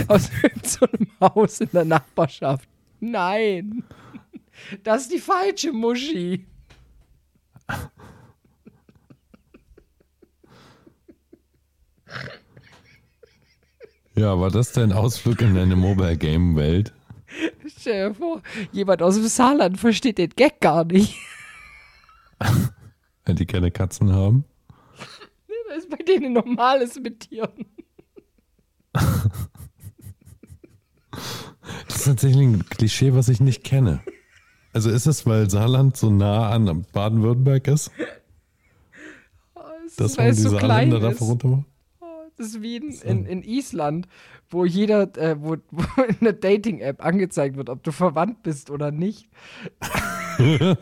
[0.07, 0.29] Aus
[0.63, 2.67] so einem Haus in der Nachbarschaft.
[2.99, 3.83] Nein.
[4.83, 6.45] Das ist die falsche Muschi.
[14.15, 16.93] Ja, war das dein Ausflug in deine Mobile Game Welt?
[17.65, 21.17] Stell dir vor, jemand aus dem Saarland versteht den Gag gar nicht.
[23.25, 24.43] Wenn die keine Katzen haben?
[25.69, 27.65] Das ist bei denen normales mit Tieren.
[31.87, 34.03] Das ist tatsächlich ein Klischee, was ich nicht kenne.
[34.73, 37.91] Also ist es, weil Saarland so nah an Baden-Württemberg ist,
[39.53, 41.21] Das dass ist, man weil die es so klein Saarländer ist.
[41.21, 41.65] da runter macht?
[42.37, 44.07] Das ist wie in, in, in Island,
[44.49, 48.91] wo jeder, äh, wo, wo in der Dating-App angezeigt wird, ob du verwandt bist oder
[48.91, 49.27] nicht.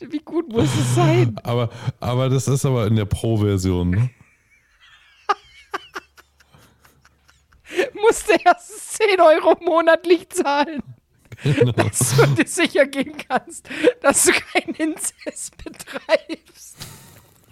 [0.00, 1.38] wie gut muss es sein?
[1.42, 1.70] Aber,
[2.00, 3.90] aber das ist aber in der Pro-Version.
[3.90, 4.10] Ne?
[7.94, 10.82] Musst du erst 10 Euro monatlich zahlen,
[11.54, 11.72] Genau.
[11.76, 13.68] dass du dir sicher gehen kannst,
[14.00, 16.76] dass du keinen Inzest betreibst.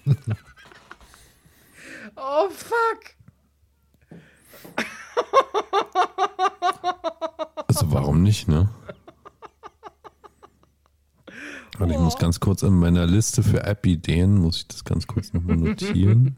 [2.16, 3.16] oh, fuck.
[7.68, 8.68] Also warum nicht, ne?
[11.78, 15.32] Und ich muss ganz kurz in meiner Liste für App-Ideen, muss ich das ganz kurz
[15.34, 16.36] nochmal notieren.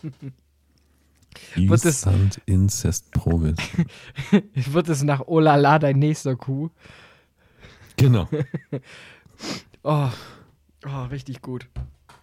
[1.54, 2.06] Wird es-
[2.46, 3.56] Incest Provis.
[4.54, 6.70] Wird es nach Olala dein nächster Kuh?
[7.98, 8.28] Genau.
[9.84, 10.10] Oh,
[10.84, 11.68] oh, richtig gut.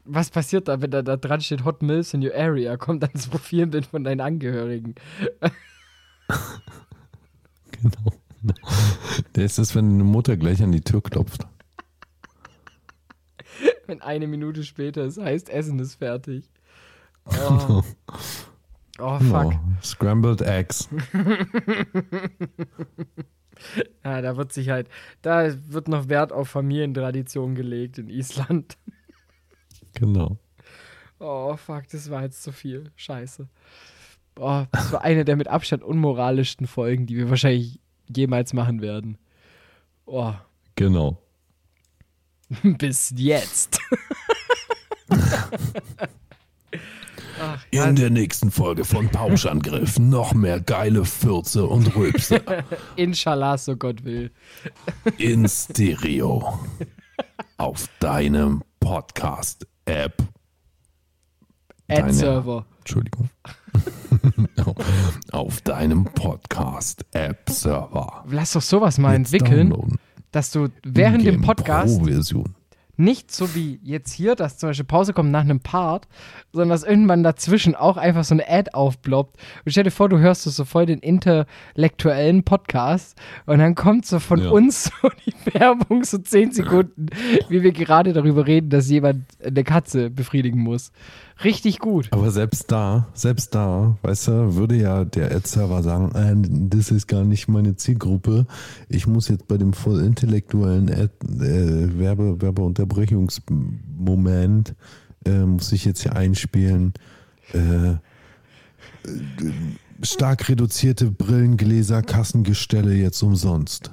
[0.03, 2.75] Was passiert da, wenn da, da dran steht Hot Mills in your area?
[2.77, 4.95] Kommt dann das Profilbild von deinen Angehörigen.
[7.71, 8.13] genau.
[9.35, 11.47] Der ist es, wenn eine Mutter gleich an die Tür klopft.
[13.87, 16.51] Wenn eine Minute später es heißt, Essen ist fertig.
[17.25, 17.81] Oh,
[18.99, 19.21] oh fuck.
[19.21, 19.59] Genau.
[19.81, 20.89] Scrambled Eggs.
[24.03, 24.87] Ja, da wird sich halt,
[25.21, 28.77] da wird noch Wert auf Familientradition gelegt in Island.
[29.93, 30.37] Genau.
[31.19, 32.91] Oh, fuck, das war jetzt zu viel.
[32.95, 33.47] Scheiße.
[34.37, 39.17] Oh, das war eine der mit Abstand unmoralischsten Folgen, die wir wahrscheinlich jemals machen werden.
[40.05, 40.33] Oh,
[40.75, 41.17] Genau.
[42.63, 43.79] bis jetzt.
[47.41, 52.41] Ach, ja, In der nächsten Folge von Pauschangriff noch mehr geile Fürze und Rülpse
[52.95, 54.31] inshallah, so Gott will.
[55.17, 56.59] in Stereo
[57.57, 60.23] auf deinem Podcast-App.
[61.87, 62.65] Ad-Server.
[62.79, 63.29] Entschuldigung.
[65.31, 68.23] auf deinem Podcast-App-Server.
[68.29, 69.99] Lass doch sowas mal Jetzt entwickeln, downloaden.
[70.31, 72.54] dass du während dem Podcast Pro-Version.
[72.97, 76.07] Nicht so wie jetzt hier, dass zum Beispiel Pause kommt nach einem Part,
[76.53, 79.37] sondern dass irgendwann dazwischen auch einfach so eine Ad aufploppt.
[79.65, 84.19] Und stell dir vor, du hörst so voll den intellektuellen Podcast und dann kommt so
[84.19, 84.49] von Ja.
[84.49, 87.07] uns so die Werbung, so zehn Sekunden,
[87.49, 90.91] wie wir gerade darüber reden, dass jemand eine Katze befriedigen muss.
[91.43, 92.07] Richtig gut.
[92.11, 96.33] Aber selbst da, selbst da, weißt du, würde ja der Ad-Server sagen, äh,
[96.69, 98.45] das ist gar nicht meine Zielgruppe.
[98.87, 104.75] Ich muss jetzt bei dem voll intellektuellen Ad, äh, Werbe, Werbeunterbrechungsmoment,
[105.25, 106.93] äh, muss ich jetzt hier einspielen,
[107.51, 107.95] äh,
[110.01, 113.91] stark reduzierte Brillengläser, Kassengestelle jetzt umsonst.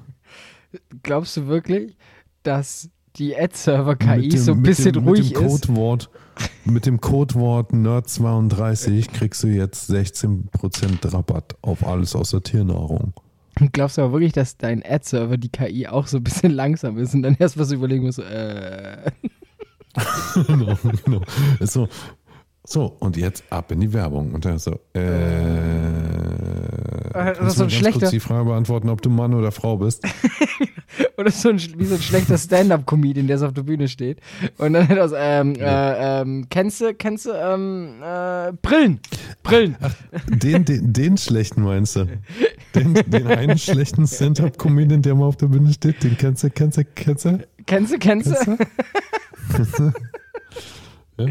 [1.02, 1.96] Glaubst du wirklich,
[2.44, 5.68] dass die Ad-Server-KI so ein bisschen dem, ruhig mit dem ist?
[6.64, 13.12] Mit dem Codewort Nerd32 kriegst du jetzt 16% Rabatt auf alles außer Tiernahrung.
[13.72, 17.14] Glaubst du aber wirklich, dass dein Ad-Server, die KI, auch so ein bisschen langsam ist
[17.14, 19.10] und dann erst was überlegen muss, äh,
[20.46, 21.20] genau, genau.
[21.60, 21.88] So,
[22.64, 24.32] so, und jetzt ab in die Werbung.
[24.32, 25.02] Und dann so, äh.
[27.12, 29.76] Das kannst ist so ein schlechter- kurz die Frage beantworten, ob du Mann oder Frau
[29.76, 30.04] bist?
[31.16, 34.20] oder so ein, wie so ein schlechter Stand-Up-Comedian, der so auf der Bühne steht.
[34.58, 39.00] Und dann er so, ähm, äh, ähm, kennst du, kennst du, ähm, äh, Brillen,
[39.42, 39.76] Brillen.
[40.28, 42.06] Den, den, den schlechten meinst du?
[42.74, 46.78] Den, den einen schlechten Stand-Up-Comedian, der mal auf der Bühne steht, den kennst du, kennst
[46.78, 47.38] du, kennst du?
[47.66, 48.58] Kennst du, kennst du?
[49.54, 49.92] Kennst du?
[51.18, 51.26] ja.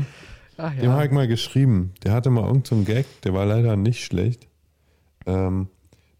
[0.57, 1.05] Ach Dem habe ja.
[1.05, 1.93] ich mal geschrieben.
[2.03, 4.47] Der hatte mal irgendeinen so einen Gag, der war leider nicht schlecht.
[5.25, 5.67] Ähm,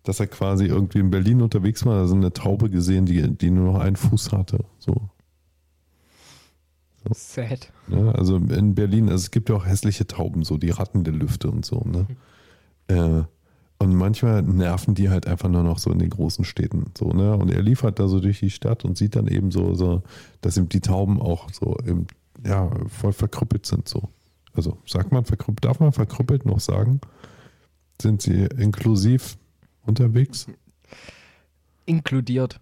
[0.04, 3.52] dass er quasi irgendwie in Berlin unterwegs war, da so eine Taube gesehen, die, die
[3.52, 4.66] nur noch einen Fuß hatte.
[4.80, 5.10] So.
[7.14, 7.72] Sad.
[7.88, 11.14] Ja, also in Berlin, also es gibt ja auch hässliche Tauben, so die Ratten der
[11.14, 11.84] Lüfte und so.
[11.86, 12.08] Ne?
[12.88, 13.24] Äh,
[13.82, 16.92] Und manchmal nerven die halt einfach nur noch so in den großen Städten.
[16.96, 17.36] So, ne?
[17.36, 20.04] Und er liefert da so durch die Stadt und sieht dann eben so, so
[20.42, 22.06] dass eben die Tauben auch so im,
[22.46, 23.88] ja, voll verkrüppelt sind.
[23.88, 24.10] So.
[24.54, 27.02] Also sagt man verkrüppelt, darf man verkrüppelt noch sagen?
[28.02, 29.38] Sind sie inklusiv
[29.86, 30.48] unterwegs?
[31.86, 32.60] Inkludiert.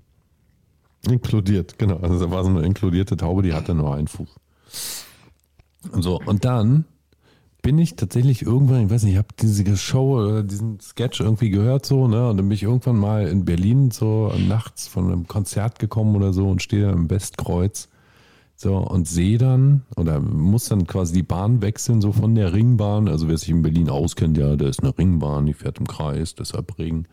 [1.07, 1.97] Inkludiert, genau.
[1.97, 4.29] Also da war so eine inkludierte Taube, die hatte nur einen Fuß.
[5.93, 6.85] So, und dann
[7.61, 11.49] bin ich tatsächlich irgendwann, ich weiß nicht, ich habe diese Show oder diesen Sketch irgendwie
[11.49, 12.29] gehört so, ne?
[12.29, 16.33] Und dann bin ich irgendwann mal in Berlin so nachts von einem Konzert gekommen oder
[16.33, 17.89] so und stehe dann im Westkreuz
[18.61, 23.07] so und sehe dann oder muss dann quasi die Bahn wechseln, so von der Ringbahn.
[23.07, 26.35] Also wer sich in Berlin auskennt, ja, da ist eine Ringbahn, die fährt im Kreis,
[26.35, 27.07] deshalb Ring.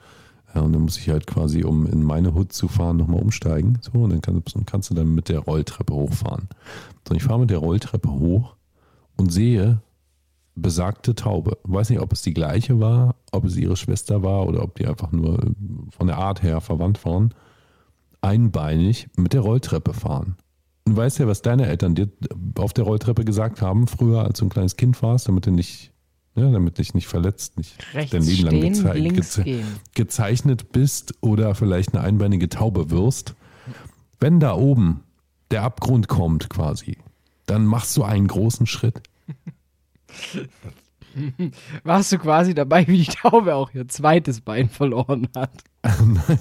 [0.53, 3.79] Ja, und dann muss ich halt quasi, um in meine Hut zu fahren, nochmal umsteigen.
[3.81, 6.49] So, und dann kannst, kannst du dann mit der Rolltreppe hochfahren.
[7.07, 8.57] So, ich fahre mit der Rolltreppe hoch
[9.17, 9.81] und sehe
[10.57, 11.59] besagte Taube.
[11.63, 14.87] Weiß nicht, ob es die gleiche war, ob es ihre Schwester war oder ob die
[14.87, 15.39] einfach nur
[15.91, 17.35] von der Art her verwandt waren.
[18.21, 20.37] Einbeinig mit der Rolltreppe fahren.
[20.87, 22.09] Und weißt ja, was deine Eltern dir
[22.57, 25.91] auf der Rolltreppe gesagt haben, früher, als du ein kleines Kind warst, damit du nicht,
[26.37, 29.67] ja, damit dich nicht verletzt, nicht Rechts dein Leben lang geze gehen.
[29.95, 33.35] gezeichnet bist oder vielleicht eine einbeinige Taube wirst.
[34.21, 35.03] Wenn da oben
[35.51, 36.99] der Abgrund kommt quasi,
[37.47, 39.03] dann machst du einen großen Schritt.
[41.85, 45.51] Warst du quasi dabei, wie die Taube auch ihr zweites Bein verloren hat?
[45.83, 46.39] Nein,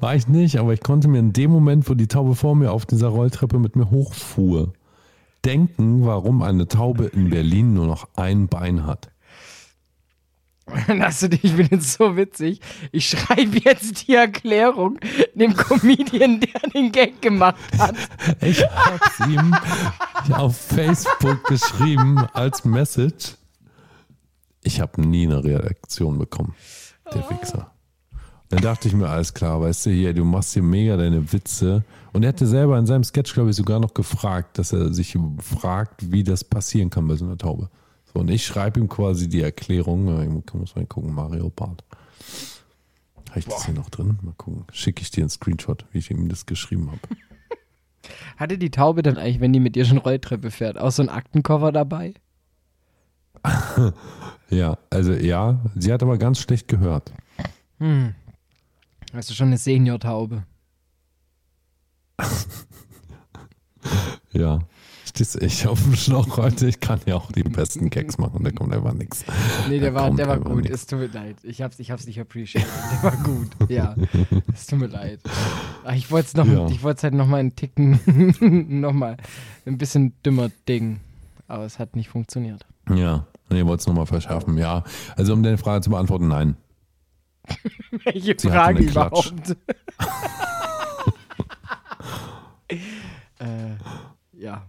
[0.00, 2.72] war ich nicht, aber ich konnte mir in dem Moment, wo die Taube vor mir
[2.72, 4.72] auf dieser Rolltreppe mit mir hochfuhr,
[5.44, 9.10] denken, warum eine Taube in Berlin nur noch ein Bein hat.
[11.00, 12.60] Hast du dich, ich bin jetzt so witzig.
[12.92, 14.98] Ich schreibe jetzt die Erklärung
[15.34, 17.94] dem Comedian, der den Gag gemacht hat.
[18.42, 19.54] Ich hab's ihm
[20.32, 23.37] auf Facebook geschrieben als Message.
[24.68, 26.54] Ich habe nie eine Reaktion bekommen.
[27.14, 27.70] Der Wichser.
[28.50, 31.84] Dann dachte ich mir, alles klar, weißt du, hier, du machst hier mega deine Witze.
[32.12, 35.16] Und er hatte selber in seinem Sketch, glaube ich, sogar noch gefragt, dass er sich
[35.40, 37.70] fragt, wie das passieren kann bei so einer Taube.
[38.12, 40.20] So, und ich schreibe ihm quasi die Erklärung.
[40.20, 41.82] Ich muss mal gucken, Mario Bart.
[43.30, 44.18] Habe ich das hier noch drin?
[44.20, 44.66] Mal gucken.
[44.70, 47.00] Schicke ich dir einen Screenshot, wie ich ihm das geschrieben habe.
[48.36, 51.08] Hatte die Taube dann eigentlich, wenn die mit dir schon Rolltreppe fährt, auch so einen
[51.08, 52.12] Aktenkoffer dabei?
[54.50, 57.12] Ja, also ja, sie hat aber ganz schlecht gehört.
[57.78, 58.14] Hm.
[59.12, 60.44] Hast du schon eine Senior-Taube?
[64.32, 64.58] Ja.
[65.06, 66.68] Stehst echt auf dem Schlauch heute?
[66.68, 69.24] Ich kann ja auch die besten Gags machen, da kommt einfach nichts.
[69.68, 70.64] Nee, der Da war, der war gut.
[70.64, 70.70] nix.
[70.82, 71.36] Es tut mir leid.
[71.42, 72.68] Ich hab's, ich hab's nicht appreciated.
[72.92, 73.48] Der war gut.
[73.70, 73.96] Ja.
[74.52, 75.20] Es tut mir leid.
[75.84, 76.66] Ach, ich wollte es noch, Ja.
[76.68, 77.98] ich wollte halt noch mal einen Ticken,
[78.80, 79.16] noch mal
[79.64, 81.00] ein bisschen dümmer Ding.
[81.48, 82.66] Aber es hat nicht funktioniert.
[82.94, 84.56] Ja, nee, wollte es nochmal verschärfen.
[84.58, 84.84] Ja,
[85.16, 86.56] also um deine Frage zu beantworten, nein.
[88.04, 89.56] Welche Sie hatte Frage überhaupt?
[93.38, 93.76] äh,
[94.32, 94.66] ja.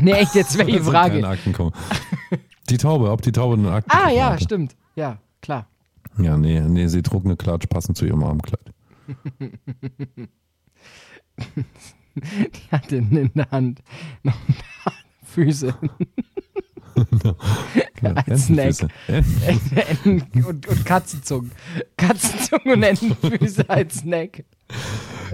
[0.00, 1.22] Nee, echt jetzt, welche Frage?
[2.68, 4.76] Die Taube, ob die Taube einen Akten Ah, ja, stimmt.
[4.94, 5.66] Ja, klar.
[6.18, 8.72] Ja, nee, nee, sie trug eine Klatsch passend zu ihrem Armkleid.
[12.16, 13.82] Die hatte in der Hand
[14.22, 14.92] noch ein paar
[15.24, 15.74] Füße
[17.94, 18.48] Genau, Als.
[18.48, 18.88] Enten-
[19.76, 21.50] Enten- und, und Katzenzungen.
[21.96, 24.44] Katzenzungen und Entenfüße als Snack.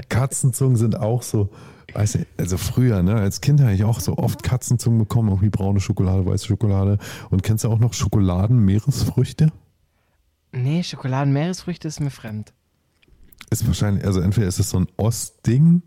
[0.09, 1.51] Katzenzungen sind auch so,
[1.95, 5.51] weißt du, also früher, ne, als Kind habe ich auch so oft Katzenzungen bekommen, irgendwie
[5.51, 6.99] braune Schokolade, weiße Schokolade.
[7.31, 9.53] Und kennst du auch noch Schokoladen-Meeresfrüchte?
[10.53, 12.53] Nee, Schokoladen-Meeresfrüchte ist mir fremd.
[13.51, 15.83] Ist wahrscheinlich, also entweder ist es so ein Ostding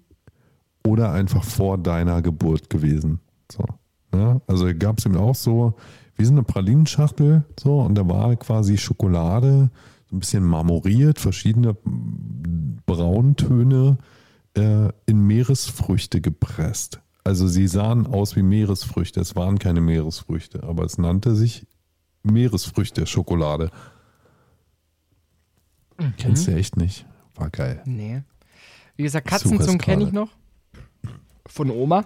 [0.85, 3.19] oder einfach vor deiner Geburt gewesen.
[3.51, 3.65] So.
[4.13, 5.75] Ja, also gab es eben auch so,
[6.15, 9.69] wie so eine Pralinenschachtel, so, und da war quasi Schokolade,
[10.09, 11.77] so ein bisschen marmoriert, verschiedene
[12.85, 13.97] Brauntöne
[14.55, 16.99] äh, in Meeresfrüchte gepresst.
[17.23, 19.19] Also sie sahen aus wie Meeresfrüchte.
[19.19, 21.67] Es waren keine Meeresfrüchte, aber es nannte sich
[22.23, 23.69] Meeresfrüchte-Schokolade.
[26.17, 27.05] Kennst du echt nicht?
[27.35, 27.83] War geil.
[27.85, 28.23] Nee.
[28.95, 30.29] Wie gesagt, Katzenzungen kenne ich noch.
[31.45, 32.05] Von Oma.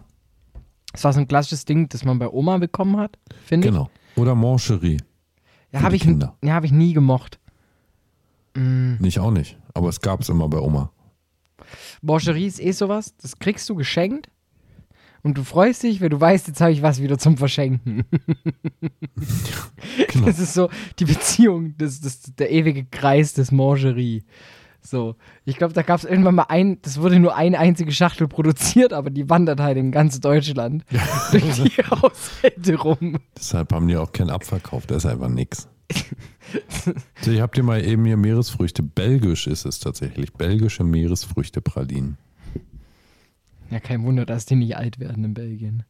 [0.94, 3.74] Das war so ein klassisches Ding, das man bei Oma bekommen hat, finde ich.
[3.74, 3.90] Genau.
[4.16, 4.98] Oder Mancherie.
[5.72, 7.40] Ja, habe ich, ja, hab ich nie gemocht.
[8.56, 8.96] Mm.
[9.00, 9.58] Nicht auch nicht.
[9.74, 10.92] Aber es gab es immer bei Oma.
[12.02, 14.30] Borcherie ist eh sowas, das kriegst du geschenkt
[15.24, 18.06] und du freust dich, weil du weißt, jetzt habe ich was wieder zum Verschenken.
[20.08, 20.26] Genau.
[20.28, 24.24] Das ist so die Beziehung, das, das, der ewige Kreis des Mangerie.
[24.86, 25.16] So,
[25.46, 28.92] ich glaube, da gab es irgendwann mal ein, das wurde nur eine einzige Schachtel produziert,
[28.92, 30.84] aber die wandert halt in ganz Deutschland
[31.32, 33.18] durch die Haushalte rum.
[33.38, 34.86] Deshalb haben die auch keinen Abverkauf.
[34.86, 35.68] Da ist einfach nix.
[37.22, 38.84] So, ich hab dir mal eben hier Meeresfrüchte.
[38.84, 40.34] Belgisch ist es tatsächlich.
[40.34, 42.18] Belgische Meeresfrüchte-Pralinen.
[43.72, 45.84] Ja, kein Wunder, dass die nicht alt werden in Belgien.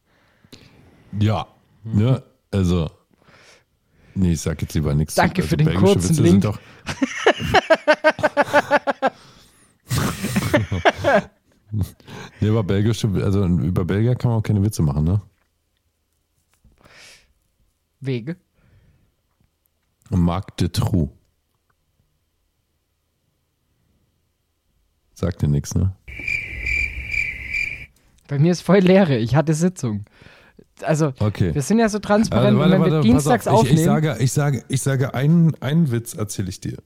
[1.19, 1.47] Ja.
[1.83, 2.23] Ne?
[2.51, 2.91] Also.
[4.15, 5.15] Nee, ich sag jetzt lieber nichts.
[5.15, 6.43] Danke also, für den kurzen Witze Link.
[6.43, 6.59] Sind doch
[11.71, 15.21] nee, über belgische, also über Belgier kann man auch keine Witze machen, ne?
[17.99, 18.37] Wege.
[20.09, 21.09] Marc de Trou.
[25.13, 25.95] Sagt dir nichts, ne?
[28.27, 29.17] Bei mir ist voll Leere.
[29.17, 30.05] Ich hatte Sitzung.
[30.81, 31.53] Also, Okay.
[31.53, 33.59] wir sind ja so transparent, Also, und wenn wir dienstags pass auf.
[33.61, 33.75] aufnehmen.
[33.77, 36.77] Ich, ich sage, ich sage, ich sage einen, einen Witz erzähle ich dir.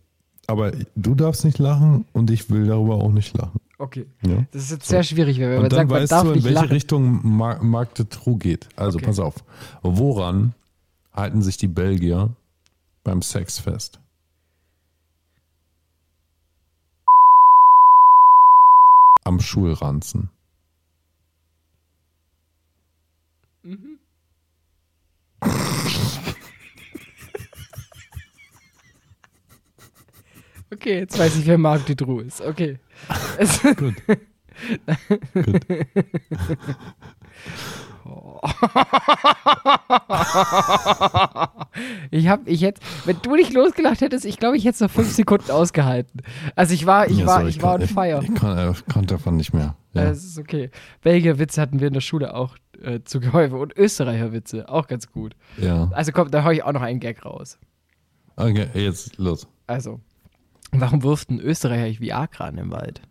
[0.48, 3.60] Aber du darfst nicht lachen und ich will darüber auch nicht lachen.
[3.80, 4.06] okay.
[4.26, 4.46] Ja?
[4.52, 6.70] Das ist jetzt sehr schwierig, wenn man sagt, man weißt darf du, in welche lachen.
[6.70, 8.70] Richtung Mar de Trou geht.
[8.76, 9.08] Also Okay.
[9.08, 9.36] pass auf.
[9.84, 10.54] Woran
[11.14, 12.30] halten sich die Belgier
[13.04, 14.00] beim Sex fest?
[19.26, 20.30] Am Schulranzen.
[30.70, 32.42] Okay, jetzt weiß ich, wer Marc Dutroux ist.
[32.42, 32.80] Okay.
[33.78, 33.96] Gut.
[35.34, 35.62] Gut.
[42.12, 44.92] ich hab, ich hätte, wenn du nicht losgelacht hättest, ich glaube, ich hätte es noch
[44.92, 46.22] fünf Sekunden ausgehalten.
[46.56, 48.20] Also ich war, ich Ja, war, sorry, ich war on fire.
[48.24, 49.76] Ich, ich kann, äh, konnte davon nicht mehr.
[49.94, 50.04] Ja.
[50.04, 50.70] Es ist okay.
[51.02, 54.88] Belgier Witze hatten wir in der Schule auch äh, zu Gehäufe und Österreicher Witze auch
[54.88, 55.36] ganz gut.
[55.58, 55.90] ja.
[55.94, 57.58] Also komm, da hau ich auch noch einen Gag raus.
[58.36, 59.48] Okay, jetzt los.
[59.66, 60.00] Also,
[60.72, 63.02] warum wirft ein Österreicher Viagra in den Wald?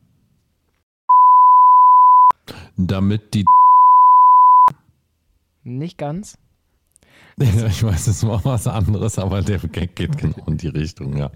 [2.76, 3.44] Damit die.
[5.64, 6.38] Nicht ganz.
[7.38, 11.16] Ja, ich weiß, es war was anderes, aber der Gag geht genau in die Richtung,
[11.16, 11.30] ja.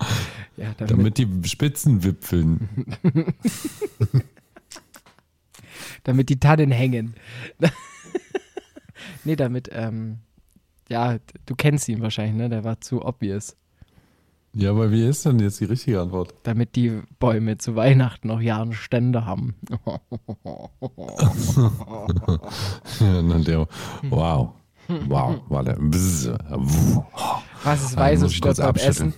[0.56, 2.68] Ja, damit, Damit die Spitzen wipfeln.
[6.04, 7.14] damit die Tannen hängen.
[9.24, 10.18] nee, damit, ähm,
[10.88, 12.48] ja, du kennst ihn wahrscheinlich, ne?
[12.48, 13.56] Der war zu obvious.
[14.52, 16.34] Ja, aber wie ist denn jetzt die richtige Antwort?
[16.42, 19.54] Damit die Bäume zu Weihnachten noch Jahren Stände haben.
[23.00, 23.66] Ja, na, der,
[24.02, 24.50] wow.
[25.06, 25.76] Wow, war der.
[25.78, 28.88] Was ist weiß und muss ich kurz stört beim.
[28.88, 29.14] Essen?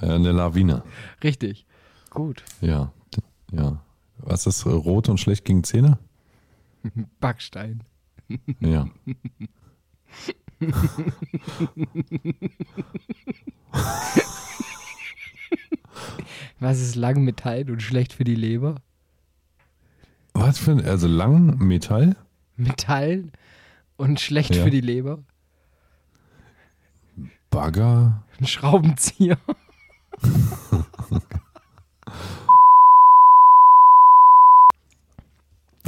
[0.00, 0.82] Äh, Eine Lawine.
[1.22, 1.66] Richtig.
[2.10, 2.42] Gut.
[2.60, 2.92] Ja.
[3.52, 3.82] Ja.
[4.18, 5.98] Was ist äh, rot und schlecht gegen Zähne?
[7.20, 7.82] Backstein.
[8.60, 8.88] Ja.
[16.60, 18.82] Was ist lang Metall und schlecht für die Leber?
[20.34, 22.16] Was für ein, also lang Metall?
[22.56, 23.30] Metall
[23.96, 24.64] und schlecht Ja.
[24.64, 25.18] für die Leber?
[27.50, 28.22] Bagger?
[28.40, 29.38] Ein Schraubenzieher.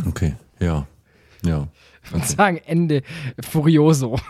[0.07, 0.87] Okay, ja.
[1.43, 1.69] Ja.
[2.12, 3.03] Und sagen Ende
[3.41, 4.19] Furioso.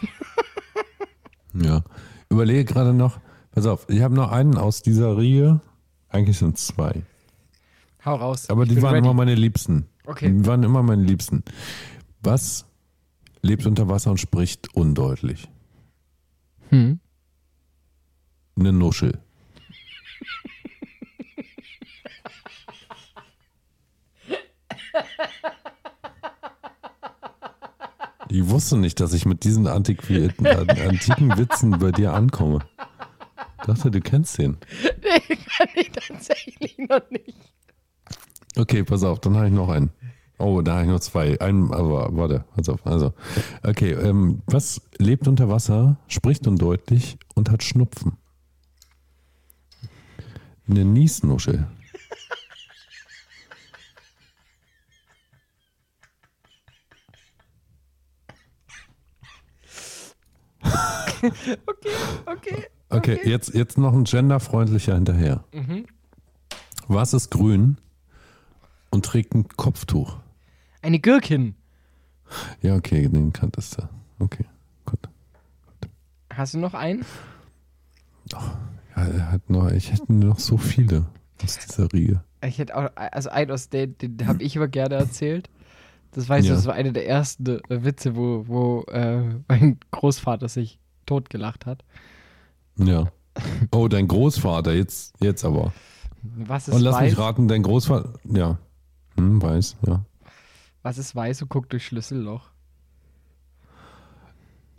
[1.52, 1.82] Ja.
[2.28, 3.18] Überlege gerade noch,
[3.50, 5.60] pass auf, ich habe noch einen aus dieser Reihe.
[6.08, 7.02] Eigentlich sind es zwei.
[8.04, 8.48] Hau raus.
[8.50, 9.04] Aber Ich die waren ready.
[9.04, 9.88] immer meine Liebsten.
[10.06, 10.30] Okay.
[10.32, 11.42] Die waren immer meine Liebsten.
[12.22, 12.66] Was
[13.42, 15.48] lebt unter Wasser und spricht undeutlich?
[16.68, 17.00] Hm.
[18.56, 19.18] Eine Nuschel.
[28.30, 32.60] Ich wusste nicht, dass ich mit diesen antiquierten, an- antiken Witzen bei dir ankomme.
[33.60, 34.56] Ich dachte, du kennst den.
[35.02, 37.36] Nee, kann ich tatsächlich noch nicht.
[38.56, 39.90] Okay, pass auf, dann habe ich noch einen.
[40.38, 41.38] Oh, da habe ich noch zwei.
[41.40, 42.86] Einen, aber warte, pass auf.
[42.86, 43.12] Also,
[43.62, 48.16] okay, ähm, was lebt unter Wasser, spricht undeutlich und hat Schnupfen?
[50.68, 51.66] Eine Niesnuschel.
[62.26, 62.64] Okay.
[62.88, 65.44] Okay, jetzt, jetzt noch ein genderfreundlicher hinterher.
[66.88, 67.76] Was ist grün
[68.90, 70.16] und trägt ein Kopftuch?
[70.82, 71.54] Eine Gürkin.
[72.62, 73.82] Ja, okay, den kanntest du.
[74.18, 74.44] Okay,
[74.86, 74.98] gut.
[76.32, 77.04] Hast du noch einen?
[78.32, 78.58] Ja,
[78.96, 81.06] er hat noch, ich hätte noch so viele
[81.44, 82.22] aus dieser Riege.
[82.44, 85.48] Ich hätte auch, also einen aus den, den habe ich immer gerne erzählt.
[86.12, 86.56] Das weiß ich, Ja.
[86.56, 90.79] das war einer der ersten äh, Witze, wo, wo äh, mein Großvater sich
[91.10, 91.82] totgelacht hat.
[92.76, 93.10] Ja.
[93.72, 95.72] Oh, dein Großvater, jetzt, jetzt aber.
[96.22, 97.10] Was ist Und lass weiß?
[97.10, 98.58] mich raten, dein Großvater, ja.
[99.16, 100.04] Hm, weiß, ja.
[100.82, 102.50] Was ist weiß und guckt durch Schlüsselloch?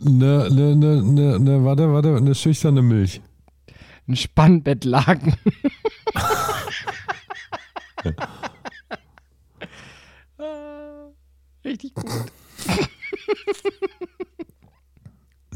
[0.04, 3.20] Eine, eine, eine, eine, eine, warte, warte, eine schüchterne Milch.
[4.08, 5.34] Ein Spannbettlaken.
[11.64, 12.06] Richtig gut.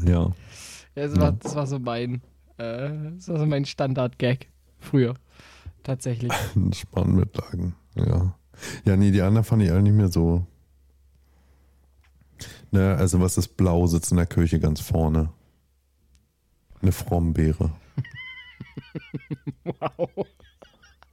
[0.05, 0.31] Ja.
[0.97, 2.23] Ja, das, war, das war so mein,
[2.57, 4.49] äh, das war so mein Standard-Gag
[4.79, 5.13] früher.
[5.83, 6.31] Tatsächlich.
[6.55, 7.75] Ein Spannbettlaken.
[7.95, 8.33] Ja.
[8.83, 10.47] Ja, nee, die anderen fand ich alle nicht mehr so.
[12.71, 15.29] Ne, also was ist blau, sitzt in der Kirche ganz vorne.
[16.81, 17.71] Eine Frombeere.
[19.63, 20.09] Wow.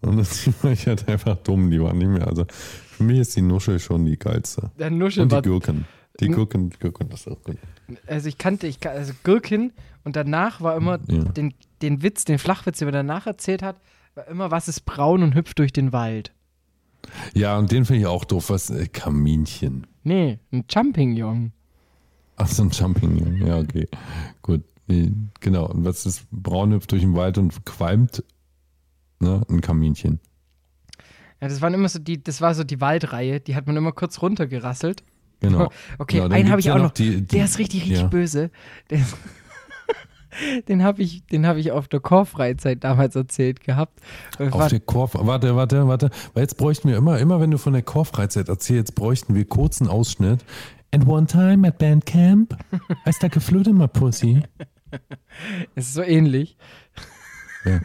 [0.00, 2.26] Und das war ich halt einfach dumm, die waren nicht mehr.
[2.26, 4.70] Also für mich ist die Nuschel schon die geilste.
[4.78, 5.42] Der Nuschel Und die war.
[5.42, 5.86] Gürken.
[6.20, 6.34] Die Hm?
[6.34, 7.56] Gürken, die Gürken, das ist auch gut.
[8.06, 9.72] Also ich kannte, ich, also Gürkin
[10.04, 11.24] und danach war immer Ja.
[11.24, 13.80] den, den Witz, den Flachwitz, den er danach erzählt hat,
[14.14, 16.32] war immer, was ist braun und hüpft durch den Wald.
[17.34, 18.48] Ja, und den finde ich auch doof.
[18.50, 18.70] Was?
[18.70, 19.86] Äh, Kaminchen.
[20.04, 21.52] Nee, ein Champignon.
[22.36, 23.44] Ach, so ein Champignon.
[23.46, 23.88] Ja, okay.
[24.42, 24.62] Gut.
[24.86, 25.66] Nee, Genau.
[25.66, 28.22] Und was ist braun hüpft durch den Wald und qualmt?
[29.20, 29.42] Ne?
[29.48, 30.20] Ein Kaminchen.
[31.40, 33.92] Ja, das waren immer so die, das war so die Waldreihe, die hat man immer
[33.92, 35.02] kurz runtergerasselt.
[35.44, 35.70] Genau.
[35.98, 38.06] Okay, dann einen habe ich auch noch die- die- der ist richtig, richtig ja.
[38.06, 38.50] böse.
[38.88, 39.16] Ist
[40.68, 44.00] den habe ich, den habe ich auf der Chorfreizeit damals erzählt gehabt.
[44.38, 46.10] Äh, Auf war- der Chor, warte, warte, warte.
[46.34, 49.86] Weil jetzt bräuchten wir immer, immer wenn du von der Chorfreizeit erzählst, bräuchten wir kurzen
[49.88, 50.44] Ausschnitt.
[50.92, 52.56] And one time at Bandcamp,
[53.06, 54.42] I stuck a flute in my pussy.
[55.74, 56.56] Es ist so ähnlich.
[57.64, 57.80] Ja.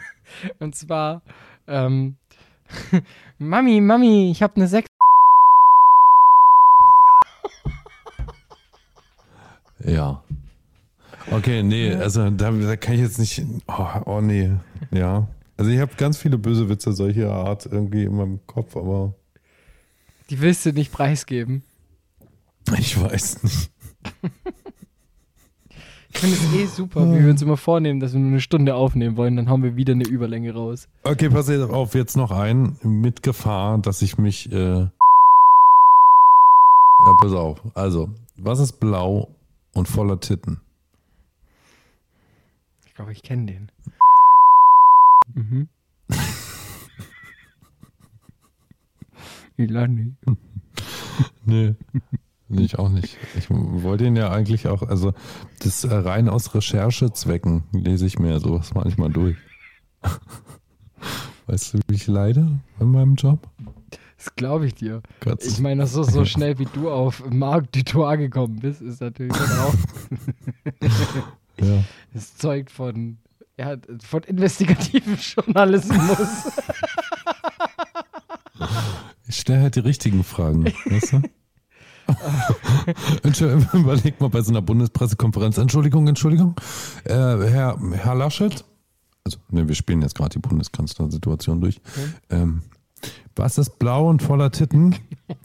[0.60, 1.22] Und zwar,
[1.66, 2.16] ähm,
[3.38, 4.86] Mami, Mami, ich habe eine Sechs.
[9.84, 10.22] Ja.
[11.30, 13.42] Okay, nee, also da, da kann ich jetzt nicht.
[13.68, 14.50] Oh, oh nee.
[14.90, 15.28] Ja.
[15.56, 19.14] Also ich habe ganz viele böse Witze solcher Art irgendwie in meinem Kopf, aber
[20.30, 21.62] Die willst du nicht preisgeben.
[22.78, 23.70] ich weiß nicht.
[26.12, 28.74] Ich finde es eh super, wie wir uns immer vornehmen, dass wir nur eine Stunde
[28.74, 30.88] aufnehmen wollen, dann haben wir wieder eine Überlänge raus.
[31.04, 34.50] Okay, pass jetzt auf, jetzt noch ein mit Gefahr, dass ich mich.
[34.50, 34.90] Äh ja,
[37.20, 37.60] pass auf.
[37.74, 39.28] Also, was ist blau
[39.72, 40.60] und voller Titten?
[42.86, 43.72] Ich glaube, ich kenne den.
[45.34, 45.68] Mhm.
[49.56, 50.14] Ilani.
[51.44, 51.74] Nee.
[52.48, 53.16] Ich auch nicht.
[53.36, 55.14] Ich wollte ihn ja eigentlich auch, also
[55.60, 59.36] das äh, rein aus Recherchezwecken lese ich mir sowas manchmal durch.
[61.46, 63.48] Weißt du, wie ich leide in meinem Job?
[64.22, 65.00] Das glaube ich dir.
[65.20, 69.32] Gott, Ich meine, so, so schnell wie du auf Marc Dutour gekommen bist, ist natürlich
[69.32, 69.74] auch.
[71.64, 71.82] ja.
[72.12, 73.16] Es zeugt von,
[73.58, 76.52] ja, von investigativem Journalismus.
[79.26, 81.22] Ich stelle halt die richtigen Fragen, weißt du?
[83.22, 85.56] Entschuldigung, Überleg mal bei so einer Bundespressekonferenz.
[85.56, 86.56] Entschuldigung, Entschuldigung.
[87.04, 88.66] Äh, Herr, Herr Laschet,
[89.24, 91.80] also ne, wir spielen jetzt gerade die Bundeskanzlersituation durch.
[92.28, 92.62] Ähm,
[93.36, 94.96] was ist blau und voller Titten?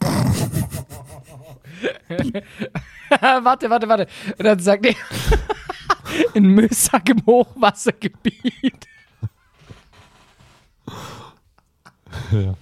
[3.42, 4.06] warte, warte, warte.
[4.38, 4.94] Und dann sagt er,
[6.34, 8.86] in Mösack im Hochwassergebiet.
[12.32, 12.54] Ja.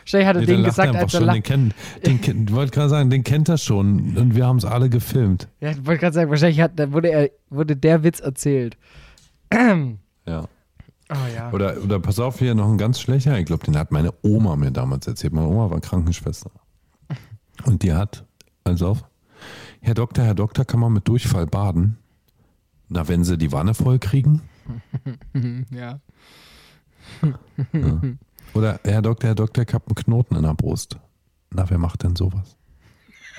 [0.00, 1.48] Wahrscheinlich hat er Nee, den gesagt, als er lacht.
[1.48, 1.74] den
[2.06, 5.48] den kennt, wollte gerade sagen, den kennt er schon und wir haben es alle gefilmt.
[5.60, 8.76] Ja, ich wollte gerade sagen, wahrscheinlich hat, wurde, er, wurde der Witz erzählt.
[10.26, 10.44] Ja.
[11.10, 11.50] Oh ja.
[11.52, 13.38] Oder, oder pass auf, hier noch ein ganz schlechter.
[13.38, 15.32] Ich glaube, den hat meine Oma mir damals erzählt.
[15.32, 16.50] Meine Oma war Krankenschwester.
[17.64, 18.24] Und die hat,
[18.64, 19.04] also auf,
[19.80, 21.98] Herr Doktor, Herr Doktor, kann man mit Durchfall baden?
[22.88, 24.42] Na, wenn sie die Wanne voll kriegen?
[25.70, 26.00] ja.
[28.54, 30.98] Oder Herr Doktor, Herr Doktor, ich habe einen Knoten in der Brust.
[31.50, 32.56] Na, wer macht denn sowas?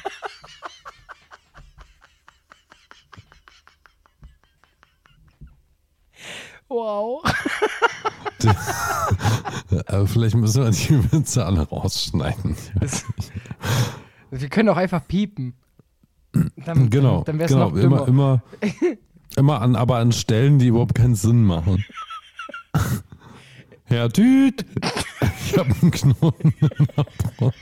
[6.69, 7.23] Wow.
[9.87, 12.55] Aber vielleicht müssen wir die Witze alle rausschneiden.
[14.31, 15.55] Wir können auch einfach piepen.
[16.65, 17.69] Dann, Genau, Dann, dann wäre es genau.
[17.69, 18.07] noch dümmer.
[18.07, 18.97] immer, immer,
[19.35, 21.83] immer an, aber an Stellen, die überhaupt keinen Sinn machen.
[23.85, 24.63] Herr Tüt,
[25.47, 27.05] ich habe einen Knoten in der
[27.37, 27.57] Brust.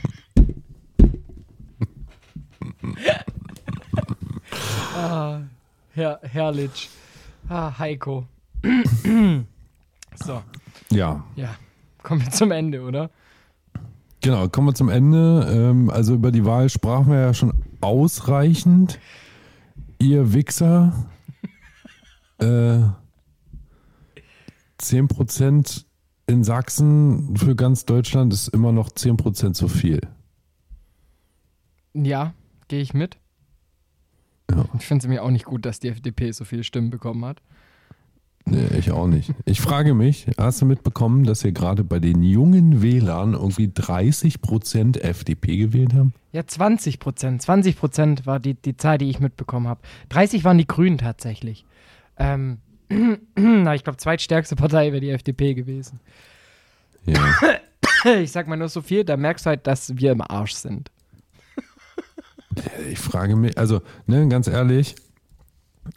[4.94, 5.40] Ah,
[5.94, 6.90] Herr, herrlich.
[7.48, 8.26] Ah, Heiko.
[10.14, 10.42] so,
[10.90, 11.54] Ja, ja.
[12.02, 13.10] Kommen wir zum Ende, oder?
[14.20, 14.48] genau.
[14.48, 15.46] Kommen wir zum Ende.
[15.50, 18.98] Ähm, also über die Wahl sprachen wir ja schon ausreichend.
[19.98, 20.92] Ihr Wichser.
[22.40, 22.84] Äh,
[24.80, 25.84] 10%
[26.28, 30.00] in Sachsen für ganz Deutschland ist immer noch 10% zu viel.
[31.94, 32.32] Ja,
[32.68, 33.18] gehe ich mit.
[34.50, 34.58] Ja.
[34.58, 34.64] Ja.
[34.78, 37.42] Ich finde es mir auch nicht gut, dass die FDP so viele Stimmen bekommen hat.
[38.50, 39.32] Nee, ich auch nicht.
[39.44, 45.00] Ich frage mich, hast du mitbekommen, dass wir gerade bei den jungen Wählern irgendwie 30%
[45.00, 46.14] FDP gewählt haben?
[46.32, 47.42] Ja, 20 Prozent.
[47.42, 49.80] 20 Prozent war die, die Zahl, die ich mitbekommen habe.
[50.08, 51.66] 30 waren die Grünen tatsächlich.
[52.16, 52.58] Ähm,
[53.36, 56.00] na, ich glaube, zweitstärkste Partei wäre die FDP gewesen.
[57.04, 57.20] Ja.
[58.20, 60.92] Ich sag mal nur so viel, da merkst du halt, dass wir im Arsch sind.
[62.88, 64.94] Ich frage mich, also, ne, ganz ehrlich,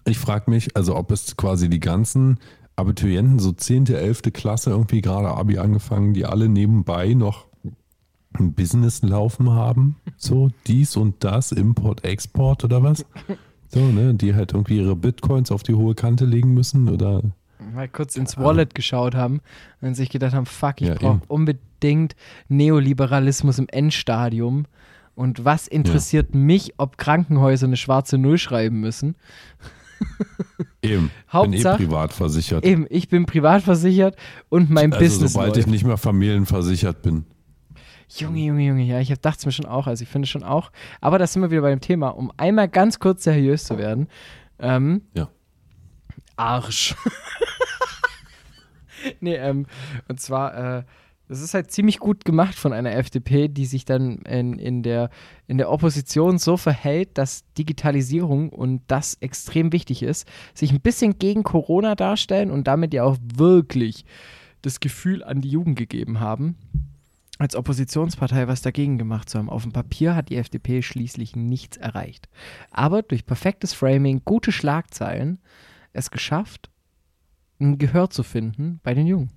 [0.06, 2.40] ich frage mich, also ob es quasi die ganzen
[2.76, 4.22] Abiturienten, so 10., 11.
[4.34, 7.48] Klasse, irgendwie gerade Abi angefangen, die alle nebenbei noch
[8.34, 13.06] ein Business laufen haben, so dies und das, Import, Export oder was?
[13.68, 17.22] So, ne, die halt irgendwie ihre Bitcoins auf die hohe Kante legen müssen oder
[17.74, 19.40] Mal kurz ins Wallet geschaut haben
[19.82, 22.16] und sich gedacht haben, fuck, ich Ja, brauche unbedingt
[22.50, 24.66] Neoliberalismus im Endstadium.
[25.22, 29.16] Und was interessiert mich, ob Krankenhäuser eine schwarze Null schreiben müssen?
[30.82, 32.66] eben, bin eh Hauptsache- privat versichert.
[32.66, 34.16] Eben, ich bin privat versichert
[34.50, 35.68] und mein also Business sobald läuft.
[35.68, 37.26] ich nicht mehr familienversichert bin.
[38.08, 40.72] Junge, Junge, Junge, ja, ich dachte es mir schon auch, also ich finde schon auch.
[41.02, 44.08] Aber da sind wir wieder bei dem Thema, um einmal ganz kurz seriös zu werden.
[44.58, 45.30] Ähm, Ja.
[46.36, 46.96] Arsch.
[49.20, 49.68] nee, ähm,
[50.08, 50.84] und zwar, äh,
[51.32, 55.10] das ist halt ziemlich gut gemacht von einer FDP, die sich dann in, in, der,
[55.48, 61.20] in der Opposition so verhält, dass Digitalisierung und das extrem wichtig ist, sich ein bisschen
[61.20, 64.04] gegen Corona darstellen und damit ja auch wirklich
[64.62, 66.58] das Gefühl an die Jugend gegeben haben,
[67.40, 69.50] als Oppositionspartei was dagegen gemacht zu haben.
[69.50, 72.28] Auf dem Papier hat die FDP schließlich nichts erreicht.
[72.72, 75.40] Aber durch perfektes Framing, gute Schlagzeilen,
[75.94, 76.70] es geschafft,
[77.62, 79.32] ein Gehör zu finden bei den Jungen.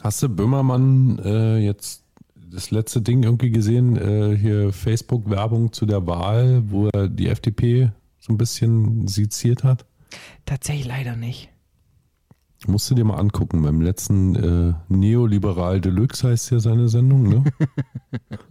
[0.00, 2.04] Hast du Böhmermann äh, jetzt
[2.34, 3.96] das letzte Ding irgendwie gesehen?
[3.96, 9.84] Äh, hier Facebook-Werbung zu der Wahl, wo er die FDP so ein bisschen seziert hat?
[10.46, 11.50] Tatsächlich leider nicht.
[12.66, 13.62] Musst du dir mal angucken.
[13.62, 17.44] Beim letzten äh, Neoliberal Deluxe heißt ja seine Sendung, ne?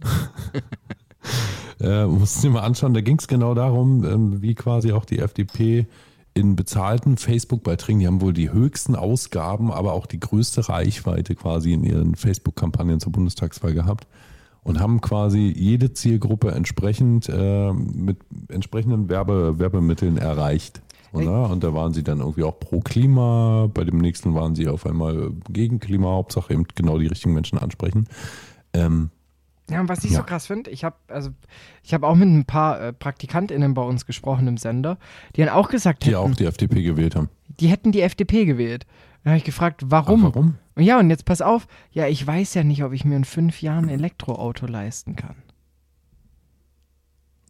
[1.80, 2.94] äh, musst du dir mal anschauen.
[2.94, 5.86] Da ging es genau darum, ähm, wie quasi auch die FDP
[6.38, 11.72] in bezahlten Facebook-Beiträgen, die haben wohl die höchsten Ausgaben, aber auch die größte Reichweite quasi
[11.72, 14.06] in ihren Facebook-Kampagnen zur Bundestagswahl gehabt
[14.62, 20.80] und haben quasi jede Zielgruppe entsprechend äh, mit entsprechenden Werbe, Werbemitteln erreicht.
[21.10, 21.28] Und, Ey.
[21.28, 24.68] ja, und da waren sie dann irgendwie auch pro Klima, bei dem nächsten waren sie
[24.68, 28.06] auf einmal gegen Klima, Hauptsache eben genau die richtigen Menschen ansprechen.
[28.72, 29.10] Ähm,
[29.70, 30.18] Ja, und was ich Ja.
[30.18, 31.30] so krass finde, ich habe also
[31.82, 34.98] ich habe auch mit ein paar äh, PraktikantInnen bei uns gesprochen im Sender,
[35.36, 37.28] die haben auch gesagt die hätten, auch die FDP gewählt haben.
[37.60, 38.86] die hätten die FDP gewählt.
[39.24, 40.20] Dann habe ich gefragt, warum?
[40.24, 40.54] Ach, warum?
[40.76, 43.24] Und ja, und jetzt pass auf, ja, ich weiß ja nicht, ob ich mir in
[43.24, 45.34] fünf Jahren ein Elektroauto leisten kann.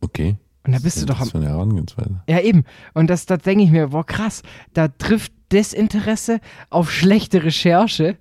[0.01, 0.37] Okay.
[0.65, 2.23] Und da bist du doch am eine Herangehensweise.
[2.29, 2.65] Ja, eben.
[2.95, 4.43] Und das, da denke ich mir, boah, krass,
[4.73, 6.41] da trifft Desinteresse
[6.71, 8.17] auf schlechte Recherche.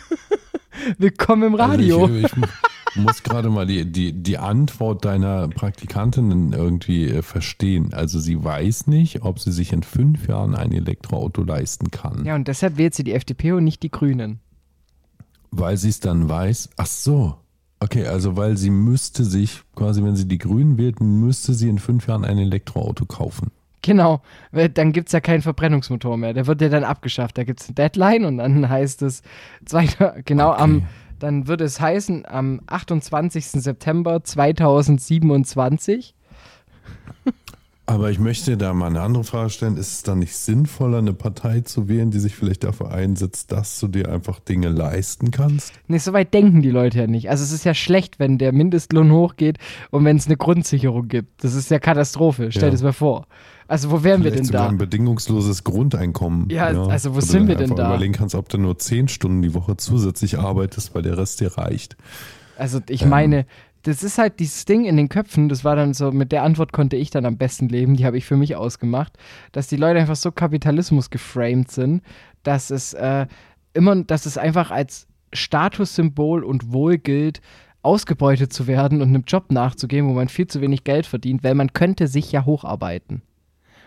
[0.98, 2.02] Willkommen im Radio.
[2.04, 2.32] Also ich, ich
[2.96, 7.92] muss gerade mal die, die, die Antwort deiner Praktikantin irgendwie äh, verstehen.
[7.94, 12.24] Also sie weiß nicht, ob sie sich in fünf Jahren ein Elektroauto leisten kann.
[12.24, 14.40] ja, und deshalb wählt sie die FDP und nicht die Grünen.
[15.50, 16.70] Weil sie es dann weiß.
[16.76, 17.36] Ach so.
[17.78, 21.78] Okay, also weil sie müsste sich, quasi wenn sie die Grünen wählt, müsste sie in
[21.78, 23.50] fünf Jahren ein Elektroauto kaufen.
[23.82, 24.20] Genau,
[24.50, 26.32] weil dann gibt es ja keinen Verbrennungsmotor mehr.
[26.32, 27.38] Der wird ja dann abgeschafft.
[27.38, 29.22] Da gibt es eine Deadline und dann heißt es,
[29.64, 30.62] zweiter, genau Okay.
[30.62, 30.82] am,
[31.18, 33.46] dann würde es heißen, am 28.
[33.62, 36.14] September 2027.
[37.88, 39.76] Aber ich möchte da mal eine andere Frage stellen.
[39.76, 43.78] Ist es dann nicht sinnvoller, eine Partei zu wählen, die sich vielleicht dafür einsetzt, dass
[43.78, 45.72] du dir einfach Dinge leisten kannst?
[45.86, 47.30] Nee, so weit denken die Leute ja nicht.
[47.30, 49.58] Also es ist ja schlecht, wenn der Mindestlohn hochgeht
[49.92, 51.44] und wenn es eine Grundsicherung gibt.
[51.44, 52.50] Das ist ja Katastrophe.
[52.50, 52.68] Stell Ja.
[52.70, 53.28] dir das mal vor.
[53.68, 54.68] Also wo wären wir Vielleicht denn sogar da?
[54.68, 56.48] ein bedingungsloses Grundeinkommen.
[56.50, 57.88] Ja, also wo Wo sind wir denn da?
[57.88, 61.56] überlegen kannst, ob du nur zehn Stunden die Woche zusätzlich arbeitest, weil der Rest dir
[61.58, 61.96] reicht.
[62.56, 63.08] Also ich Ähm.
[63.08, 63.46] meine,
[63.82, 66.72] das ist halt dieses Ding in den Köpfen, das war dann so, mit der Antwort
[66.72, 69.12] konnte ich dann am besten leben, die habe ich für mich ausgemacht,
[69.52, 72.02] dass die Leute einfach so Kapitalismus geframed sind,
[72.42, 73.26] dass es äh,
[73.74, 77.40] immer, dass es einfach als Statussymbol und Wohl gilt,
[77.82, 81.54] ausgebeutet zu werden und einem Job nachzugehen, wo man viel zu wenig Geld verdient, weil
[81.54, 83.22] man könnte sich ja hocharbeiten.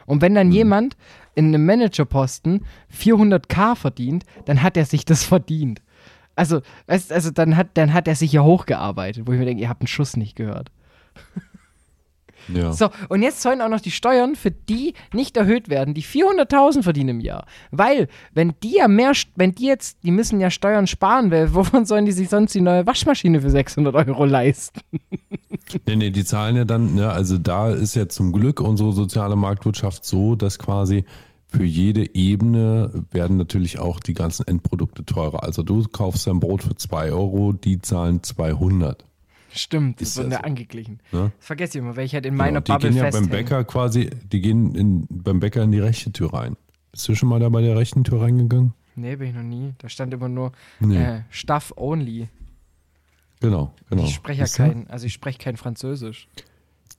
[0.10, 0.98] Und wenn dann jemand
[1.36, 5.84] in einem Managerposten 400k verdient, dann hat er sich das verdient.
[6.36, 9.62] Also, weißt, also dann, hat, dann hat er sich ja hochgearbeitet, wo ich mir denke,
[9.62, 10.72] ihr habt einen Schuss nicht gehört.
[12.48, 12.74] Ja.
[12.74, 16.84] So, und jetzt sollen auch noch die Steuern für die nicht erhöht werden, die 400.000
[16.84, 17.46] verdienen im Jahr.
[17.72, 21.86] Weil, wenn die ja mehr, wenn die jetzt, die müssen ja Steuern sparen, weil wovon
[21.86, 24.82] sollen die sich sonst die neue Waschmaschine für 600 Euro leisten?
[25.86, 29.36] Nee, nee, die zahlen ja dann, ne, also da ist ja zum Glück unsere soziale
[29.36, 31.06] Marktwirtschaft so, dass quasi
[31.48, 35.44] für jede Ebene werden natürlich auch die ganzen Endprodukte teurer.
[35.44, 39.06] Also du kaufst dein Brot für 2 Euro, die zahlen 200.
[39.60, 40.44] Stimmt, das Ist wird ja so.
[40.44, 41.00] angeglichen.
[41.12, 41.32] Ne?
[41.38, 43.30] Das vergesse ich immer, weil ich halt in meiner Genau, die Bubble gehen ja beim.
[43.30, 46.56] Bäcker quasi, die gehen in, beim Bäcker in die rechte Tür rein.
[46.92, 48.74] Bist du schon mal da bei der rechten Tür reingegangen?
[48.96, 49.74] Nee, bin ich noch nie.
[49.78, 50.98] Da stand immer nur Nee.
[50.98, 52.28] äh, Staff only.
[53.40, 54.04] Genau, genau.
[54.04, 56.28] Ich spreche ja kein, also ich spreche kein Französisch.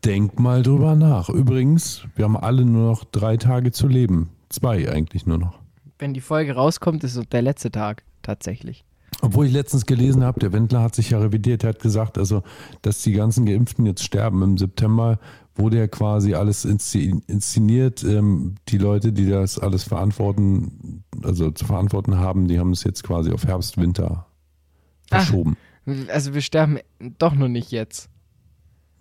[0.05, 1.29] Denk mal drüber nach.
[1.29, 4.31] Übrigens, wir haben alle nur noch drei Tage zu leben.
[4.49, 5.59] Zwei eigentlich nur noch.
[5.99, 8.85] Wenn die Folge rauskommt, ist so der letzte Tag tatsächlich.
[9.23, 12.43] Obwohl ich letztens gelesen habe, der Wendler hat sich ja revidiert, er hat gesagt, also,
[12.83, 14.43] dass die ganzen Geimpften jetzt sterben.
[14.43, 15.19] Im September
[15.55, 18.03] wurde ja quasi alles inszen- inszeniert.
[18.03, 23.03] Ähm, die Leute, die das alles verantworten, also zu verantworten haben, die haben es jetzt
[23.03, 24.27] quasi auf Herbst, Winter
[25.11, 25.19] Ach.
[25.25, 25.57] verschoben.
[26.09, 26.79] Also wir sterben
[27.19, 28.09] doch noch nicht jetzt.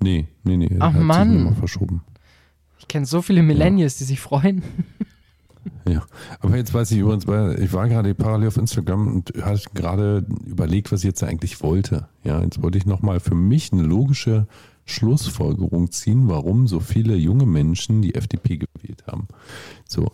[0.02, 0.76] Nee, nee, nee.
[0.80, 1.44] Ach, Mann.
[1.44, 2.04] nur verschoben.
[2.80, 4.64] Ich kenne so viele Millennials, die sich freuen.
[5.88, 6.04] Ja,
[6.40, 10.26] aber jetzt weiß ich übrigens, weil ich war gerade parallel auf Instagram und hatte gerade
[10.46, 12.08] überlegt, was ich jetzt eigentlich wollte.
[12.24, 14.48] Ja, jetzt wollte ich nochmal für mich eine logische
[14.86, 19.28] Schlussfolgerung ziehen, warum so viele junge Menschen die FDP gewählt haben.
[19.88, 20.12] So,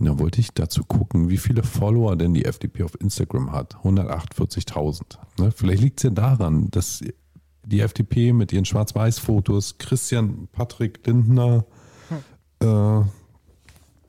[0.00, 3.76] da wollte ich dazu gucken, wie viele Follower denn die FDP auf Instagram hat.
[3.82, 5.18] 148.000.
[5.38, 5.50] Ne?
[5.50, 7.02] Vielleicht liegt es ja daran, dass
[7.64, 11.64] die FDP mit ihren Schwarz-Weiß-Fotos, Christian Patrick Lindner,
[12.60, 13.00] äh,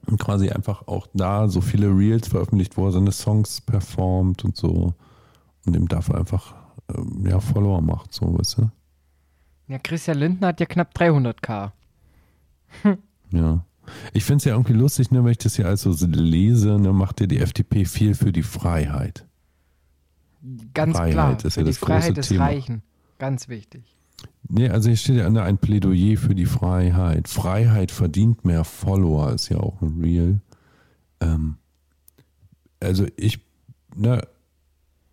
[0.10, 4.58] und quasi einfach auch da so viele Reels veröffentlicht, wo er seine Songs performt und
[4.58, 4.94] so
[5.66, 6.56] und dem dafür einfach
[6.96, 8.72] ähm, ja, Follower macht, so, weißt du?
[9.68, 11.72] Ja, Christian Lindner hat ja knapp 300k.
[13.32, 13.64] Ja.
[14.12, 17.22] Ich finde es ja irgendwie lustig, ne, wenn ich das hier also lese, ne, macht
[17.22, 19.28] ja die FDP viel für die Freiheit.
[20.74, 21.38] Ganz Freiheit klar.
[21.38, 22.46] ist ja für die das große Freiheit des Thema.
[22.46, 22.82] Reichen.
[23.20, 23.99] Ganz wichtig.
[24.48, 27.28] Nee, also hier steht ja ne, ein Plädoyer für die Freiheit.
[27.28, 30.42] Freiheit verdient mehr Follower, ist ja auch ein Real.
[31.20, 31.58] Ähm,
[32.80, 33.40] also ich
[33.96, 34.28] ne,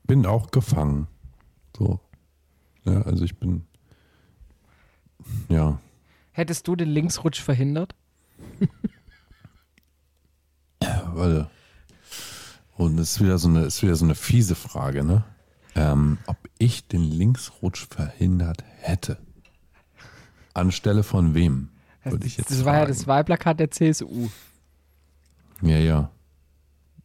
[0.04, 1.06] bin auch gefangen.
[1.76, 2.00] So.
[2.84, 3.66] Ja, also ich bin.
[5.48, 5.80] Ja.
[6.32, 7.94] Hättest du den Linksrutsch verhindert?
[11.14, 11.50] Warte.
[12.76, 15.24] Und das ist wieder so eine, ist wieder so eine fiese Frage, ne?
[15.76, 19.18] Ähm, ob ich den Linksrutsch verhindert hätte.
[20.54, 21.68] Anstelle von wem?
[22.02, 22.92] Würde ich jetzt das war ja fragen.
[22.92, 24.28] das Wahlplakat der CSU.
[25.62, 26.10] Ja, ja.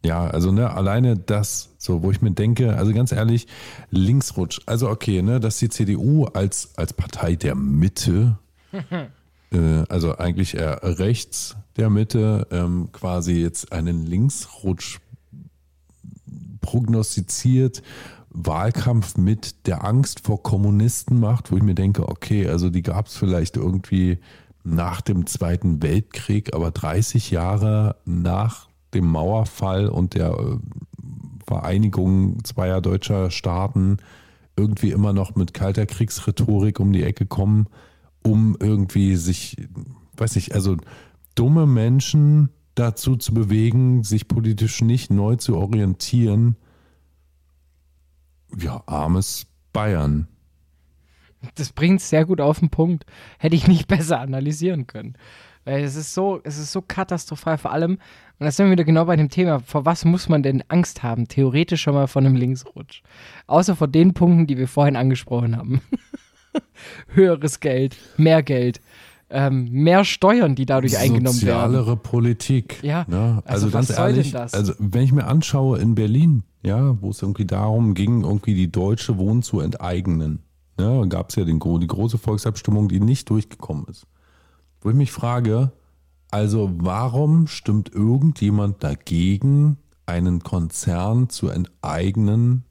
[0.04, 3.46] Ja, also ne, alleine das, so wo ich mir denke, also ganz ehrlich,
[3.90, 8.38] Linksrutsch, also okay, ne, dass die CDU als, als Partei der Mitte,
[9.52, 14.98] äh, also eigentlich eher rechts der Mitte, ähm, quasi jetzt einen Linksrutsch
[16.60, 17.82] prognostiziert,
[18.34, 23.06] Wahlkampf mit der Angst vor Kommunisten macht, wo ich mir denke, okay, also die gab
[23.06, 24.18] es vielleicht irgendwie
[24.64, 30.56] nach dem Zweiten Weltkrieg, aber 30 Jahre nach dem Mauerfall und der äh,
[31.46, 33.98] Vereinigung zweier deutscher Staaten
[34.56, 37.66] irgendwie immer noch mit kalter Kriegsrhetorik um die Ecke kommen,
[38.22, 39.56] um irgendwie sich,
[40.16, 40.76] weiß nicht, also
[41.34, 46.56] dumme Menschen dazu zu bewegen, sich politisch nicht neu zu orientieren.
[48.58, 50.28] Ja, armes Bayern.
[51.54, 53.04] Das bringt es sehr gut auf den Punkt.
[53.38, 55.16] Hätte ich nicht besser analysieren können.
[55.64, 58.84] Weil es ist so, es ist so katastrophal vor allem, und da sind wir wieder
[58.84, 61.28] genau bei dem Thema, vor was muss man denn Angst haben?
[61.28, 63.02] Theoretisch schon mal von einem Linksrutsch.
[63.46, 65.80] Außer vor den Punkten, die wir vorhin angesprochen haben.
[67.06, 68.80] Höheres Geld, mehr Geld,
[69.32, 71.72] ähm, mehr Steuern, die dadurch eingenommen werden.
[71.72, 72.78] Sozialere Politik.
[72.82, 73.42] Ja, ne?
[73.44, 74.54] also Also, was ganz soll denn ehrlich, das?
[74.54, 78.70] also wenn ich mir anschaue in Berlin, ja, wo es irgendwie darum ging, irgendwie die
[78.70, 80.40] deutsche Wohn zu enteignen,
[80.78, 84.06] ne, gab es ja den, die große Volksabstimmung, die nicht durchgekommen ist.
[84.80, 85.72] Wo ich mich frage,
[86.30, 92.64] also warum stimmt irgendjemand dagegen, einen Konzern zu enteignen,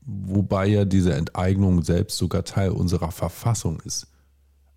[0.00, 4.06] wobei ja diese Enteignung selbst sogar Teil unserer Verfassung ist?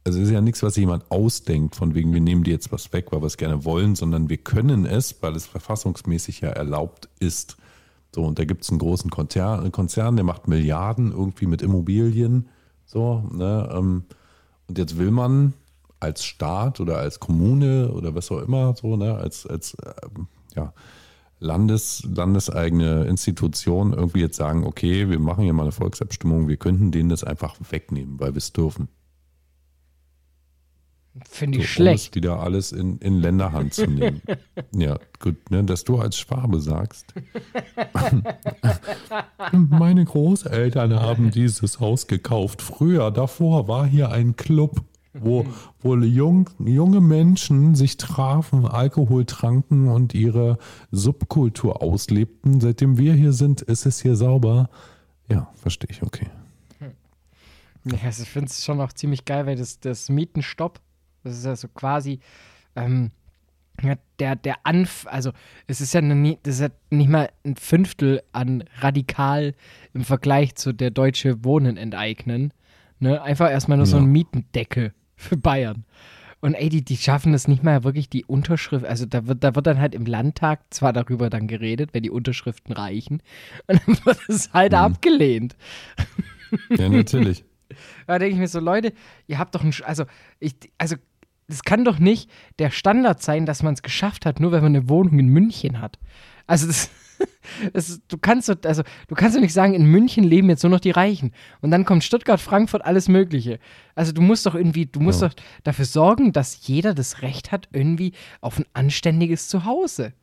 [0.08, 3.08] Also ist ja nichts, was jemand ausdenkt, von wegen, wir nehmen dir jetzt was weg,
[3.12, 7.58] weil wir es gerne wollen, sondern wir können es, weil es verfassungsmäßig ja erlaubt ist.
[8.16, 12.48] So, und da gibt es einen großen Konzern, Konzern, der macht Milliarden irgendwie mit Immobilien.
[12.86, 13.70] So, ne?
[13.70, 14.06] ähm,
[14.68, 15.54] Und jetzt will man
[16.00, 19.76] als Staat oder als Kommune oder was auch immer, so, ne, als, als
[20.16, 20.72] ähm, ja,
[21.40, 26.92] Landes, landeseigene Institution irgendwie jetzt sagen, okay, wir machen hier mal eine Volksabstimmung, wir könnten
[26.94, 28.88] denen das einfach wegnehmen, weil wir es dürfen.
[31.30, 32.15] Finde ich so, um es schlecht.
[32.15, 34.22] wieder alles in, in Länderhand zu nehmen.
[34.76, 37.14] ja, gut, ne, dass du als Schwabe sagst.
[39.52, 42.61] Meine Großeltern haben dieses Haus gekauft.
[42.61, 44.81] Früher, davor war hier ein Club,
[45.14, 45.45] wo,
[45.80, 50.57] wo jung, junge Menschen sich trafen, Alkohol tranken und ihre
[50.91, 52.61] Subkultur auslebten.
[52.61, 54.69] Seitdem wir hier sind, ist es hier sauber.
[55.30, 56.27] Ja, verstehe ich, okay.
[57.91, 60.80] Ja, also ich finde es schon auch ziemlich geil, weil das, das Mietenstopp,
[61.28, 62.20] das ist ja so quasi
[62.76, 63.12] ähm,
[64.20, 65.32] der, der Anf, also
[65.68, 69.54] es ist ja nie, das ist ja nicht mal ein Fünftel an radikal
[69.94, 72.54] im Vergleich zu der Deutsche Wohnen enteignen.
[72.99, 73.22] Ne?
[73.22, 74.04] Einfach erstmal nur so Ja.
[74.04, 75.86] ein Mietendeckel für Bayern.
[76.40, 79.56] Und ey, die, die schaffen es nicht mal wirklich die Unterschrift, also da wird, da
[79.56, 83.22] wird dann halt im Landtag zwar darüber dann geredet, wenn die Unterschriften reichen,
[83.68, 85.56] und dann wird es halt abgelehnt.
[86.78, 87.44] Ja, natürlich.
[88.08, 88.94] Da denke ich mir so, Leute,
[89.28, 90.06] ihr habt doch ein, also,
[90.40, 90.95] ich, also,
[91.48, 92.30] es kann doch nicht
[92.60, 95.80] der Standard sein, dass man es geschafft hat, nur wenn man eine Wohnung in München
[95.82, 95.98] hat.
[96.45, 96.90] Also, das,
[97.74, 100.72] das du kannst doch, also, du kannst doch nicht sagen, in München leben jetzt nur
[100.72, 101.32] noch die Reichen.
[101.61, 103.60] Und dann kommt Stuttgart, Frankfurt, alles Mögliche.
[103.95, 105.30] Also, du musst doch irgendwie, du musst Ja.
[105.30, 110.14] doch dafür sorgen, dass jeder das Recht hat, irgendwie auf ein anständiges Zuhause.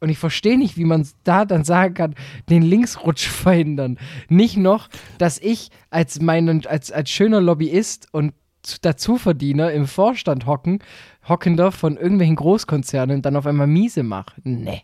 [0.00, 2.14] Und ich verstehe nicht, wie man da dann sagen kann,
[2.50, 3.98] den Linksrutsch verhindern.
[4.28, 4.88] Nicht noch,
[5.18, 8.34] dass ich als, meinen, als, als schöner Lobbyist und
[8.82, 10.80] Dazuverdiener im Vorstand hocken,
[11.28, 14.40] hockender von irgendwelchen Großkonzernen dann auf einmal miese mache.
[14.42, 14.82] Nee.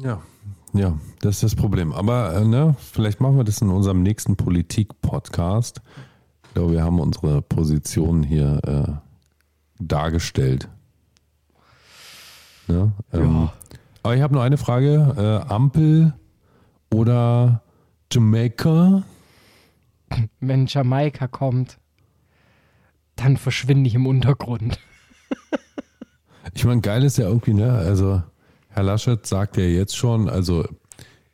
[0.00, 0.22] Ja,
[0.72, 1.92] ja, das ist das Problem.
[1.92, 5.82] Aber äh, ne, vielleicht machen wir das in unserem nächsten Politik-Podcast.
[6.44, 8.92] Ich glaube, wir haben unsere Position hier äh,
[9.78, 10.68] dargestellt.
[12.68, 12.92] Ne?
[13.12, 13.48] Ähm,
[14.02, 15.42] aber ich habe nur eine Frage.
[15.48, 16.14] Äh, Ampel
[16.92, 17.62] oder
[18.12, 19.02] Jamaica?
[20.40, 21.78] Wenn Jamaika kommt,
[23.20, 24.78] dann verschwinde ich im Untergrund.
[26.54, 27.70] Ich meine, geil ist ja irgendwie, ne?
[27.70, 28.22] Also,
[28.70, 30.66] Herr Laschet sagt ja jetzt schon, also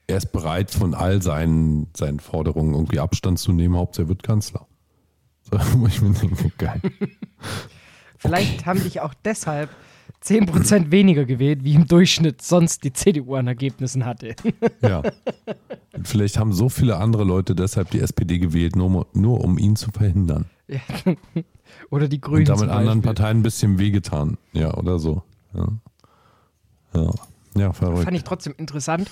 [0.07, 4.23] er ist bereit, von all seinen, seinen Forderungen irgendwie Abstand zu nehmen, Hauptsache er wird
[4.23, 4.67] Kanzler.
[5.43, 6.81] So, wo ich mir denke, geil.
[8.19, 9.71] Vielleicht haben dich auch deshalb
[10.25, 14.35] 10% weniger gewählt, wie im Durchschnitt sonst die CDU an Ergebnissen hatte.
[14.83, 15.03] Ja.
[16.03, 19.91] Vielleicht haben so viele andere Leute deshalb die SPD gewählt, nur, nur um ihn zu
[19.91, 20.47] verhindern.
[20.69, 20.81] Ja.
[21.91, 23.03] Oder die Grünen Und damit anderen.
[23.03, 24.39] Parteien ein bisschen wehgetan.
[24.53, 25.23] Ja, oder so.
[25.55, 25.69] Ja,
[26.95, 27.11] ja.
[27.57, 28.05] ja verrückt.
[28.05, 29.11] Fand ich trotzdem interessant,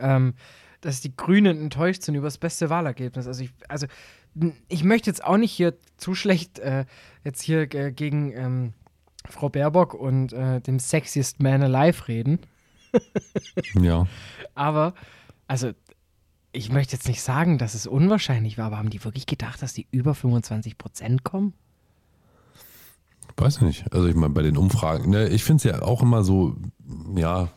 [0.00, 0.34] ähm,
[0.80, 3.26] dass die Grünen enttäuscht sind über das beste Wahlergebnis.
[3.26, 3.86] Also ich, also
[4.68, 6.86] ich möchte jetzt auch nicht hier zu schlecht äh,
[7.24, 8.72] jetzt hier äh, gegen ähm,
[9.28, 12.40] Frau Baerbock und äh, dem sexiest man alive reden,
[13.80, 14.06] Ja.
[14.54, 14.94] aber
[15.46, 15.72] also
[16.52, 19.72] ich möchte jetzt nicht sagen, dass es unwahrscheinlich war, aber haben die wirklich gedacht, dass
[19.72, 21.54] die über 25 Prozent kommen?
[23.36, 23.92] Weiß nicht.
[23.92, 26.56] Also ich meine, bei den Umfragen, ne, ich finde es ja auch immer so,
[27.16, 27.48] ja,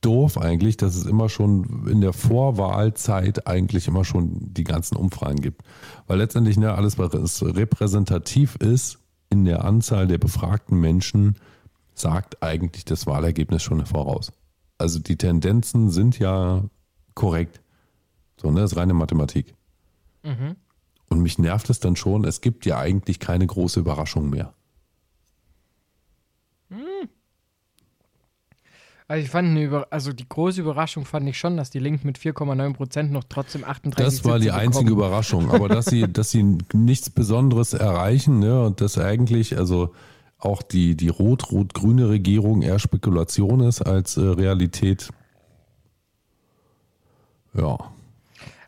[0.00, 5.40] doof eigentlich, dass es immer schon in der Vorwahlzeit eigentlich immer schon die ganzen Umfragen
[5.40, 5.62] gibt.
[6.06, 8.98] Weil letztendlich ne, alles, was repräsentativ ist
[9.30, 11.36] in der Anzahl der befragten Menschen,
[11.94, 14.32] sagt eigentlich das Wahlergebnis schon voraus.
[14.78, 16.62] Also die Tendenzen sind ja
[17.14, 17.60] korrekt.
[18.36, 19.54] So, ne, das ist reine Mathematik.
[21.08, 24.52] Und mich nervt es dann schon, es gibt ja eigentlich keine große Überraschung mehr.
[29.08, 32.06] Also ich fand eine Über also die große Überraschung fand ich schon, dass die Linken
[32.06, 35.06] mit 4,9 Prozent noch trotzdem 38% Das war die Sitze einzige bekommen.
[35.06, 35.50] Überraschung.
[35.52, 39.94] Aber dass sie, dass sie nichts Besonderes erreichen, ne, und dass eigentlich, also
[40.38, 45.08] auch die, die rot-rot-grüne Regierung eher Spekulation ist als äh, Realität.
[47.54, 47.78] Ja.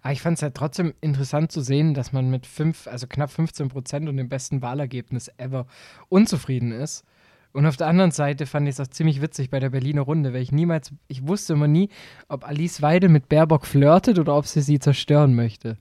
[0.02, 3.31] Aber ich fand es halt trotzdem interessant zu sehen, dass man mit fünf, also knapp
[3.31, 5.66] 15 Prozent und dem besten Wahlergebnis ever
[6.09, 7.05] unzufrieden ist.
[7.53, 10.33] Und auf der anderen Seite fand ich es auch ziemlich witzig bei der Berliner Runde,
[10.33, 11.89] weil ich niemals, ich wusste immer nie,
[12.29, 15.77] ob Alice Weidel mit Baerbock flirtet oder ob sie sie zerstören möchte.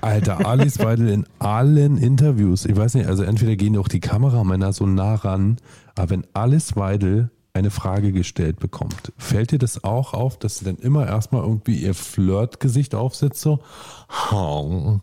[0.00, 4.72] Alter, Alice Weidel in allen Interviews, ich weiß nicht, also entweder gehen auch die Kameramänner
[4.72, 5.56] so nah ran,
[5.96, 10.64] aber wenn Alice Weidel eine Frage gestellt bekommt, fällt dir das auch auf, dass sie
[10.64, 13.60] dann immer erstmal irgendwie ihr Flirtgesicht aufsetzt, so,
[14.08, 15.00] "Ha,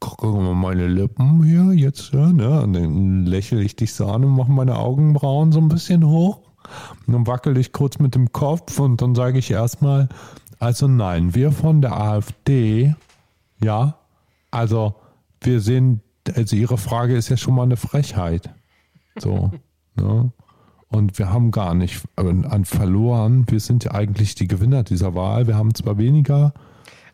[0.00, 2.62] guck mal meine Lippen hier jetzt, ja, ne?
[2.62, 6.40] Und dann lächle ich dich so an und mache meine Augenbrauen so ein bisschen hoch.
[7.06, 10.08] Und dann wackel ich kurz mit dem Kopf und dann sage ich erstmal,
[10.58, 12.94] also nein, wir von der AfD,
[13.62, 13.96] ja,
[14.50, 14.94] also
[15.40, 16.00] wir sehen,
[16.34, 18.50] also Ihre Frage ist ja schon mal eine Frechheit.
[19.18, 19.50] So,
[19.96, 20.32] ne?
[20.90, 23.46] Und wir haben gar nicht an, an verloren.
[23.48, 25.46] Wir sind ja eigentlich die Gewinner dieser Wahl.
[25.46, 26.52] Wir haben zwar weniger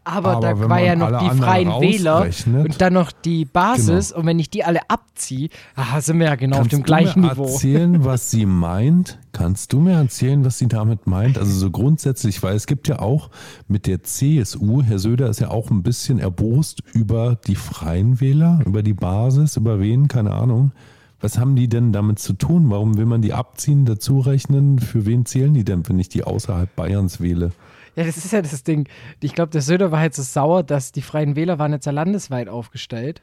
[0.03, 4.13] Aber, Aber da war ja noch die Freien Wähler und dann noch die Basis.
[4.13, 7.29] Und wenn ich die alle abziehe, ah, sind wir ja genau auf dem gleichen du
[7.29, 7.45] mir Niveau.
[7.45, 9.19] erzählen, was sie meint?
[9.33, 11.37] Kannst du mir erzählen, was sie damit meint?
[11.37, 13.31] Also so grundsätzlich, weil es gibt ja auch
[13.69, 18.61] mit der CSU, Herr Söder ist ja auch ein bisschen erbost über die Freien Wähler,
[18.65, 20.73] über die Basis, über wen, keine Ahnung.
[21.21, 22.69] Was haben die denn damit zu tun?
[22.71, 24.79] Warum will man die abziehen, dazu rechnen?
[24.79, 27.53] Für wen zählen die denn, wenn ich die außerhalb Bayerns wähle?
[27.97, 28.89] Ja, das ist ja das Ding.
[29.21, 31.93] Ich glaube, der Söder war jetzt so sauer, dass die Freien Wähler waren jetzt ja
[31.93, 33.23] landesweit aufgestellt.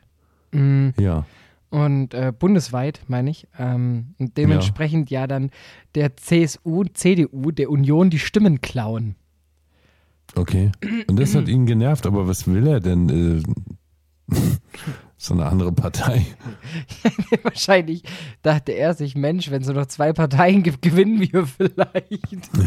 [0.52, 1.26] Mm, Ja.
[1.70, 3.48] Und äh, bundesweit, meine ich.
[3.58, 5.26] Ähm, und dementsprechend ja.
[5.26, 5.50] dann
[5.96, 9.16] der CSU, CDU, der Union die Stimmen klauen.
[10.36, 10.72] Okay.
[11.08, 13.10] Und das hat ihn genervt, aber was will er denn?
[14.30, 14.36] Äh,
[15.24, 16.26] so eine andere Partei.
[17.44, 18.04] Wahrscheinlich
[18.42, 22.50] dachte er sich, Mensch, wenn es nur noch zwei Parteien gibt, gewinnen wir vielleicht.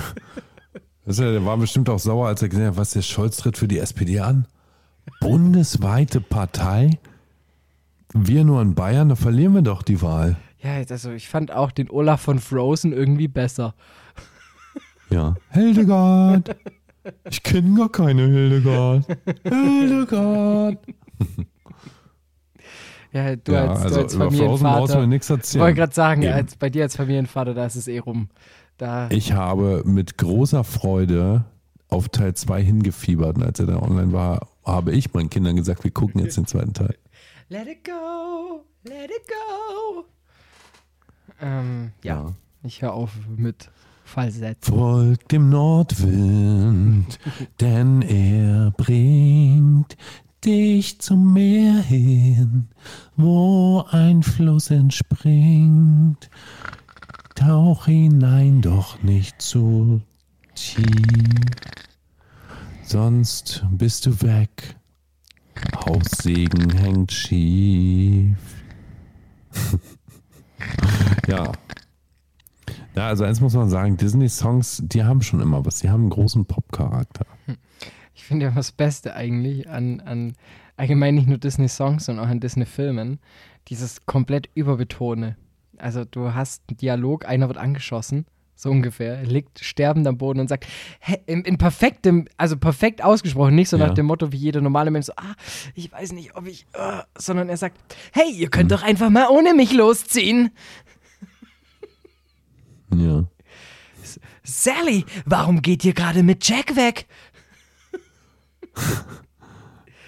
[1.08, 3.56] Das ja, der war bestimmt auch sauer, als er gesehen hat, was der Scholz tritt
[3.56, 4.48] für die SPD an.
[5.20, 6.98] Bundesweite Partei?
[8.12, 10.36] Wir nur in Bayern, da verlieren wir doch die Wahl.
[10.60, 13.74] Ja, also ich fand auch den Olaf von Frozen irgendwie besser.
[15.08, 15.36] Ja.
[15.50, 16.56] Hildegard.
[17.30, 19.06] Ich kenne gar keine Hildegard.
[19.44, 20.78] Hildegard.
[23.16, 25.10] Ja, du ja, als, also als Familienvater.
[25.10, 26.34] Ich wollte gerade sagen, Eben.
[26.34, 28.28] als, bei dir als Familienvater, da ist es eh rum.
[28.76, 31.46] Da, Ich habe mit großer Freude
[31.88, 33.38] auf Teil 2 hingefiebert.
[33.38, 36.46] Und als er da online war, habe ich meinen Kindern gesagt, wir gucken jetzt den
[36.46, 36.94] zweiten Teil.
[37.48, 40.04] let it go, let it go.
[41.40, 42.34] Ähm, ja,
[42.64, 43.70] ich höre auf mit
[44.04, 44.74] Fallsätzen.
[44.74, 47.18] Folgt dem Nordwind,
[47.60, 49.96] denn er bringt
[50.46, 52.68] dich zum Meer hin,
[53.16, 56.30] wo ein Fluss entspringt.
[57.34, 60.00] Tauch hinein, doch nicht zu
[60.54, 60.86] tief,
[62.84, 64.76] sonst bist du weg.
[65.84, 68.36] Haussegen hängt schief.
[71.28, 71.52] ja.
[72.94, 75.80] Ja, also eins muss man sagen, Disney-Songs, die haben schon immer was.
[75.80, 77.26] Die haben einen großen Pop-Charakter.
[78.26, 80.32] Ich finde ja das Beste eigentlich an, an
[80.76, 83.20] allgemein nicht nur Disney-Songs, sondern auch an Disney-Filmen,
[83.68, 85.36] dieses komplett Überbetone.
[85.78, 88.26] Also du hast einen Dialog, einer wird angeschossen,
[88.56, 90.66] so ungefähr, liegt sterbend am Boden und sagt,
[90.98, 93.86] hä, in, in perfektem, also perfekt ausgesprochen, nicht so Ja.
[93.86, 95.36] nach dem Motto wie jeder normale Mensch, so, ah,
[95.76, 97.78] ich weiß nicht, ob ich, äh, sondern er sagt,
[98.12, 100.50] hey, ihr könnt doch einfach mal ohne mich losziehen.
[102.92, 103.22] Ja.
[104.48, 107.06] Sally, warum geht ihr gerade mit Jack weg?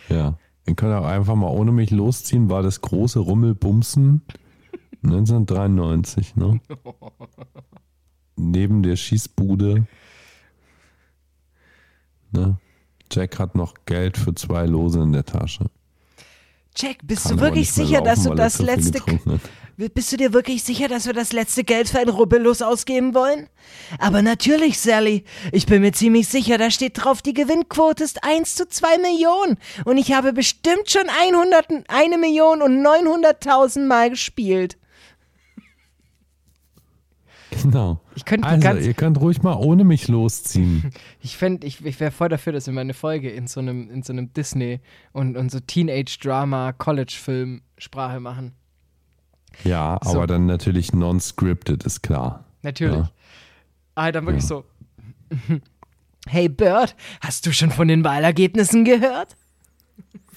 [0.08, 0.38] Ja.
[0.66, 4.22] Ihr könnt auch einfach mal ohne mich losziehen, war das große Rummelbumsen
[5.02, 6.60] 1993, ne?
[8.36, 9.86] Neben der Schießbude.
[12.32, 12.58] Ne?
[13.10, 15.66] Jack hat noch Geld für zwei Lose in der Tasche.
[16.76, 19.40] Jack, bist Kann du wirklich sicher, dass du das letzte getrunken hat.
[19.78, 23.46] Bist du dir wirklich sicher, dass wir das letzte Geld für ein Rubbellos ausgeben wollen?
[24.00, 25.22] Aber natürlich, Sally.
[25.52, 29.56] Ich bin mir ziemlich sicher, da steht drauf, die Gewinnquote ist 1 zu 2 Millionen.
[29.84, 34.78] Und ich habe bestimmt schon 100, eine Million und 900.000 Mal gespielt.
[37.62, 38.00] Genau.
[38.16, 40.90] Ich könnte Also, ganz, ihr könnt ruhig mal ohne mich losziehen.
[41.20, 43.88] ich fände, ich, ich wäre voll dafür, dass wir mal eine Folge in so einem,
[43.90, 44.80] in so einem Disney
[45.12, 48.57] und, und so Teenage-Drama, College-Film-Sprache machen.
[49.64, 50.10] Ja, So.
[50.10, 52.44] aber dann natürlich non-scripted, ist klar.
[52.62, 52.96] Natürlich.
[52.96, 53.10] Ja.
[53.94, 54.48] Ah, dann wirklich Ja.
[54.48, 54.64] so.
[56.26, 59.36] Hey Bird, hast du schon von den Wahlergebnissen gehört?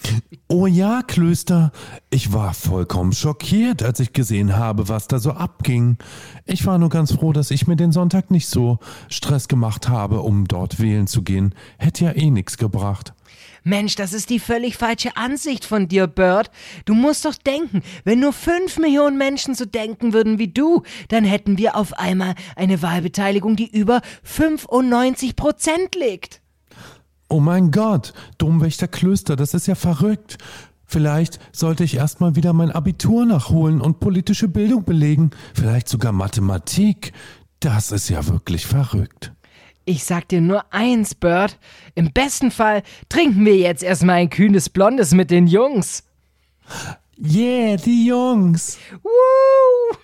[0.47, 1.71] Oh ja, Klöster.
[2.09, 5.97] Ich war vollkommen schockiert, als ich gesehen habe, was da so abging.
[6.45, 8.79] Ich war nur ganz froh, dass ich mir den Sonntag nicht so
[9.09, 11.55] Stress gemacht habe, um dort wählen zu gehen.
[11.77, 13.13] Hätte ja eh nichts gebracht.
[13.63, 16.49] Mensch, das ist die völlig falsche Ansicht von dir, Bird.
[16.85, 21.23] Du musst doch denken, wenn nur fünf Millionen Menschen so denken würden wie du, dann
[21.23, 26.41] hätten wir auf einmal eine Wahlbeteiligung, die über 95 Prozent liegt.
[27.29, 30.37] Oh mein Gott, Domwächter Klöster, das ist ja verrückt.
[30.85, 35.29] Vielleicht sollte ich erstmal wieder mein Abitur nachholen und politische Bildung belegen.
[35.53, 37.13] Vielleicht sogar Mathematik.
[37.61, 39.31] Das ist ja wirklich verrückt.
[39.85, 41.57] Ich sag dir nur eins, Bird.
[41.95, 46.03] Im besten Fall trinken wir jetzt erstmal ein kühnes Blondes mit den Jungs.
[47.17, 48.77] Yeah, die Jungs.
[49.03, 49.97] Woo!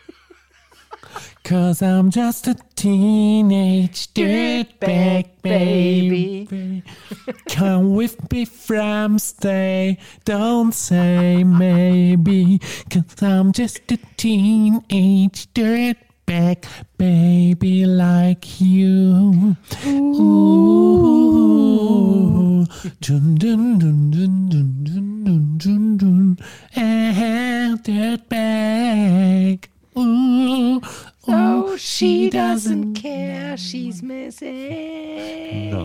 [1.44, 6.84] Cause I'm just a teenage dirtbag baby.
[7.48, 12.60] Come with me from stay, don't say maybe.
[12.90, 16.68] Cause I'm just a teenage dirtbag back,
[17.00, 19.56] baby, like you.
[19.88, 20.28] Ooh.
[23.02, 26.38] Dun, dun, dun, dun, dun, dun, dun, dun,
[27.84, 29.70] that back.
[29.98, 30.82] Ooh.
[31.28, 33.58] Oh, she doesn't care.
[33.58, 35.72] She's missing.
[35.72, 35.84] No.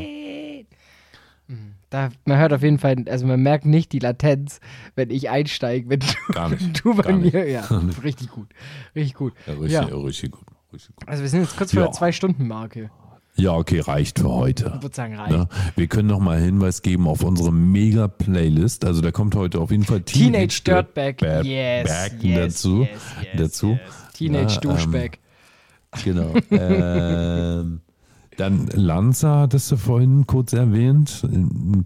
[1.51, 1.73] Mm.
[1.93, 4.61] Da, man hört auf jeden Fall, also man merkt nicht die Latenz,
[4.97, 7.51] wenn ich einsteige, wenn du, Gar nicht, du bei mir, nicht.
[7.53, 7.65] ja,
[8.03, 8.49] richtig gut,
[8.97, 9.35] richtig gut.
[9.47, 9.89] Ja, richtig, Ja.
[9.89, 9.97] ja.
[9.97, 10.45] richtig gut.
[10.73, 11.07] Richtig gut.
[11.09, 11.87] Also wir sind jetzt kurz vor Ja.
[11.89, 12.91] der Zwei-Stunden-Marke.
[13.37, 14.73] Ja, okay, reicht für heute.
[14.77, 15.33] Ich würde sagen, reicht.
[15.33, 15.49] Ne?
[15.77, 18.85] Wir können noch mal Hinweis geben auf unsere Mega-Playlist.
[18.87, 22.81] Also da kommt heute auf jeden Fall Teenage Dirtbag, Ba- yes, yes, dazu.
[22.83, 22.89] yes,
[23.23, 23.71] yes, dazu.
[23.73, 23.81] yes.
[24.15, 25.19] Teenage Na, ähm, Duschbag.
[26.05, 26.35] Genau.
[26.51, 27.81] ähm,
[28.37, 31.27] dann Lanza hattest du vorhin kurz erwähnt.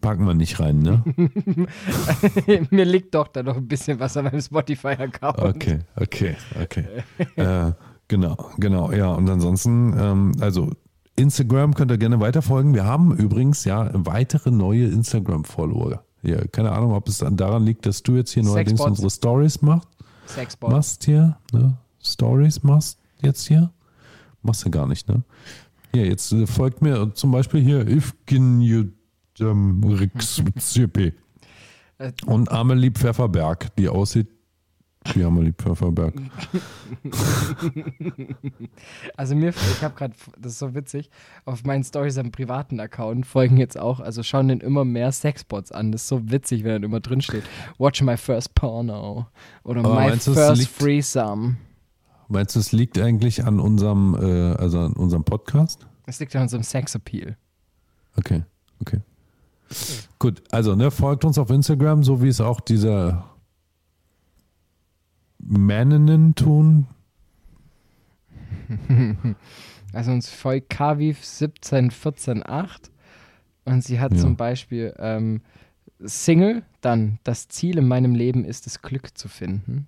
[0.01, 1.03] Packen wir nicht rein, ne?
[2.71, 5.39] Mir liegt doch da noch ein bisschen was an meinem Spotify-Account.
[5.39, 6.85] Okay, okay, okay.
[7.37, 7.73] äh,
[8.09, 9.13] genau, genau, ja.
[9.13, 10.71] Und ansonsten, ähm, also
[11.17, 12.75] Instagram könnt ihr gerne weiterfolgen.
[12.75, 16.03] Wir haben übrigens ja weitere neue Instagram-Follower.
[16.23, 19.89] Ja, keine Ahnung, ob es daran liegt, dass du jetzt hier neuerdings unsere Stories machst.
[20.27, 20.71] Sexbot.
[20.71, 21.77] Machst hier, ne?
[22.03, 23.71] Stories machst jetzt hier.
[24.43, 25.23] Machst du gar nicht, ne?
[25.93, 27.87] Hier, jetzt äh, folgt mir zum Beispiel hier
[30.59, 31.13] CP.
[31.99, 34.29] Äh, Und Amelie Pfefferberg, die aussieht
[35.15, 36.15] wie Amelie Pfefferberg.
[39.17, 41.11] Also mir, ich habe gerade, das ist so witzig,
[41.45, 45.73] auf meinen Stories am privaten Account folgen jetzt auch, also schauen den immer mehr Sexbots
[45.73, 45.93] an.
[45.93, 47.45] Das ist so witzig, wenn dann immer drin steht,
[47.79, 49.27] watch my first porno
[49.65, 51.57] oder Aber my meinst first threesome.
[52.29, 55.87] Meinst du, es liegt eigentlich an unserem, äh, also an unserem Podcast?
[56.07, 57.37] Das liegt an unserem Sexappeal.
[58.17, 58.43] Okay,
[58.81, 59.01] okay.
[60.19, 63.23] Gut, also ne, folgt uns auf Instagram, so wie es auch diese
[65.39, 66.87] Männenen tun.
[69.93, 72.93] Also uns folgt Kaviv 17148
[73.65, 74.19] und sie hat Ja.
[74.19, 75.41] zum Beispiel ähm,
[76.01, 79.87] Single, dann das Ziel in meinem Leben ist es, Glück zu finden.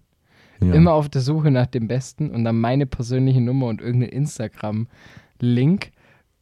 [0.60, 0.74] Ja.
[0.74, 5.90] Immer auf der Suche nach dem Besten und dann meine persönliche Nummer und irgendein Instagram-Link.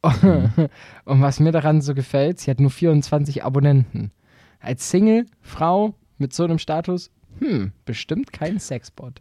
[0.05, 0.51] Mhm.
[1.05, 4.13] und was mir daran so gefällt, sie hat nur 24 Abonnenten.
[4.61, 7.11] Als Single, Frau mit so einem Status,
[7.41, 9.21] hm, bestimmt kein Sexbot.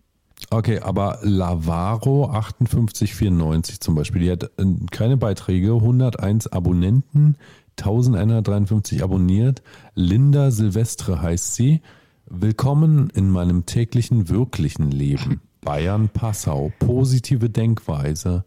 [0.50, 7.38] Okay, aber Lavaro 5894 zum Beispiel, die hat äh, keine Beiträge, 101 Abonnenten,
[7.80, 9.62] 1153 abonniert.
[9.96, 11.82] Linda Silvestre heißt sie.
[12.28, 15.42] Willkommen in meinem täglichen wirklichen Leben.
[15.62, 18.46] Bayern, Passau, positive Denkweise,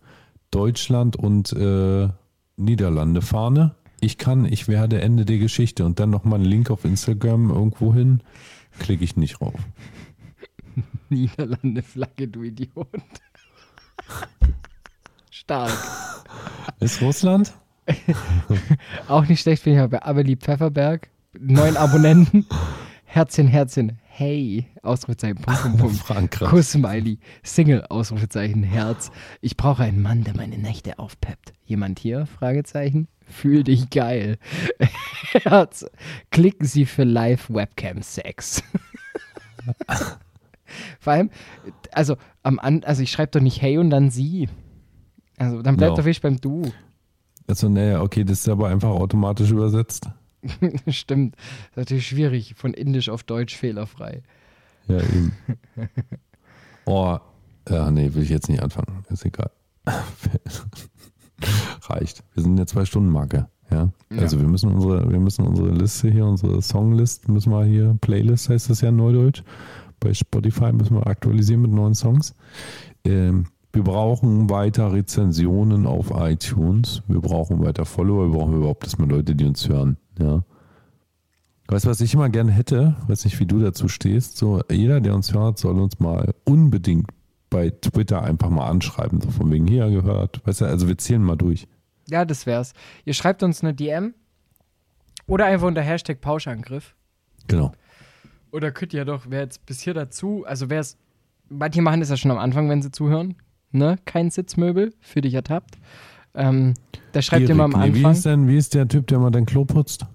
[0.50, 2.08] Deutschland und äh,
[2.56, 3.76] Niederlande Fahne.
[4.00, 7.94] Ich kann, ich werde Ende der Geschichte und dann nochmal einen Link auf Instagram irgendwo
[7.94, 8.20] hin.
[8.80, 9.60] Klicke ich nicht drauf.
[11.08, 12.88] Niederlande Flagge, du Idiot.
[15.30, 15.72] Stark.
[16.80, 17.54] Ist Russland?
[19.06, 21.08] Auch nicht schlecht finde ich aber bei Amelie Pfefferberg.
[21.38, 22.44] Neun Abonnenten.
[23.10, 23.98] Herzchen, Herzchen.
[24.06, 24.66] Hey.
[24.82, 25.36] Ausrufezeichen.
[25.36, 25.96] Punkt, Punkt, Punkt.
[25.96, 26.50] Frankreich.
[26.50, 27.18] Kuss-Smiley.
[27.42, 27.86] Single.
[27.88, 28.62] Ausrufezeichen.
[28.62, 29.10] Herz.
[29.40, 31.54] Ich brauche einen Mann, der meine Nächte aufpeppt.
[31.64, 32.26] Jemand hier?
[32.26, 33.08] Fragezeichen.
[33.26, 34.36] Fühl dich geil.
[35.32, 35.86] Herz.
[36.30, 38.62] Klicken Sie für Live-Webcam-Sex.
[41.00, 41.30] Vor allem,
[41.92, 44.50] also, am An also ich schreibe doch nicht hey und dann sie.
[45.38, 45.96] Also, dann bleibt No.
[45.96, 46.70] doch wirklich beim Du.
[47.46, 50.10] Also, naja, okay, das ist aber einfach automatisch übersetzt.
[50.88, 51.36] Stimmt.
[51.36, 52.54] Das ist natürlich schwierig.
[52.56, 54.22] Von Indisch auf Deutsch fehlerfrei.
[54.86, 55.32] Ja, eben.
[56.90, 57.18] Oh,
[57.68, 59.04] ja, nee, will ich jetzt nicht anfangen.
[59.10, 59.50] Ist egal.
[61.82, 62.24] Reicht.
[62.32, 63.46] Wir sind in der Zwei-Stunden-Marke.
[63.70, 63.92] Ja?
[64.10, 64.18] Ja.
[64.18, 68.48] Also wir müssen unsere, wir müssen unsere Liste hier, unsere Songlist, müssen wir hier, Playlist
[68.48, 69.42] heißt das ja in Neudeutsch.
[70.00, 72.34] Bei Spotify müssen wir aktualisieren mit neuen Songs.
[73.04, 77.02] Ähm, wir brauchen weiter Rezensionen auf iTunes.
[77.06, 78.30] Wir brauchen weiter Follower.
[78.30, 79.98] Wir brauchen überhaupt erstmal Leute, die uns hören.
[80.18, 80.42] Ja.
[81.68, 82.96] Weißt du, was ich immer gerne hätte?
[83.08, 84.38] Weiß nicht, wie du dazu stehst.
[84.38, 87.10] So, jeder, der uns hört, soll uns mal unbedingt
[87.50, 89.20] bei Twitter einfach mal anschreiben.
[89.20, 90.40] So von wegen hier gehört.
[90.46, 91.68] Weißt du, also wir zählen mal durch.
[92.08, 92.72] Ja, das wär's.
[93.04, 94.14] Ihr schreibt uns eine DM
[95.26, 96.94] oder einfach unter Hashtag Pauschangriff.
[97.48, 97.72] Genau.
[98.50, 100.96] Oder könnt ihr doch, wer jetzt bis hier dazu, also wer es,
[101.50, 103.36] manche machen das ja schon am Anfang, wenn sie zuhören,
[103.70, 103.98] ne?
[104.04, 105.78] Kein Sitzmöbel, für dich ertappt.
[106.34, 106.74] Ähm,
[107.12, 108.12] da schreibt ihr mal am Erik, nee, Wie Anfang.
[108.12, 110.06] ist denn, wie ist der Typ, der mal dein Klo putzt?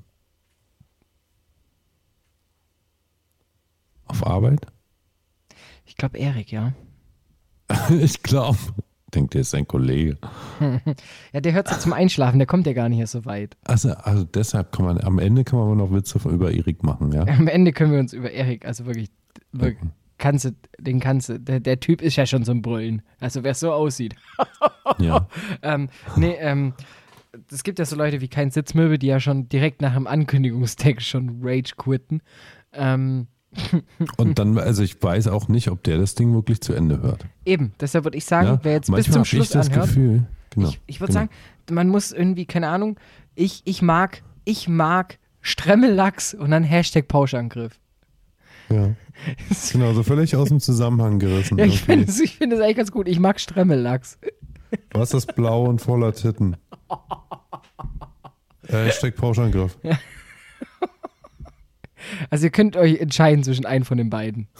[4.06, 4.68] Auf Arbeit?
[5.86, 6.74] Ich glaube Erik, ja.
[7.90, 8.58] ich glaube.
[9.14, 10.18] Denkt, der ist ein Kollege.
[11.34, 13.58] Ja, der hört sich zum Einschlafen, der kommt ja gar nicht erst so weit.
[13.64, 17.12] Also, also deshalb kann man, am Ende kann man aber noch Witze über Erik machen,
[17.12, 17.24] ja?
[17.24, 19.10] Am Ende können wir uns über Erik, also wirklich,
[19.52, 19.92] wirklich.
[20.24, 23.02] Kannst du, den kannst du, der, der Typ ist ja schon so ein Brüllen.
[23.20, 24.16] Also wer so aussieht.
[25.00, 25.28] Ja.
[25.64, 26.74] ähm, nee, ähm,
[27.50, 31.08] es gibt ja so Leute wie kein Sitzmöbel, die ja schon direkt nach dem Ankündigungstext
[31.08, 32.22] schon Rage quitten.
[32.74, 33.28] Ähm,
[34.18, 37.26] Und dann, also ich weiß auch nicht, ob der das Ding wirklich zu Ende hört.
[37.46, 38.60] eben, deshalb würde ich sagen, ja?
[38.62, 41.26] wer jetzt bis zum Schluss ich das anhört, Gefühl, genau, ich, ich würde genau.
[41.26, 41.32] sagen,
[41.72, 43.00] man muss irgendwie, keine Ahnung,
[43.36, 47.80] ich, ich mag, ich mag Stremmellachs und dann Hashtag Pauschangriff.
[48.70, 48.92] Ja.
[49.72, 51.58] Genau, so völlig aus dem Zusammenhang gerissen.
[51.58, 53.08] Ja, ich finde es ich find eigentlich ganz gut.
[53.08, 54.20] Ich mag Stremmellachs.
[54.92, 56.58] Was ist blau und voller Titten?
[58.70, 59.78] Äh, Hashtag Pauschangriff.
[62.30, 64.48] Also ihr könnt euch entscheiden zwischen einem von den beiden.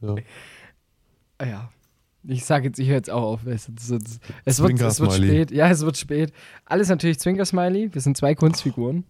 [0.00, 0.14] Ja.
[1.44, 1.70] Ja.
[2.24, 3.46] Ich sage jetzt, ich höre jetzt auch auf.
[3.46, 5.50] Es, es, es, es, wird, es wird spät.
[5.52, 6.32] Ja, es wird spät.
[6.64, 7.94] Alles natürlich Zwinker-Smiley.
[7.94, 9.04] Wir sind zwei Kunstfiguren.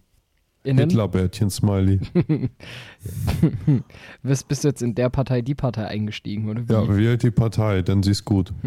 [0.63, 1.99] Hitlerbärtchen-Smiley.
[4.23, 6.73] Bist, bist du jetzt in der Partei, die Partei eingestiegen, oder wie?
[6.73, 8.53] Ja, wählt die Partei, denn sie ist gut.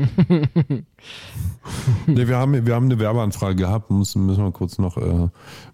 [2.06, 5.28] nee, wir, haben, wir haben eine Werbeanfrage gehabt, müssen, müssen wir kurz noch äh,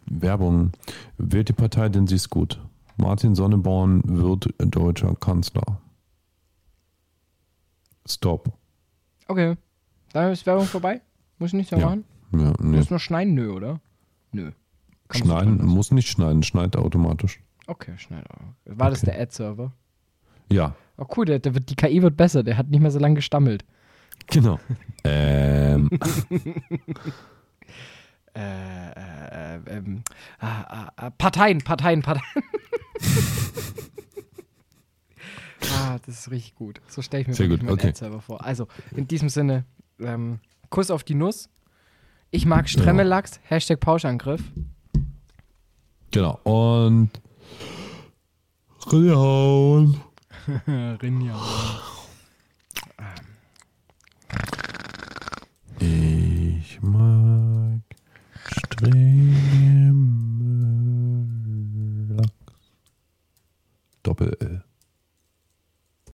[0.07, 0.73] Werbung.
[1.19, 2.61] Wählt die Partei, denn sie ist gut.
[2.97, 5.81] Martin Sonneborn wird deutscher Kanzler.
[8.09, 8.53] Stop.
[9.29, 9.57] Okay.
[10.13, 11.01] Dann ist Werbung vorbei.
[11.39, 11.87] Muss ich nicht so Ja.
[11.87, 12.05] machen?
[12.33, 12.77] Ja, nee.
[12.79, 13.35] Muss nur schneiden?
[13.35, 13.81] Nö, oder?
[14.33, 14.51] Nö.
[15.09, 17.41] Kann Schneiden, muss nicht schneiden, schneidet automatisch.
[17.67, 18.25] Okay, schneiden.
[18.65, 19.13] War das Okay.
[19.13, 19.73] der Ad-Server?
[20.51, 22.43] Ja, Oh cool, der, der wird, die KI wird besser.
[22.43, 23.65] Der hat nicht mehr so lange gestammelt.
[24.29, 24.59] genau.
[25.05, 25.91] ähm,
[28.35, 30.03] Äh, äh, äh, ähm,
[30.41, 32.27] ah, Parteien, Parteien, Parteien.
[35.73, 36.83] ah, das ist richtig gut.
[36.87, 37.89] So stelle ich mir Sehr gut, meinen okay.
[37.89, 38.45] Ad-Server vor.
[38.45, 39.65] Also, in diesem Sinne,
[40.01, 41.49] ähm, Kuss auf die Nuss.
[42.31, 44.43] Ich mag Stremmellachs, Hashtag Pauschangriff.
[46.17, 46.41] Genau.
[46.45, 47.11] Und
[48.87, 50.01] Reinhauen.
[51.03, 51.35] Rinja.
[55.79, 57.83] Ich mag
[58.47, 59.13] Stremmelachs.
[64.03, 64.65] Doppel